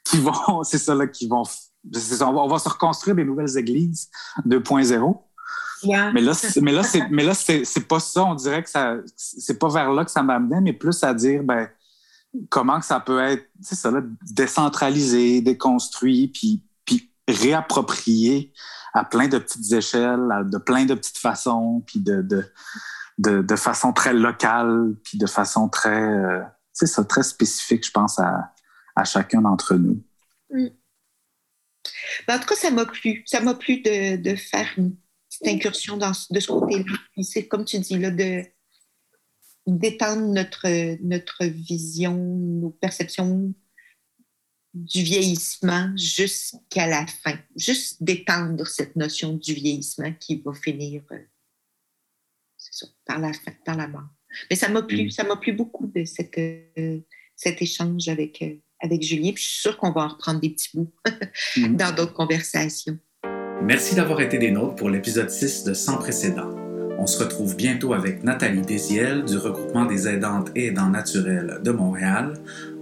qui 0.03 0.17
vont 0.21 0.63
c'est 0.63 0.77
ça 0.77 0.95
là 0.95 1.07
qui 1.07 1.27
vont 1.27 1.43
on, 1.43 2.33
va, 2.33 2.39
on 2.41 2.47
va 2.47 2.59
se 2.59 2.69
reconstruire 2.69 3.15
des 3.15 3.23
nouvelles 3.23 3.57
églises 3.57 4.09
2.0 4.45 5.21
Mais 6.11 6.21
là, 6.21 6.33
mais 6.61 6.71
là, 6.71 6.83
c'est, 6.83 7.07
mais 7.11 7.23
là, 7.23 7.33
c'est, 7.35 7.87
pas 7.87 7.99
ça. 7.99 8.25
On 8.25 8.33
dirait 8.33 8.63
que 8.63 8.69
ça, 8.69 8.95
c'est 9.15 9.59
pas 9.59 9.69
vers 9.69 9.91
là 9.91 10.05
que 10.05 10.11
ça 10.11 10.23
m'amenait, 10.23 10.61
mais 10.61 10.73
plus 10.73 11.03
à 11.03 11.13
dire, 11.13 11.43
ben, 11.43 11.69
comment 12.49 12.81
ça 12.81 12.99
peut 12.99 13.19
être 13.19 13.49
ça, 13.61 13.91
décentralisé, 14.31 15.41
déconstruit, 15.41 16.29
puis, 16.29 16.63
réapproprié 17.29 18.53
à 18.93 19.03
plein 19.03 19.27
de 19.27 19.37
petites 19.37 19.73
échelles, 19.73 20.29
de 20.45 20.57
plein 20.57 20.85
de 20.85 20.93
petites 20.93 21.17
façons, 21.17 21.83
puis 21.85 21.99
de, 21.99 23.55
façon 23.57 23.91
très 23.91 24.13
locale, 24.13 24.95
puis 25.03 25.17
de 25.17 25.27
façon 25.27 25.67
très, 25.67 26.01
euh, 26.01 26.41
ça, 26.71 27.03
très 27.03 27.23
spécifique, 27.23 27.85
je 27.85 27.91
pense, 27.91 28.17
à, 28.19 28.53
chacun 29.03 29.41
d'entre 29.41 29.75
nous. 29.75 30.01
Mm. 30.49 30.67
Ben, 32.27 32.37
en 32.37 32.39
tout 32.39 32.47
cas, 32.47 32.55
ça 32.55 32.71
m'a 32.71 32.85
plu. 32.85 33.23
Ça 33.25 33.41
m'a 33.41 33.53
plu 33.53 33.81
de, 33.81 34.15
de, 34.15 34.35
faire 34.37 34.69
une 34.77 34.95
petite 35.29 35.47
incursion 35.47 35.97
dans, 35.97 36.11
de 36.29 36.39
ce 36.39 36.47
côté-là. 36.47 36.95
C'est 37.21 37.47
comme 37.47 37.65
tu 37.65 37.77
dis, 37.79 37.99
là, 37.99 38.09
de 38.09 38.43
d'étendre 39.67 40.27
notre, 40.27 40.67
notre 41.03 41.45
vision, 41.45 42.15
nos 42.15 42.69
perceptions 42.69 43.53
du 44.73 45.01
vieillissement 45.01 45.91
jusqu'à 45.95 46.87
la 46.87 47.05
fin. 47.05 47.37
Juste 47.55 48.01
d'étendre 48.01 48.65
cette 48.67 48.95
notion 48.95 49.33
du 49.33 49.53
vieillissement 49.53 50.13
qui 50.19 50.41
va 50.45 50.53
finir 50.53 51.03
euh, 51.11 51.19
ça, 52.57 52.87
par 53.05 53.19
la 53.19 53.33
fin, 53.33 53.51
par 53.65 53.75
la 53.75 53.87
mort. 53.87 54.07
Mais 54.49 54.55
ça 54.55 54.69
m'a 54.69 54.83
plu, 54.83 55.05
mm. 55.05 55.11
ça 55.11 55.23
m'a 55.23 55.37
plu 55.37 55.53
beaucoup 55.53 55.87
de 55.87 56.05
cette, 56.05 56.37
euh, 56.37 56.99
cet 57.35 57.61
échange 57.61 58.07
avec, 58.07 58.41
euh, 58.41 58.55
avec 58.79 59.01
Julien, 59.01 59.31
puis 59.31 59.43
je 59.43 59.49
suis 59.49 59.61
sûre 59.61 59.77
qu'on 59.77 59.91
va 59.91 60.01
en 60.01 60.07
reprendre 60.09 60.39
des 60.39 60.49
petits 60.49 60.69
bouts 60.73 60.93
dans 61.57 61.93
d'autres 61.95 62.13
conversations. 62.13 62.97
Merci 63.63 63.95
d'avoir 63.95 64.21
été 64.21 64.37
des 64.37 64.51
nôtres 64.51 64.75
pour 64.75 64.89
l'épisode 64.89 65.29
6 65.29 65.63
de 65.63 65.73
Sans 65.73 65.97
précédent. 65.97 66.56
On 66.97 67.05
se 67.05 67.23
retrouve 67.23 67.55
bientôt 67.55 67.93
avec 67.93 68.23
Nathalie 68.23 68.61
Désiel 68.61 69.23
du 69.23 69.37
regroupement 69.37 69.85
des 69.85 70.07
aidantes 70.07 70.49
et 70.55 70.67
aidants 70.67 70.89
naturels 70.89 71.59
de 71.63 71.71
Montréal. 71.71 72.33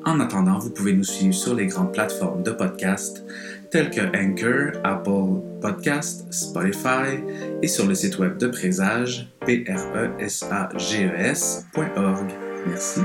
En 0.05 0.19
attendant, 0.19 0.59
vous 0.59 0.69
pouvez 0.69 0.93
nous 0.93 1.03
suivre 1.03 1.33
sur 1.33 1.55
les 1.55 1.67
grandes 1.67 1.91
plateformes 1.91 2.43
de 2.43 2.51
podcast 2.51 3.23
telles 3.71 3.89
que 3.89 4.01
Anchor, 4.15 4.79
Apple 4.83 5.41
Podcast, 5.61 6.31
Spotify 6.31 7.19
et 7.61 7.67
sur 7.67 7.87
le 7.87 7.95
site 7.95 8.17
web 8.19 8.37
de 8.37 8.47
Présage, 8.47 9.27
p 9.45 9.65
r 9.67 10.15
s 10.19 10.43
a 10.49 10.69
g 10.77 11.11
s.org. 11.17 12.31
Merci. 12.67 13.01